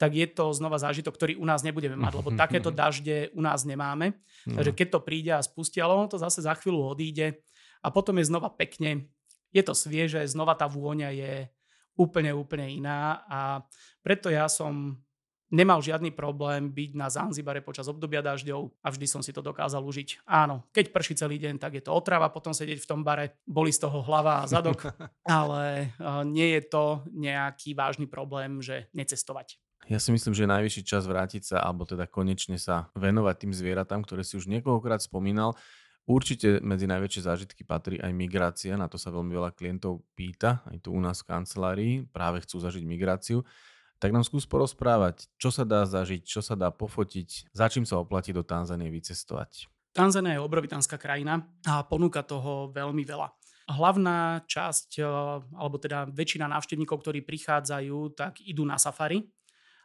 [0.03, 3.63] tak je to znova zážitok, ktorý u nás nebudeme mať, lebo takéto dažde u nás
[3.63, 4.19] nemáme.
[4.51, 4.59] No.
[4.59, 7.39] Takže keď to príde a spustí, ale ono to zase za chvíľu odíde
[7.87, 9.07] a potom je znova pekne,
[9.55, 11.35] je to svieže, znova tá vôňa je
[11.95, 13.63] úplne, úplne iná a
[14.03, 14.99] preto ja som
[15.55, 19.85] nemal žiadny problém byť na Zanzibare počas obdobia dažďov a vždy som si to dokázal
[19.87, 20.27] užiť.
[20.27, 23.71] Áno, keď prší celý deň, tak je to otrava potom sedieť v tom bare, boli
[23.71, 24.91] z toho hlava a zadok,
[25.29, 25.95] ale
[26.27, 29.62] nie je to nejaký vážny problém, že necestovať.
[29.91, 33.53] Ja si myslím, že je najvyšší čas vrátiť sa, alebo teda konečne sa venovať tým
[33.53, 35.59] zvieratám, ktoré si už niekoľkokrát spomínal.
[36.07, 40.87] Určite medzi najväčšie zážitky patrí aj migrácia, na to sa veľmi veľa klientov pýta, aj
[40.87, 43.47] tu u nás v kancelárii, práve chcú zažiť migráciu.
[44.03, 48.03] Tak nám skús porozprávať, čo sa dá zažiť, čo sa dá pofotiť, za čím sa
[48.03, 49.71] oplatí do Tanzanie vycestovať.
[49.95, 53.31] Tanzania je obrovitánska krajina a ponúka toho veľmi veľa.
[53.71, 54.99] Hlavná časť,
[55.55, 59.23] alebo teda väčšina návštevníkov, ktorí prichádzajú, tak idú na safari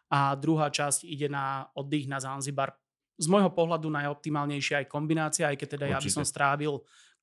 [0.07, 2.75] a druhá časť ide na oddych na Zanzibar
[3.17, 5.95] z môjho pohľadu najoptimálnejšia aj kombinácia, aj keď teda Určite.
[5.97, 6.73] ja by som strávil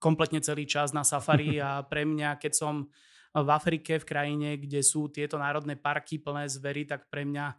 [0.03, 2.75] kompletne celý čas na safari a pre mňa, keď som
[3.35, 7.55] v Afrike, v krajine, kde sú tieto národné parky plné zvery, tak pre mňa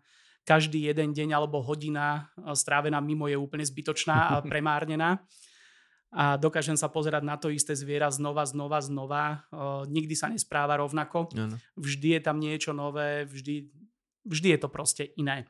[0.45, 5.25] každý jeden deň alebo hodina strávená mimo je úplne zbytočná a premárnená.
[6.15, 9.43] A dokážem sa pozerať na to isté zviera znova, znova, znova.
[9.91, 11.27] nikdy sa nespráva rovnako.
[11.75, 13.67] Vždy je tam niečo nové, vždy,
[14.25, 15.45] vždy je to proste iné.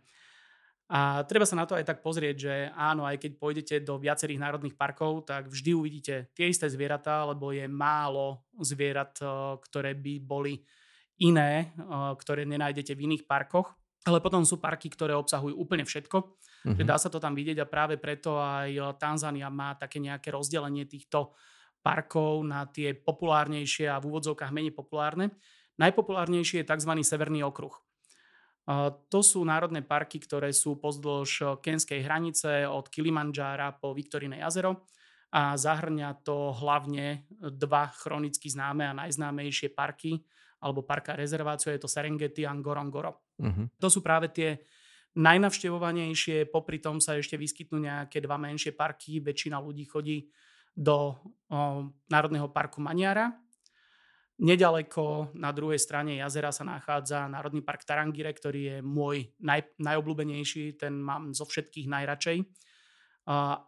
[0.85, 4.37] A treba sa na to aj tak pozrieť, že áno, aj keď pôjdete do viacerých
[4.37, 9.27] národných parkov, tak vždy uvidíte tie isté zvieratá, lebo je málo zvierat, eh,
[9.65, 10.61] ktoré by boli
[11.25, 13.73] iné, eh, ktoré nenájdete v iných parkoch.
[14.05, 16.17] Ale potom sú parky, ktoré obsahujú úplne všetko.
[16.65, 16.85] Mm-hmm.
[16.85, 20.85] Dá sa to tam vidieť a práve preto aj eh, Tanzania má také nejaké rozdelenie
[20.85, 21.33] týchto
[21.81, 25.33] parkov na tie populárnejšie a v úvodzovkách menej populárne.
[25.81, 26.93] Najpopulárnejší je tzv.
[27.01, 27.84] severný okruh.
[28.65, 34.89] To sú národné parky, ktoré sú pozdĺž kenskej hranice od Kilimanjára po Viktoriné jazero
[35.29, 40.23] a zahrňa to hlavne dva chronicky známe a najznámejšie parky
[40.63, 43.37] alebo parka rezerváciu, je to Serengeti a Ngorongoro.
[43.37, 43.69] Uh-huh.
[43.77, 44.65] To sú práve tie
[45.13, 50.25] najnavštevovanejšie, popri tom sa ešte vyskytnú nejaké dva menšie parky, väčšina ľudí chodí
[50.73, 51.15] do o,
[52.09, 53.29] Národného parku Maniara,
[54.35, 60.75] Nedaleko na druhej strane jazera sa nachádza Národný park Tarangire, ktorý je môj naj, najobľúbenejší,
[60.75, 62.43] ten mám zo všetkých najradšej.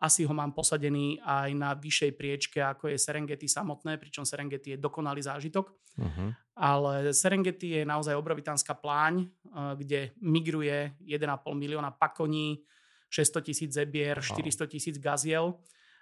[0.04, 4.78] Asi ho mám posadený aj na vyššej priečke, ako je Serengeti samotné, pričom Serengeti je
[4.78, 5.66] dokonalý zážitok.
[5.98, 6.30] Uh-huh.
[6.60, 12.62] Ale Serengeti je naozaj obrovitánska pláň, uh, kde migruje 1,5 milióna pakoní,
[13.10, 14.36] 600 tisíc zebier, wow.
[14.36, 15.58] 400 tisíc gaziel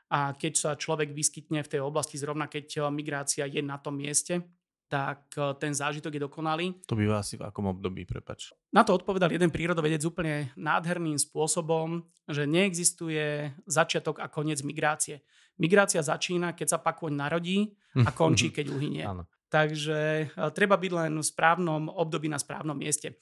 [0.10, 4.42] a keď sa človek vyskytne v tej oblasti, zrovna keď migrácia je na tom mieste,
[4.86, 6.68] tak e, ten zážitok je dokonalý.
[6.86, 8.54] To býva asi v akom období, prepač.
[8.70, 15.26] Na to odpovedal jeden prírodovedec úplne nádherným spôsobom, že neexistuje začiatok a koniec migrácie.
[15.58, 19.04] Migrácia začína, keď sa pakoň narodí a končí, keď uhynie.
[19.04, 19.26] Áno.
[19.50, 23.18] Takže e, treba byť len v správnom období na správnom mieste.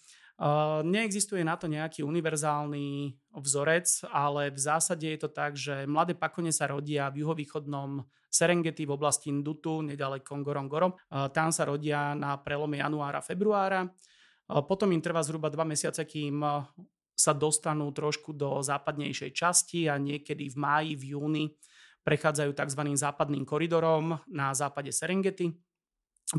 [0.83, 6.49] Neexistuje na to nejaký univerzálny vzorec, ale v zásade je to tak, že mladé pakone
[6.49, 8.01] sa rodia v juhovýchodnom
[8.33, 10.97] Serengeti v oblasti Ndutu, nedaleko Ngorongoro.
[11.29, 13.85] Tam sa rodia na prelome januára, februára.
[14.65, 16.41] Potom im trvá zhruba dva mesiace, kým
[17.13, 21.45] sa dostanú trošku do západnejšej časti a niekedy v máji, v júni
[22.01, 22.81] prechádzajú tzv.
[22.97, 25.53] západným koridorom na západe Serengeti.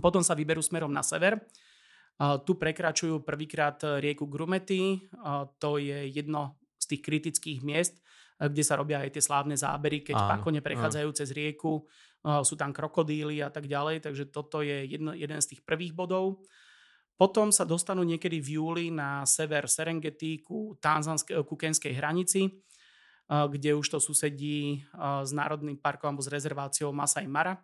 [0.03, 1.39] Potom sa vyberú smerom na sever
[2.19, 5.03] tu prekračujú prvýkrát rieku Grumety,
[5.59, 7.99] to je jedno z tých kritických miest,
[8.39, 11.19] kde sa robia aj tie slávne zábery, keď áno, pakone prechádzajú áno.
[11.19, 11.87] cez rieku,
[12.23, 16.43] sú tam krokodíly a tak ďalej, takže toto je jedno, jeden z tých prvých bodov.
[17.15, 20.75] Potom sa dostanú niekedy v júli na sever Serengeti ku,
[21.47, 22.51] ku kenskej hranici,
[23.31, 27.59] kde už to susedí s Národným parkom alebo s rezerváciou Masai Mara.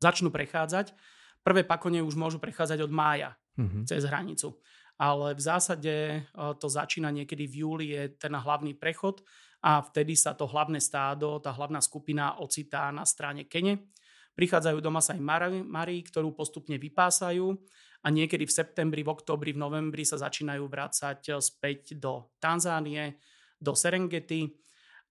[0.00, 0.96] Začnú prechádzať.
[1.44, 3.82] Prvé pakone už môžu prechádzať od mája mm-hmm.
[3.88, 4.56] cez hranicu.
[4.96, 6.18] Ale v zásade e,
[6.56, 9.20] to začína niekedy v júli, je ten hlavný prechod
[9.60, 13.92] a vtedy sa to hlavné stádo, tá hlavná skupina ocitá na strane Kene.
[14.36, 17.56] Prichádzajú do Masai Mari, ktorú postupne vypásajú
[18.04, 23.20] a niekedy v septembri, v oktobri, v novembri sa začínajú vrácať e, späť do Tanzánie,
[23.56, 24.48] do Serengeti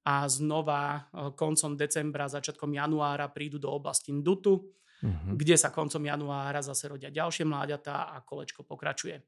[0.05, 0.99] a znova e,
[1.33, 4.65] koncom decembra, začiatkom januára prídu do oblasti Ndutu,
[5.03, 5.35] uh-huh.
[5.35, 9.19] kde sa koncom januára zase rodia ďalšie mláďatá a kolečko pokračuje.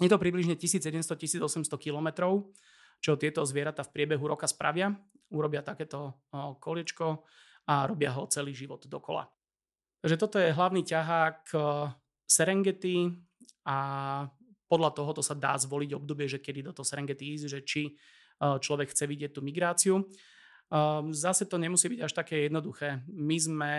[0.00, 2.48] Je to približne 1700-1800 kilometrov,
[3.02, 4.94] čo tieto zvieratá v priebehu roka spravia.
[5.28, 6.24] Urobia takéto
[6.58, 7.28] kolečko
[7.68, 9.28] a robia ho celý život dokola.
[10.02, 11.52] Takže toto je hlavný ťahák
[12.26, 13.12] Serengeti
[13.68, 13.78] a
[14.66, 17.82] podľa tohoto sa dá zvoliť obdobie, že kedy do toho Serengeti ísť, že či
[18.40, 20.08] človek chce vidieť tú migráciu.
[21.12, 23.04] Zase to nemusí byť až také jednoduché.
[23.12, 23.72] My sme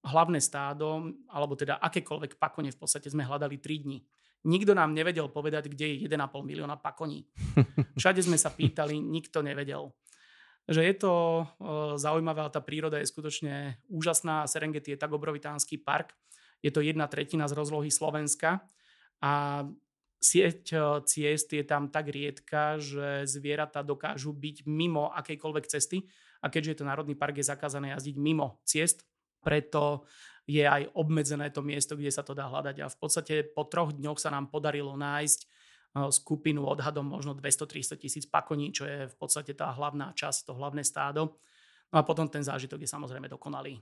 [0.00, 3.98] hlavné stádo, alebo teda akékoľvek pakone v podstate sme hľadali 3 dní.
[4.48, 7.28] Nikto nám nevedel povedať, kde je 1,5 milióna pakoní.
[8.00, 9.92] Všade sme sa pýtali, nikto nevedel.
[10.64, 11.44] Že je to e,
[12.00, 14.48] zaujímavé, tá príroda je skutočne úžasná.
[14.48, 16.16] Serengeti je tak obrovitánsky park.
[16.64, 18.64] Je to jedna tretina z rozlohy Slovenska
[19.20, 19.64] a
[20.20, 20.76] sieť
[21.08, 26.04] ciest je tam tak riedka, že zvieratá dokážu byť mimo akejkoľvek cesty
[26.44, 29.08] a keďže je to národný park, je zakázané jazdiť mimo ciest,
[29.40, 30.04] preto
[30.50, 32.76] je aj obmedzené to miesto, kde sa to dá hľadať.
[32.82, 38.02] A v podstate po troch dňoch sa nám podarilo nájsť eh, skupinu odhadom možno 200-300
[38.02, 41.38] tisíc pakoní, čo je v podstate tá hlavná časť, to hlavné stádo.
[41.90, 43.78] No a potom ten zážitok je samozrejme dokonalý.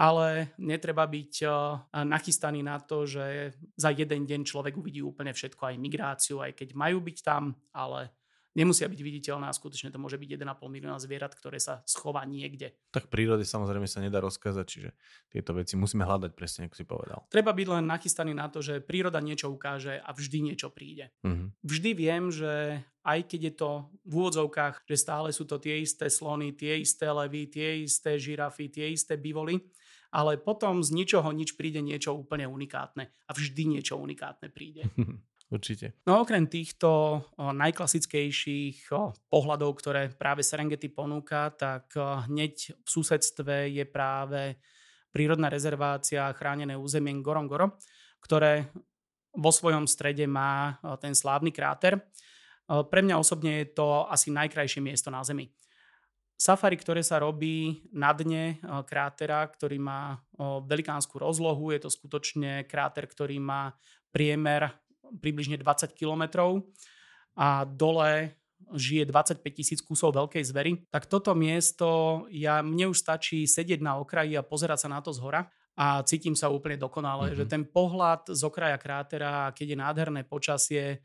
[0.00, 1.50] Ale netreba byť eh,
[2.06, 6.78] nachystaný na to, že za jeden deň človek uvidí úplne všetko, aj migráciu, aj keď
[6.78, 8.19] majú byť tam, ale
[8.54, 12.74] nemusia byť viditeľné a skutočne to môže byť 1,5 milióna zvierat, ktoré sa schová niekde.
[12.90, 14.90] Tak v prírode samozrejme sa nedá rozkázať, čiže
[15.30, 17.26] tieto veci musíme hľadať presne, ako si povedal.
[17.30, 21.14] Treba byť len nachystaný na to, že príroda niečo ukáže a vždy niečo príde.
[21.22, 21.54] Uh-huh.
[21.62, 23.70] Vždy viem, že aj keď je to
[24.04, 28.68] v úvodzovkách, že stále sú to tie isté slony, tie isté levy, tie isté žirafy,
[28.68, 29.56] tie isté bivoly,
[30.10, 34.90] ale potom z ničoho nič príde niečo úplne unikátne a vždy niečo unikátne príde.
[35.50, 35.98] Určite.
[36.06, 37.20] No okrem týchto o,
[37.50, 44.62] najklasickejších o, pohľadov, ktoré práve Serengeti ponúka, tak o, hneď v susedstve je práve
[45.10, 47.74] prírodná rezervácia chránené územie Ngorongoro,
[48.22, 48.70] ktoré
[49.34, 51.98] vo svojom strede má ten slávny kráter.
[52.66, 55.50] Pre mňa osobne je to asi najkrajšie miesto na Zemi.
[56.38, 63.10] Safari, ktoré sa robí na dne krátera, ktorý má velikánsku rozlohu, je to skutočne kráter,
[63.10, 63.74] ktorý má
[64.14, 64.70] priemer
[65.18, 66.62] približne 20 kilometrov
[67.34, 68.38] a dole
[68.70, 73.98] žije 25 tisíc kusov veľkej zvery, tak toto miesto, ja, mne už stačí sedieť na
[73.98, 77.38] okraji a pozerať sa na to z hora a cítim sa úplne dokonale, mm-hmm.
[77.40, 81.00] že ten pohľad z okraja krátera, keď je nádherné počasie,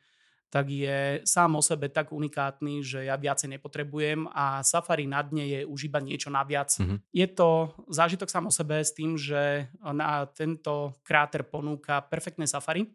[0.52, 5.44] tak je sám o sebe tak unikátny, že ja viacej nepotrebujem a safari na dne
[5.44, 6.72] je už iba niečo naviac.
[6.80, 7.11] Mm-hmm.
[7.11, 12.88] Je to zážitok sám o sebe s tým, že na tento kráter ponúka perfektné safari,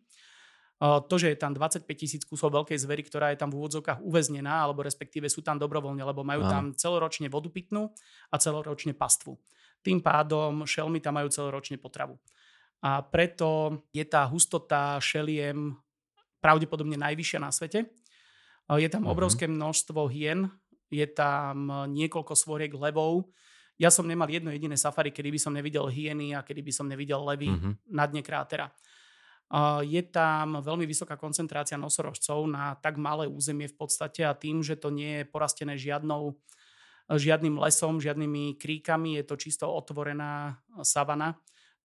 [0.80, 4.64] to, že je tam 25 tisíc kusov veľkej zvery, ktorá je tam v úvodzovkách uväznená,
[4.64, 6.52] alebo respektíve sú tam dobrovoľne, lebo majú Aha.
[6.56, 7.92] tam celoročne vodu pitnú
[8.32, 9.36] a celoročne pastvu.
[9.84, 12.16] Tým pádom šelmy tam majú celoročne potravu.
[12.80, 15.76] A preto je tá hustota šeliem
[16.40, 17.92] pravdepodobne najvyššia na svete.
[18.72, 19.12] Je tam uh-huh.
[19.12, 20.48] obrovské množstvo hien,
[20.88, 23.28] je tam niekoľko svoriek levov.
[23.76, 26.88] Ja som nemal jedno jediné safari, kedy by som nevidel hieny a kedy by som
[26.88, 27.76] nevidel levy uh-huh.
[27.84, 28.72] na dne krátera.
[29.82, 34.78] Je tam veľmi vysoká koncentrácia nosorožcov na tak malé územie v podstate a tým, že
[34.78, 36.38] to nie je porastené žiadnou,
[37.10, 41.34] žiadnym lesom, žiadnymi kríkami, je to čisto otvorená savana,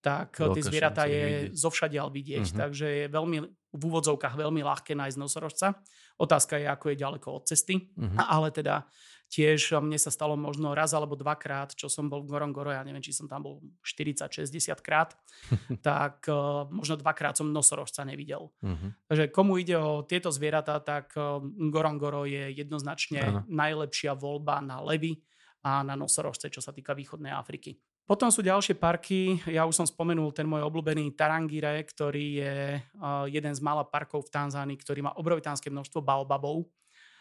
[0.05, 2.45] tak Veľká tie zvieratá je zovšadiaľ vidieť.
[2.45, 2.59] Uh-huh.
[2.61, 3.37] Takže je veľmi,
[3.73, 5.81] v úvodzovkách veľmi ľahké nájsť nosorožca.
[6.21, 7.89] Otázka je, ako je ďaleko od cesty.
[7.97, 8.13] Uh-huh.
[8.21, 8.85] Ale teda
[9.29, 13.01] tiež mne sa stalo možno raz alebo dvakrát, čo som bol v Gorongoro, ja neviem,
[13.01, 15.17] či som tam bol 40-60 krát,
[15.85, 18.53] tak uh, možno dvakrát som nosorožca nevidel.
[18.61, 18.93] Uh-huh.
[19.09, 23.43] Takže komu ide o tieto zvieratá, tak uh, Gorongoro je jednoznačne uh-huh.
[23.49, 25.19] najlepšia voľba na levy
[25.65, 27.81] a na nosorožce, čo sa týka východnej Afriky.
[28.05, 33.25] Potom sú ďalšie parky, ja už som spomenul ten môj obľúbený Tarangire, ktorý je uh,
[33.25, 36.69] jeden z mála parkov v Tanzánii, ktorý má obrovitánske množstvo baobabov.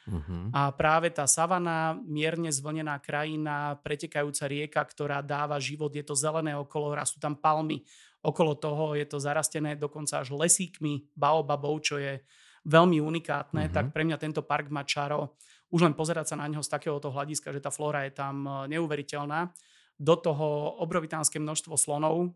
[0.05, 0.53] Uh-huh.
[0.53, 6.53] A práve tá savana, mierne zvlnená krajina, pretekajúca rieka, ktorá dáva život, je to zelené
[6.53, 7.85] okolo, sú tam palmy.
[8.21, 12.21] Okolo toho je to zarastené dokonca až lesíkmi baobabov, čo je
[12.69, 13.77] veľmi unikátne, uh-huh.
[13.77, 15.37] tak pre mňa tento park má čaro.
[15.73, 19.51] Už len pozerať sa na neho z takéhoto hľadiska, že tá flóra je tam neuveriteľná
[19.95, 22.31] do toho obrovitánske množstvo slonov.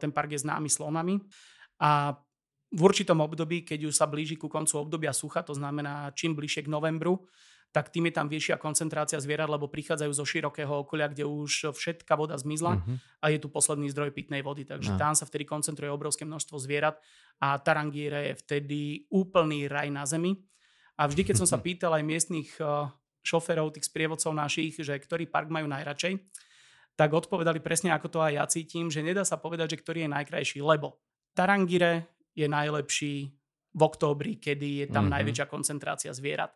[0.00, 1.18] Ten park je známy slonami.
[1.76, 2.16] A
[2.72, 6.66] v určitom období, keď už sa blíži ku koncu obdobia sucha, to znamená čím bližšie
[6.66, 7.22] k novembru,
[7.76, 12.16] tak tým je tam vyššia koncentrácia zvierat, lebo prichádzajú zo širokého okolia, kde už všetká
[12.16, 12.96] voda zmizla uh-huh.
[13.20, 14.64] a je tu posledný zdroj pitnej vody.
[14.64, 15.02] Takže uh-huh.
[15.02, 16.96] tam sa vtedy koncentruje obrovské množstvo zvierat
[17.36, 18.80] a Tarangíre je vtedy
[19.12, 20.40] úplný raj na zemi.
[20.96, 22.48] A vždy, keď som sa pýtal aj miestnych
[23.20, 26.16] šoferov, tých sprievodcov našich, že ktorý park majú najradšej,
[26.96, 30.14] tak odpovedali presne ako to aj ja cítim, že nedá sa povedať, že ktorý je
[30.16, 30.96] najkrajší, lebo
[31.36, 33.32] Tarangire je najlepší
[33.76, 35.16] v októbri, kedy je tam mm-hmm.
[35.16, 36.52] najväčšia koncentrácia zvierat.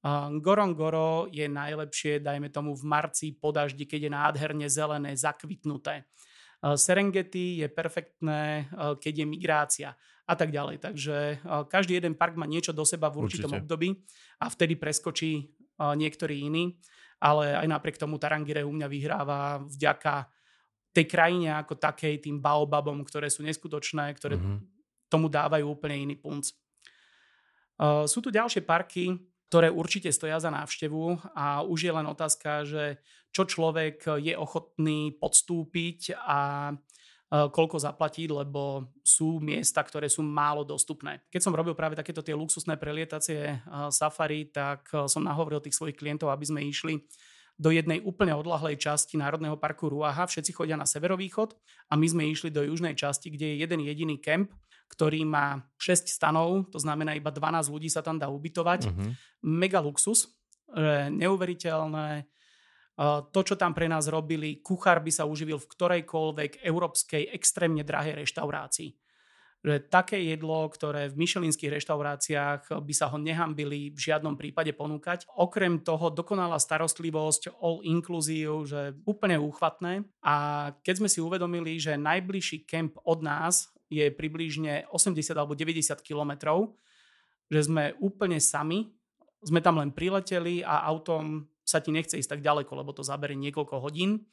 [0.00, 6.08] Uh, Gorongoro je najlepšie, dajme tomu v marci po daždi, keď je nádherne zelené, zakvitnuté.
[6.60, 9.88] Uh, Serengeti je perfektné, uh, keď je migrácia
[10.30, 10.78] a tak ďalej.
[10.78, 13.66] Takže každý jeden park má niečo do seba v určitom Určite.
[13.66, 13.88] období
[14.38, 16.78] a vtedy preskočí niektorý iný
[17.20, 20.32] ale aj napriek tomu Tarangire u mňa vyhráva vďaka
[20.90, 24.58] tej krajine ako takej, tým baobabom, ktoré sú neskutočné, ktoré mm-hmm.
[25.10, 26.54] Tomu dávajú úplne iný punc.
[27.80, 29.18] Uh, sú tu ďalšie parky,
[29.50, 33.02] ktoré určite stoja za návštevu a už je len otázka, že
[33.34, 36.70] čo človek je ochotný podstúpiť a
[37.30, 41.22] Eh, koľko zaplatiť, lebo sú miesta, ktoré sú málo dostupné.
[41.30, 43.58] Keď som robil práve takéto tie luxusné prelietacie eh,
[43.94, 46.98] safari, tak som nahovoril tých svojich klientov, aby sme išli
[47.60, 50.24] do jednej úplne odlahlej časti Národného parku Ruaha.
[50.24, 51.52] Všetci chodia na severovýchod
[51.92, 54.48] a my sme išli do južnej časti, kde je jeden jediný kemp,
[54.88, 58.88] ktorý má 6 stanov, to znamená iba 12 ľudí sa tam dá ubytovať.
[58.88, 59.12] Uh-huh.
[59.44, 60.32] Mega luxus,
[61.12, 62.24] neuveriteľné
[63.32, 68.24] to, čo tam pre nás robili, kuchár by sa uživil v ktorejkoľvek európskej extrémne drahej
[68.24, 68.92] reštaurácii.
[69.60, 75.28] Že také jedlo, ktoré v myšelinských reštauráciách by sa ho nehambili v žiadnom prípade ponúkať.
[75.36, 80.08] Okrem toho dokonalá starostlivosť, all inclusive, že úplne úchvatné.
[80.24, 80.36] A
[80.80, 86.72] keď sme si uvedomili, že najbližší kemp od nás je približne 80 alebo 90 kilometrov,
[87.50, 88.88] že sme úplne sami,
[89.42, 93.34] sme tam len prileteli a autom sa ti nechce ísť tak ďaleko, lebo to zabere
[93.34, 94.26] niekoľko hodín,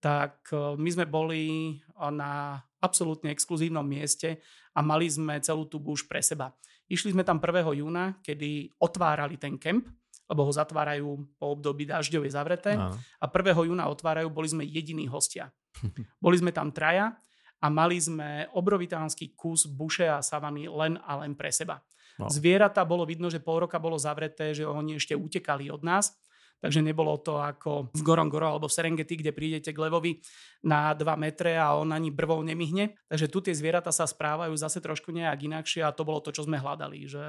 [0.00, 4.40] tak e, my sme boli na absolútne exkluzívnom mieste
[4.76, 6.52] a mali sme celú tú búž pre seba.
[6.86, 7.82] Išli sme tam 1.
[7.82, 9.90] júna, kedy otvárali ten kemp,
[10.26, 12.72] lebo ho zatvárajú po období dažďovej zavreté.
[12.78, 12.94] No.
[12.94, 13.70] A 1.
[13.70, 15.50] júna otvárajú, boli sme jediní hostia.
[16.24, 17.14] boli sme tam traja
[17.62, 21.82] a mali sme obrovitánsky kus buše a savany len a len pre seba.
[22.16, 22.32] No.
[22.32, 26.16] Zvieratá bolo vidno, že pol roka bolo zavreté, že oni ešte utekali od nás
[26.56, 30.24] Takže nebolo to ako v Gorongoro alebo v Serengeti, kde prídete k levovi
[30.64, 32.96] na 2 metre a on ani brvou nemihne.
[33.12, 36.48] Takže tu tie zvieratá sa správajú zase trošku nejak inakšie a to bolo to, čo
[36.48, 37.04] sme hľadali.
[37.04, 37.22] Že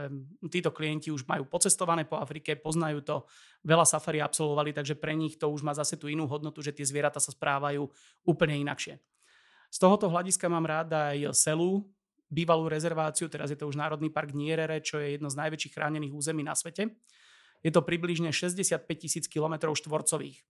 [0.47, 3.15] títo klienti už majú pocestované po Afrike, poznajú to,
[3.67, 6.87] veľa safari absolvovali, takže pre nich to už má zase tú inú hodnotu, že tie
[6.87, 7.83] zvieratá sa správajú
[8.23, 8.95] úplne inakšie.
[9.67, 11.83] Z tohoto hľadiska mám rád aj Selu,
[12.31, 16.15] bývalú rezerváciu, teraz je to už Národný park Nierere, čo je jedno z najväčších chránených
[16.15, 16.95] území na svete
[17.61, 20.41] je to približne 65 tisíc km štvorcových.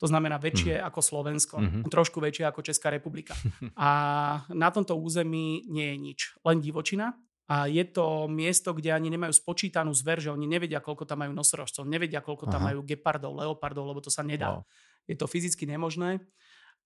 [0.00, 0.84] To znamená väčšie mm.
[0.88, 1.82] ako Slovensko, mm-hmm.
[1.92, 3.36] trošku väčšie ako Česká republika.
[3.76, 3.90] A
[4.48, 7.12] na tomto území nie je nič, len divočina.
[7.50, 11.34] A je to miesto, kde ani nemajú spočítanú zver, že oni nevedia, koľko tam majú
[11.34, 12.66] nosorožcov, nevedia, koľko tam Aha.
[12.72, 14.62] majú gepardov, leopardov, lebo to sa nedá.
[14.62, 14.70] Wow.
[15.10, 16.22] Je to fyzicky nemožné.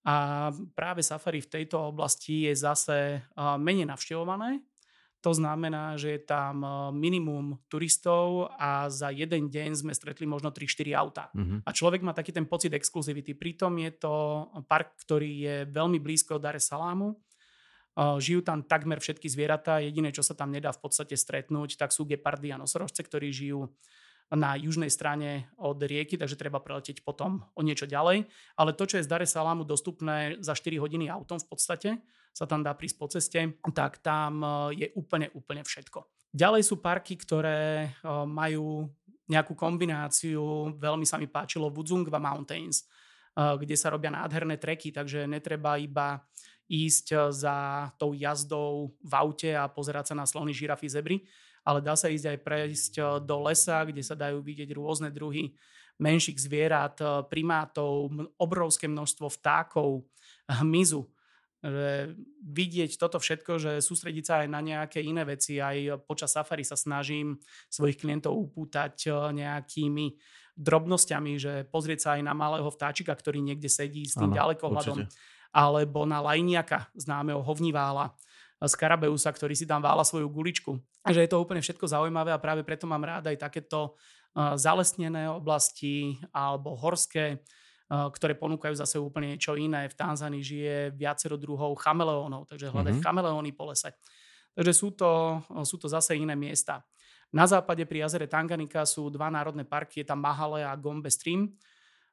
[0.05, 4.61] A práve safari v tejto oblasti je zase menej navštevované,
[5.25, 10.53] to znamená, že je tam eh, minimum turistov a za jeden deň sme stretli možno
[10.53, 11.33] 3-4 auta.
[11.33, 11.65] Uh-huh.
[11.65, 13.33] A človek má taký ten pocit exkluzivity.
[13.33, 14.13] Pritom je to
[14.69, 17.17] park, ktorý je veľmi blízko Dar es Salamu.
[17.95, 22.03] Žijú tam takmer všetky zvieratá, jediné, čo sa tam nedá v podstate stretnúť, tak sú
[22.03, 23.71] gepardy a nosorožce, ktorí žijú
[24.35, 28.27] na južnej strane od rieky, takže treba preletieť potom o niečo ďalej.
[28.59, 31.89] Ale to, čo je z Dare Salamu dostupné za 4 hodiny autom v podstate,
[32.35, 33.39] sa tam dá prísť po ceste,
[33.71, 36.03] tak tam e, je úplne, úplne všetko.
[36.35, 37.89] Ďalej sú parky, ktoré e,
[38.27, 38.91] majú
[39.31, 42.85] nejakú kombináciu, veľmi sa mi páčilo Wudzungwa Mountains, e,
[43.39, 46.19] kde sa robia nádherné treky, takže netreba iba
[46.67, 51.23] ísť za tou jazdou v aute a pozerať sa na slony, žirafy, zebry,
[51.63, 52.93] ale dá sa ísť aj prejsť
[53.23, 55.55] do lesa, kde sa dajú vidieť rôzne druhy
[56.01, 56.99] menších zvierat,
[57.31, 60.03] primátov, obrovské množstvo vtákov,
[60.49, 61.07] hmyzu.
[61.65, 62.13] Že
[62.45, 65.57] vidieť toto všetko, že sústrediť sa aj na nejaké iné veci.
[65.57, 65.73] Aj
[66.05, 67.41] počas safari sa snažím
[67.73, 70.13] svojich klientov upútať eh, nejakými
[70.55, 74.97] drobnosťami, že pozrieť sa aj na malého vtáčika, ktorý niekde sedí s tým ano, ďalekohľadom.
[75.03, 75.17] Určite.
[75.51, 78.15] Alebo na lajniaka, známeho hovnivála
[78.63, 80.79] Skarabeusa, ktorý si tam vála svoju guličku.
[81.03, 83.99] Že je to úplne všetko zaujímavé a práve preto mám rád aj takéto
[84.35, 87.39] zalesnené oblasti alebo horské,
[87.89, 89.85] ktoré ponúkajú zase úplne niečo iné.
[89.85, 93.05] V Tanzánii žije viacero druhov chameleónov, takže hľadať mm-hmm.
[93.05, 93.93] chameleóny po lese.
[94.57, 96.81] Takže sú to, sú to zase iné miesta.
[97.29, 101.51] Na západe pri jazere Tanganika sú dva národné parky, je tam Mahale a Gombe Stream,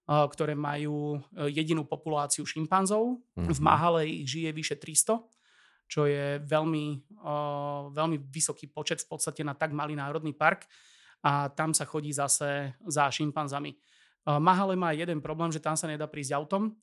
[0.05, 3.23] ktoré majú jedinú populáciu šimpanzov.
[3.39, 3.55] Mm-hmm.
[3.55, 3.65] V mhm.
[3.65, 5.23] Mahale ich žije vyše 300
[5.93, 7.05] čo je veľmi,
[7.93, 10.65] veľmi vysoký počet v podstate na tak malý národný park
[11.21, 13.77] a tam sa chodí zase za šimpanzami.
[14.23, 16.77] Uh, Mahale má jeden problém, že tam sa nedá prísť autom,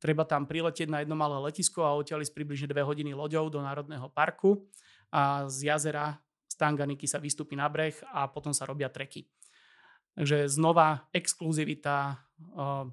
[0.00, 3.60] treba tam priletieť na jedno malé letisko a odtiaľ ísť približne 2 hodiny loďou do
[3.60, 4.64] národného parku
[5.12, 9.28] a z jazera z Tanganiky sa vystúpi na breh a potom sa robia treky.
[10.16, 12.16] Takže znova exkluzivita,
[12.56, 12.88] uh,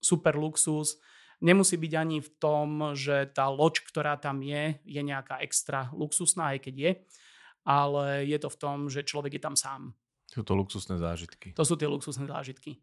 [0.00, 0.96] super luxus,
[1.42, 6.54] Nemusí byť ani v tom, že tá loď, ktorá tam je, je nejaká extra luxusná,
[6.54, 6.92] aj keď je,
[7.66, 9.90] ale je to v tom, že človek je tam sám.
[10.30, 11.50] Sú to luxusné zážitky.
[11.58, 12.78] To sú tie luxusné zážitky.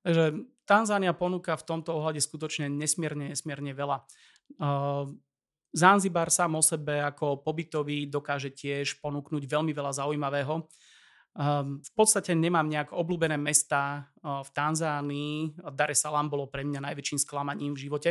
[0.00, 0.24] Takže
[0.64, 4.06] Tanzánia ponúka v tomto ohľade skutočne nesmierne, nesmierne veľa.
[4.56, 5.10] Uh,
[5.70, 10.66] Zanzibar sám o sebe ako pobytový dokáže tiež ponúknuť veľmi veľa zaujímavého.
[11.30, 15.62] Um, v podstate nemám nejak obľúbené mesta uh, v Tanzánii.
[15.74, 18.10] Dar es Salaam bolo pre mňa najväčším sklamaním v živote.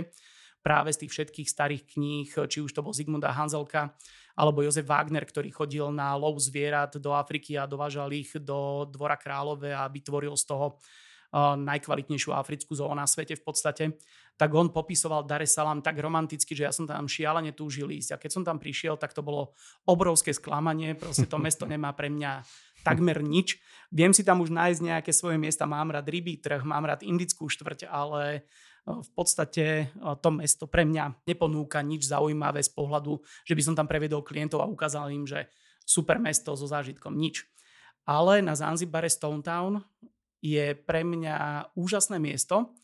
[0.60, 3.96] Práve z tých všetkých starých kníh, či už to bol Zigmunda Hanzelka,
[4.36, 9.16] alebo Jozef Wagner, ktorý chodil na lov zvierat do Afriky a dovážal ich do Dvora
[9.16, 10.76] kráľové a vytvoril z toho
[11.36, 13.84] najkvalitnejšiu africkú zónu na svete v podstate,
[14.40, 18.16] tak on popisoval Dar es Salaam tak romanticky, že ja som tam šialene túžil ísť.
[18.16, 19.54] A keď som tam prišiel, tak to bolo
[19.86, 22.42] obrovské sklamanie, proste to mesto nemá pre mňa
[22.82, 23.60] takmer nič.
[23.92, 27.52] Viem si tam už nájsť nejaké svoje miesta, mám rád rybí trh, mám rád indickú
[27.52, 28.48] štvrť, ale
[28.88, 29.94] v podstate
[30.24, 34.64] to mesto pre mňa neponúka nič zaujímavé z pohľadu, že by som tam prevedol klientov
[34.64, 35.52] a ukázal im, že
[35.86, 37.46] super mesto so zážitkom, nič.
[38.10, 39.86] Ale na Zanzibare Stone Town
[40.40, 42.76] je pre mňa úžasné miesto.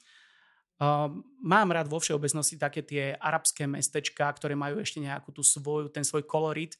[0.75, 1.07] Uh,
[1.39, 6.03] mám rád vo všeobecnosti také tie arabské mestečka, ktoré majú ešte nejakú tú svoju, ten
[6.03, 6.75] svoj kolorit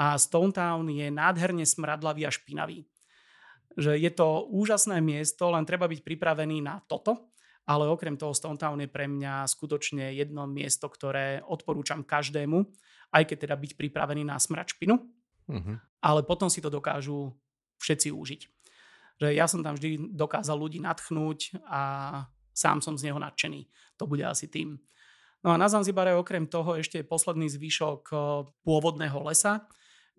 [0.00, 2.88] a Stone Town je nádherne smradlavý a špinavý.
[3.76, 7.30] Že je to úžasné miesto, len treba byť pripravený na toto,
[7.68, 12.64] ale okrem toho Stone Town je pre mňa skutočne jedno miesto, ktoré odporúčam každému,
[13.12, 14.98] aj keď teda byť pripravený na smrad špinu,
[15.46, 15.76] uh-huh.
[16.00, 17.30] ale potom si to dokážu
[17.78, 18.40] všetci užiť.
[19.20, 21.80] Že ja som tam vždy dokázal ľudí natchnúť a
[22.56, 23.68] sám som z neho nadšený.
[24.00, 24.80] To bude asi tým.
[25.40, 28.18] No a na Zanzibare okrem toho ešte je posledný zvyšok eh,
[28.64, 29.68] pôvodného lesa,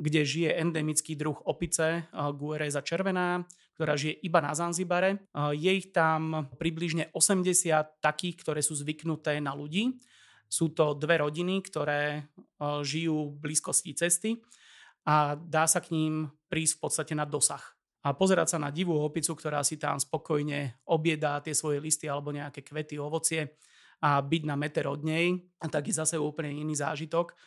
[0.02, 3.46] kde žije endemický druh opice Guereza červená,
[3.78, 5.30] ktorá žije iba na Zanzibare.
[5.54, 10.02] Je ich tam približne 80 takých, ktoré sú zvyknuté na ľudí.
[10.50, 12.26] Sú to dve rodiny, ktoré
[12.82, 14.42] žijú v blízkosti cesty
[15.06, 17.62] a dá sa k ním prísť v podstate na dosah.
[18.02, 22.34] A pozerať sa na divú opicu, ktorá si tam spokojne obiedá tie svoje listy alebo
[22.34, 23.54] nejaké kvety, ovocie
[24.02, 25.38] a byť na meter od nej,
[25.70, 27.38] tak je zase úplne iný zážitok.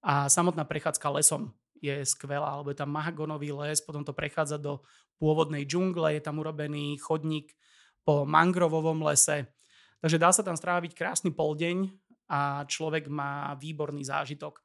[0.00, 1.52] A samotná prechádzka lesom
[1.84, 4.80] je skvelá, alebo je tam mahagonový les, potom to prechádza do
[5.20, 7.52] pôvodnej džungle, je tam urobený chodník
[8.00, 9.52] po mangrovovom lese.
[10.00, 11.92] Takže dá sa tam stráviť krásny poldeň
[12.32, 14.64] a človek má výborný zážitok.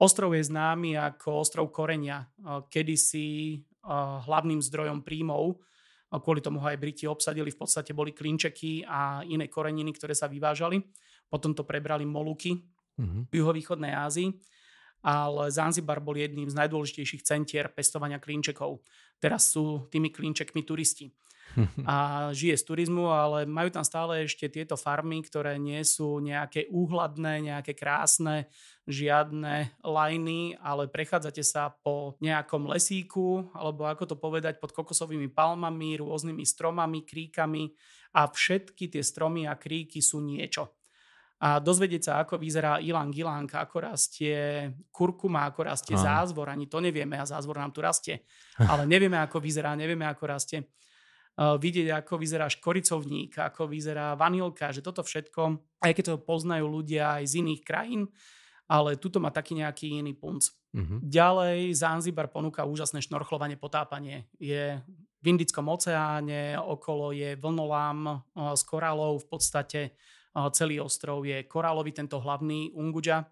[0.00, 2.26] Ostrov je známy ako ostrov Korenia,
[2.72, 3.60] kedysi
[4.26, 5.58] hlavným zdrojom príjmov,
[6.12, 10.28] kvôli tomu ho aj Briti obsadili, v podstate boli klinčeky a iné koreniny, ktoré sa
[10.28, 10.78] vyvážali.
[11.26, 13.32] Potom to prebrali Moluky mm-hmm.
[13.32, 14.28] v juhovýchodnej Ázii
[15.02, 18.86] ale Zanzibar bol jedným z najdôležitejších centier pestovania klinčekov.
[19.18, 21.10] Teraz sú tými klinčekmi turisti.
[21.90, 26.68] a žije z turizmu, ale majú tam stále ešte tieto farmy, ktoré nie sú nejaké
[26.72, 28.48] úhladné, nejaké krásne,
[28.88, 36.00] žiadne lajny, ale prechádzate sa po nejakom lesíku, alebo ako to povedať, pod kokosovými palmami,
[36.02, 37.70] rôznymi stromami, kríkami
[38.16, 40.72] a všetky tie stromy a kríky sú niečo
[41.42, 46.22] a dozvedieť sa, ako vyzerá ilang ilang, ako rastie kurkuma, ako rastie Aha.
[46.22, 48.22] zázvor, ani to nevieme a zázvor nám tu rastie.
[48.62, 50.70] Ale nevieme, ako vyzerá, nevieme, ako rastie.
[51.32, 56.68] Uh, vidieť, ako vyzerá škoricovník, ako vyzerá vanilka, že toto všetko, aj keď to poznajú
[56.68, 58.12] ľudia aj z iných krajín,
[58.68, 60.52] ale tuto má taký nejaký iný punc.
[60.76, 61.00] Uh-huh.
[61.00, 64.28] Ďalej Zanzibar ponúka úžasné šnorchlovanie, potápanie.
[64.36, 64.76] Je
[65.20, 67.98] v Indickom oceáne, okolo je vlnolám
[68.36, 69.80] uh, s korálov v podstate
[70.32, 73.28] celý ostrov je korálový, tento hlavný Unguja.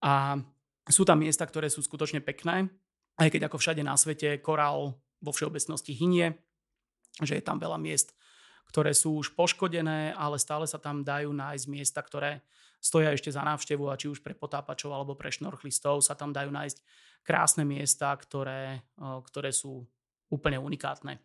[0.00, 0.40] A
[0.88, 2.72] sú tam miesta, ktoré sú skutočne pekné,
[3.20, 6.40] aj keď ako všade na svete korál vo všeobecnosti hynie,
[7.18, 8.14] že je tam veľa miest,
[8.70, 12.46] ktoré sú už poškodené, ale stále sa tam dajú nájsť miesta, ktoré
[12.78, 16.48] stoja ešte za návštevu a či už pre potápačov alebo pre šnorchlistov sa tam dajú
[16.54, 16.78] nájsť
[17.26, 19.84] krásne miesta, ktoré, ktoré sú
[20.30, 21.20] úplne unikátne.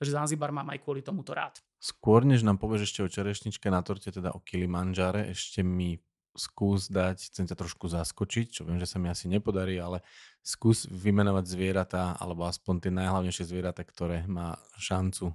[0.00, 1.60] Takže Zanzibar mám aj kvôli tomuto rád.
[1.78, 6.00] Skôr, než nám povieš ešte o čerešničke na torte, teda o Kilimanjare, ešte mi
[6.34, 10.02] skús dať, chcem ťa trošku zaskočiť, čo viem, že sa mi asi nepodarí, ale
[10.42, 15.32] skús vymenovať zvieratá, alebo aspoň tie najhlavnejšie zvieratá, ktoré má šancu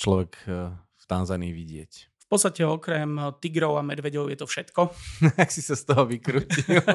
[0.00, 1.92] človek eh, v Tanzánii vidieť.
[2.30, 4.80] V podstate okrem tigrov a medveďov je to všetko.
[5.42, 6.78] Ak si sa z toho vykrutil.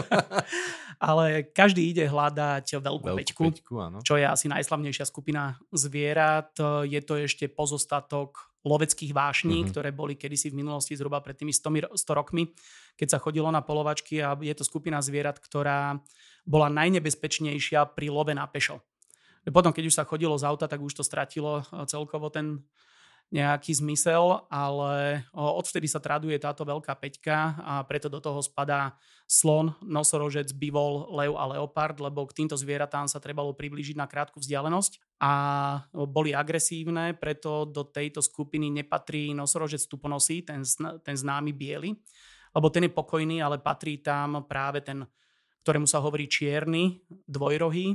[0.95, 3.99] Ale každý ide hľadať veľkú, veľkú peťku, peťku áno.
[3.99, 6.55] čo je asi najslavnejšia skupina zvierat.
[6.87, 9.71] Je to ešte pozostatok loveckých vášní, mm-hmm.
[9.71, 12.49] ktoré boli kedysi v minulosti zhruba pred tými 100, 100 rokmi,
[12.95, 15.99] keď sa chodilo na polovačky a je to skupina zvierat, ktorá
[16.47, 18.81] bola najnebezpečnejšia pri love na pešo.
[19.45, 22.65] Potom, keď už sa chodilo z auta, tak už to stratilo celkovo ten
[23.33, 29.73] nejaký zmysel, ale odvtedy sa traduje táto veľká peťka a preto do toho spadá slon,
[29.81, 35.17] nosorožec, bivol, lev a leopard, lebo k týmto zvieratám sa trebalo priblížiť na krátku vzdialenosť
[35.17, 35.33] a
[36.05, 40.61] boli agresívne, preto do tejto skupiny nepatrí nosorožec tuponosí, ten,
[41.01, 41.97] ten známy biely,
[42.55, 45.03] lebo ten je pokojný, ale patrí tam práve ten,
[45.67, 47.93] ktorému sa hovorí čierny, dvojrohý,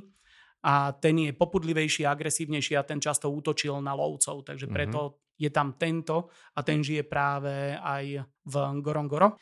[0.60, 4.72] a ten je popudlivejší, agresívnejší a ten často útočil na lovcov, takže mhm.
[4.72, 5.40] preto mm-hmm.
[5.40, 8.54] je tam tento a ten žije práve aj v
[8.84, 9.40] Gorongoro.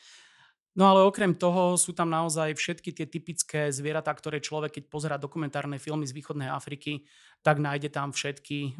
[0.79, 5.17] No ale okrem toho sú tam naozaj všetky tie typické zvieratá, ktoré človek, keď pozera
[5.19, 7.03] dokumentárne filmy z východnej Afriky,
[7.43, 8.79] tak nájde tam všetky.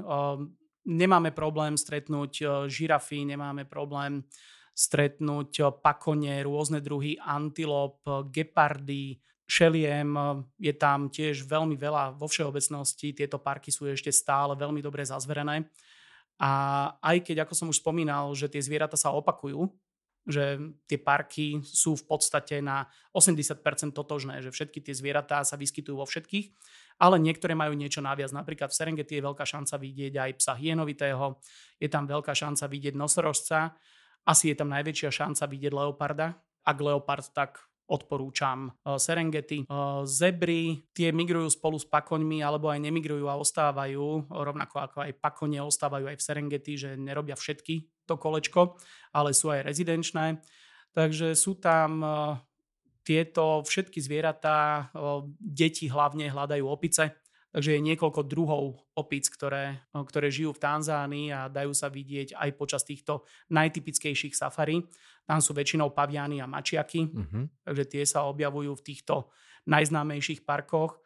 [0.88, 4.24] Nemáme problém stretnúť žirafy, nemáme problém
[4.80, 8.00] stretnúť pakone, rôzne druhy antilop,
[8.32, 10.16] gepardy, šeliem,
[10.56, 15.68] je tam tiež veľmi veľa vo všeobecnosti, tieto parky sú ešte stále veľmi dobre zazverené.
[16.40, 16.52] A
[17.04, 19.68] aj keď, ako som už spomínal, že tie zvieratá sa opakujú,
[20.30, 23.60] že tie parky sú v podstate na 80%
[23.92, 26.54] totožné, že všetky tie zvieratá sa vyskytujú vo všetkých,
[27.02, 28.30] ale niektoré majú niečo naviac.
[28.30, 31.42] Napríklad v Serengeti je veľká šanca vidieť aj psa hienovitého,
[31.82, 33.74] je tam veľká šanca vidieť nosorožca,
[34.26, 36.36] asi je tam najväčšia šanca vidieť leoparda.
[36.66, 39.66] Ak leopard, tak odporúčam eh, Serengeti.
[39.66, 45.12] Eh, zebry, tie migrujú spolu s pakoňmi alebo aj nemigrujú a ostávajú, rovnako ako aj
[45.18, 48.78] pakone ostávajú aj v Serengeti, že nerobia všetky to kolečko,
[49.12, 50.40] ale sú aj rezidenčné.
[50.94, 52.14] Takže sú tam eh,
[53.00, 54.94] tieto všetky zvieratá,
[55.42, 57.18] deti hlavne hľadajú opice,
[57.50, 62.50] Takže je niekoľko druhov opic, ktoré, ktoré žijú v Tanzánii a dajú sa vidieť aj
[62.54, 64.86] počas týchto najtypickejších safari.
[65.26, 67.50] Tam sú väčšinou paviany a mačiaky, uh-huh.
[67.66, 69.34] takže tie sa objavujú v týchto
[69.66, 71.02] najznámejších parkoch.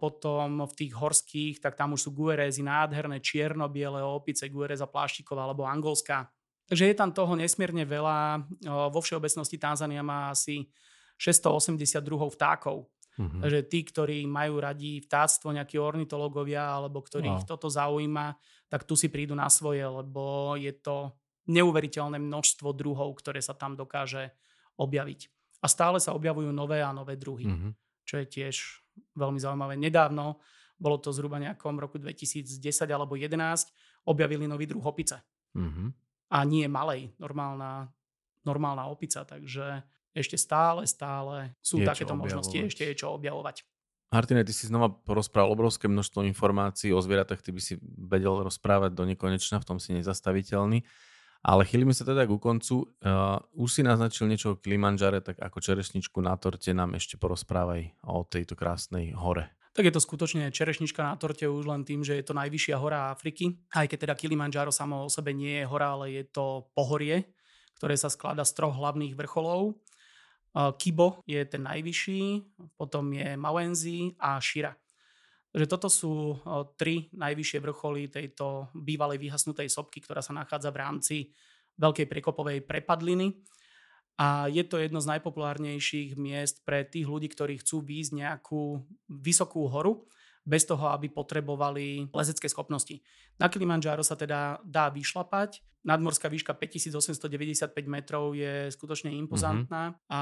[0.00, 5.68] Potom v tých horských, tak tam už sú guerezy, nádherné čierno-biele opice, guereza pláštiková alebo
[5.68, 6.32] angolská.
[6.68, 8.44] Takže je tam toho nesmierne veľa.
[8.88, 10.72] Vo všeobecnosti Tanzania má asi
[11.20, 12.88] 680 druhov vtákov.
[13.18, 13.42] Uh-huh.
[13.42, 17.48] Takže tí, ktorí majú radi vtáctvo, nejakí ornitológovia, alebo ktorých wow.
[17.50, 18.38] toto zaujíma,
[18.70, 21.18] tak tu si prídu na svoje, lebo je to
[21.50, 24.30] neuveriteľné množstvo druhov, ktoré sa tam dokáže
[24.78, 25.20] objaviť.
[25.58, 27.72] A stále sa objavujú nové a nové druhy, uh-huh.
[28.06, 28.54] čo je tiež
[29.18, 29.74] veľmi zaujímavé.
[29.74, 30.38] Nedávno,
[30.78, 32.54] bolo to zhruba nejakom roku 2010
[32.86, 35.18] alebo 2011, objavili nový druh opice.
[35.58, 35.90] Uh-huh.
[36.30, 37.90] A nie malej, normálna,
[38.46, 39.82] normálna opica, takže
[40.16, 43.64] ešte stále, stále sú je takéto možnosti, ešte je čo objavovať.
[44.08, 48.96] Martine, ty si znova porozprával obrovské množstvo informácií o zvieratách, ty by si vedel rozprávať
[48.96, 50.80] do nekonečna, v tom si nezastaviteľný.
[51.44, 52.88] Ale chýlime sa teda ku koncu.
[52.98, 58.00] Uh, už si naznačil niečo o Kilimanjare, tak ako čerešničku na torte nám ešte porozprávaj
[58.10, 59.52] o tejto krásnej hore.
[59.78, 63.14] tak je to skutočne čerešnička na torte už len tým, že je to najvyššia hora
[63.14, 63.62] Afriky.
[63.70, 67.30] Aj keď teda Kilimanjaro samo o sebe nie je hora, ale je to pohorie,
[67.78, 69.78] ktoré sa skladá z troch hlavných vrcholov.
[70.52, 72.22] Kibo je ten najvyšší,
[72.74, 74.74] potom je Mawenzi a Shira.
[75.48, 76.40] Takže toto sú
[76.76, 81.16] tri najvyššie vrcholy tejto bývalej vyhasnutej sopky, ktorá sa nachádza v rámci
[81.80, 83.38] veľkej prekopovej prepadliny.
[84.18, 89.70] A je to jedno z najpopulárnejších miest pre tých ľudí, ktorí chcú výjsť nejakú vysokú
[89.70, 90.10] horu
[90.48, 93.04] bez toho, aby potrebovali lezecké schopnosti.
[93.36, 95.60] Na Kilimanjaro sa teda dá vyšlapať.
[95.84, 100.08] Nadmorská výška 5895 metrov je skutočne impozantná mm-hmm.
[100.08, 100.20] a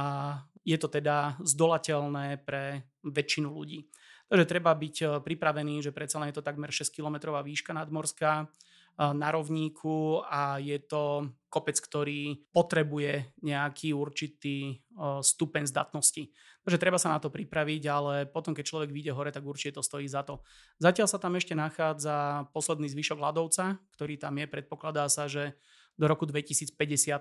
[0.66, 3.86] je to teda zdolateľné pre väčšinu ľudí.
[4.27, 8.51] Takže treba byť eh, pripravený, že predsa len je to takmer 6 kilometrová výška nadmorská
[8.97, 14.81] na rovníku a je to kopec, ktorý potrebuje nejaký určitý
[15.20, 16.32] stupeň zdatnosti.
[16.64, 19.85] Takže treba sa na to pripraviť, ale potom, keď človek vyjde hore, tak určite to
[19.85, 20.40] stojí za to.
[20.81, 24.47] Zatiaľ sa tam ešte nachádza posledný zvyšok ľadovca, ktorý tam je.
[24.48, 25.60] Predpokladá sa, že
[25.97, 26.73] do roku 2050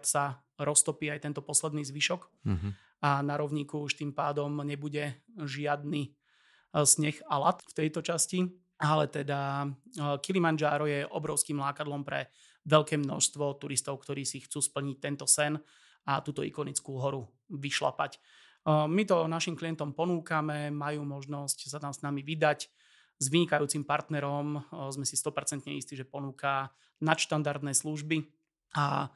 [0.04, 2.72] sa roztopí aj tento posledný zvyšok mm-hmm.
[3.08, 6.12] a na rovníku už tým pádom nebude žiadny
[6.76, 12.28] sneh a lat v tejto časti ale teda eh, Kilimanjaro je obrovským lákadlom pre
[12.66, 15.56] veľké množstvo turistov, ktorí si chcú splniť tento sen
[16.06, 18.20] a túto ikonickú horu vyšlapať.
[18.20, 22.68] Eh, my to našim klientom ponúkame, majú možnosť sa tam s nami vydať.
[23.16, 24.62] S vynikajúcim partnerom eh,
[24.92, 28.24] sme si 100% istí, že ponúka nadštandardné služby
[28.76, 29.12] a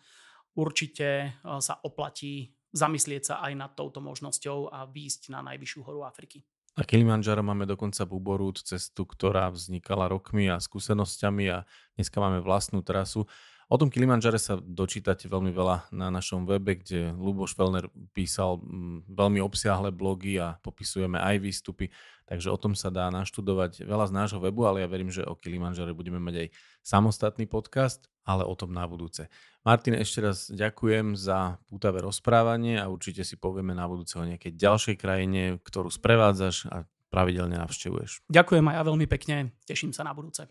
[0.59, 6.43] určite sa oplatí zamyslieť sa aj nad touto možnosťou a výjsť na najvyššiu horu Afriky.
[6.79, 11.67] Na Kilimanjaro máme dokonca Buborút, cestu, ktorá vznikala rokmi a skúsenosťami a
[11.99, 13.27] dneska máme vlastnú trasu.
[13.69, 17.85] O tom Kilimanjare sa dočítate veľmi veľa na našom webe, kde Luboš Felner
[18.17, 21.93] písal mm, veľmi obsiahle blogy a popisujeme aj výstupy,
[22.25, 25.37] takže o tom sa dá naštudovať veľa z nášho webu, ale ja verím, že o
[25.37, 26.47] Kilimanjare budeme mať aj
[26.81, 29.29] samostatný podcast, ale o tom na budúce.
[29.61, 34.57] Martin, ešte raz ďakujem za pútavé rozprávanie a určite si povieme na budúce o nejakej
[34.57, 38.25] ďalšej krajine, ktorú sprevádzaš a pravidelne navštevuješ.
[38.33, 40.49] Ďakujem aj ja veľmi pekne, teším sa na budúce.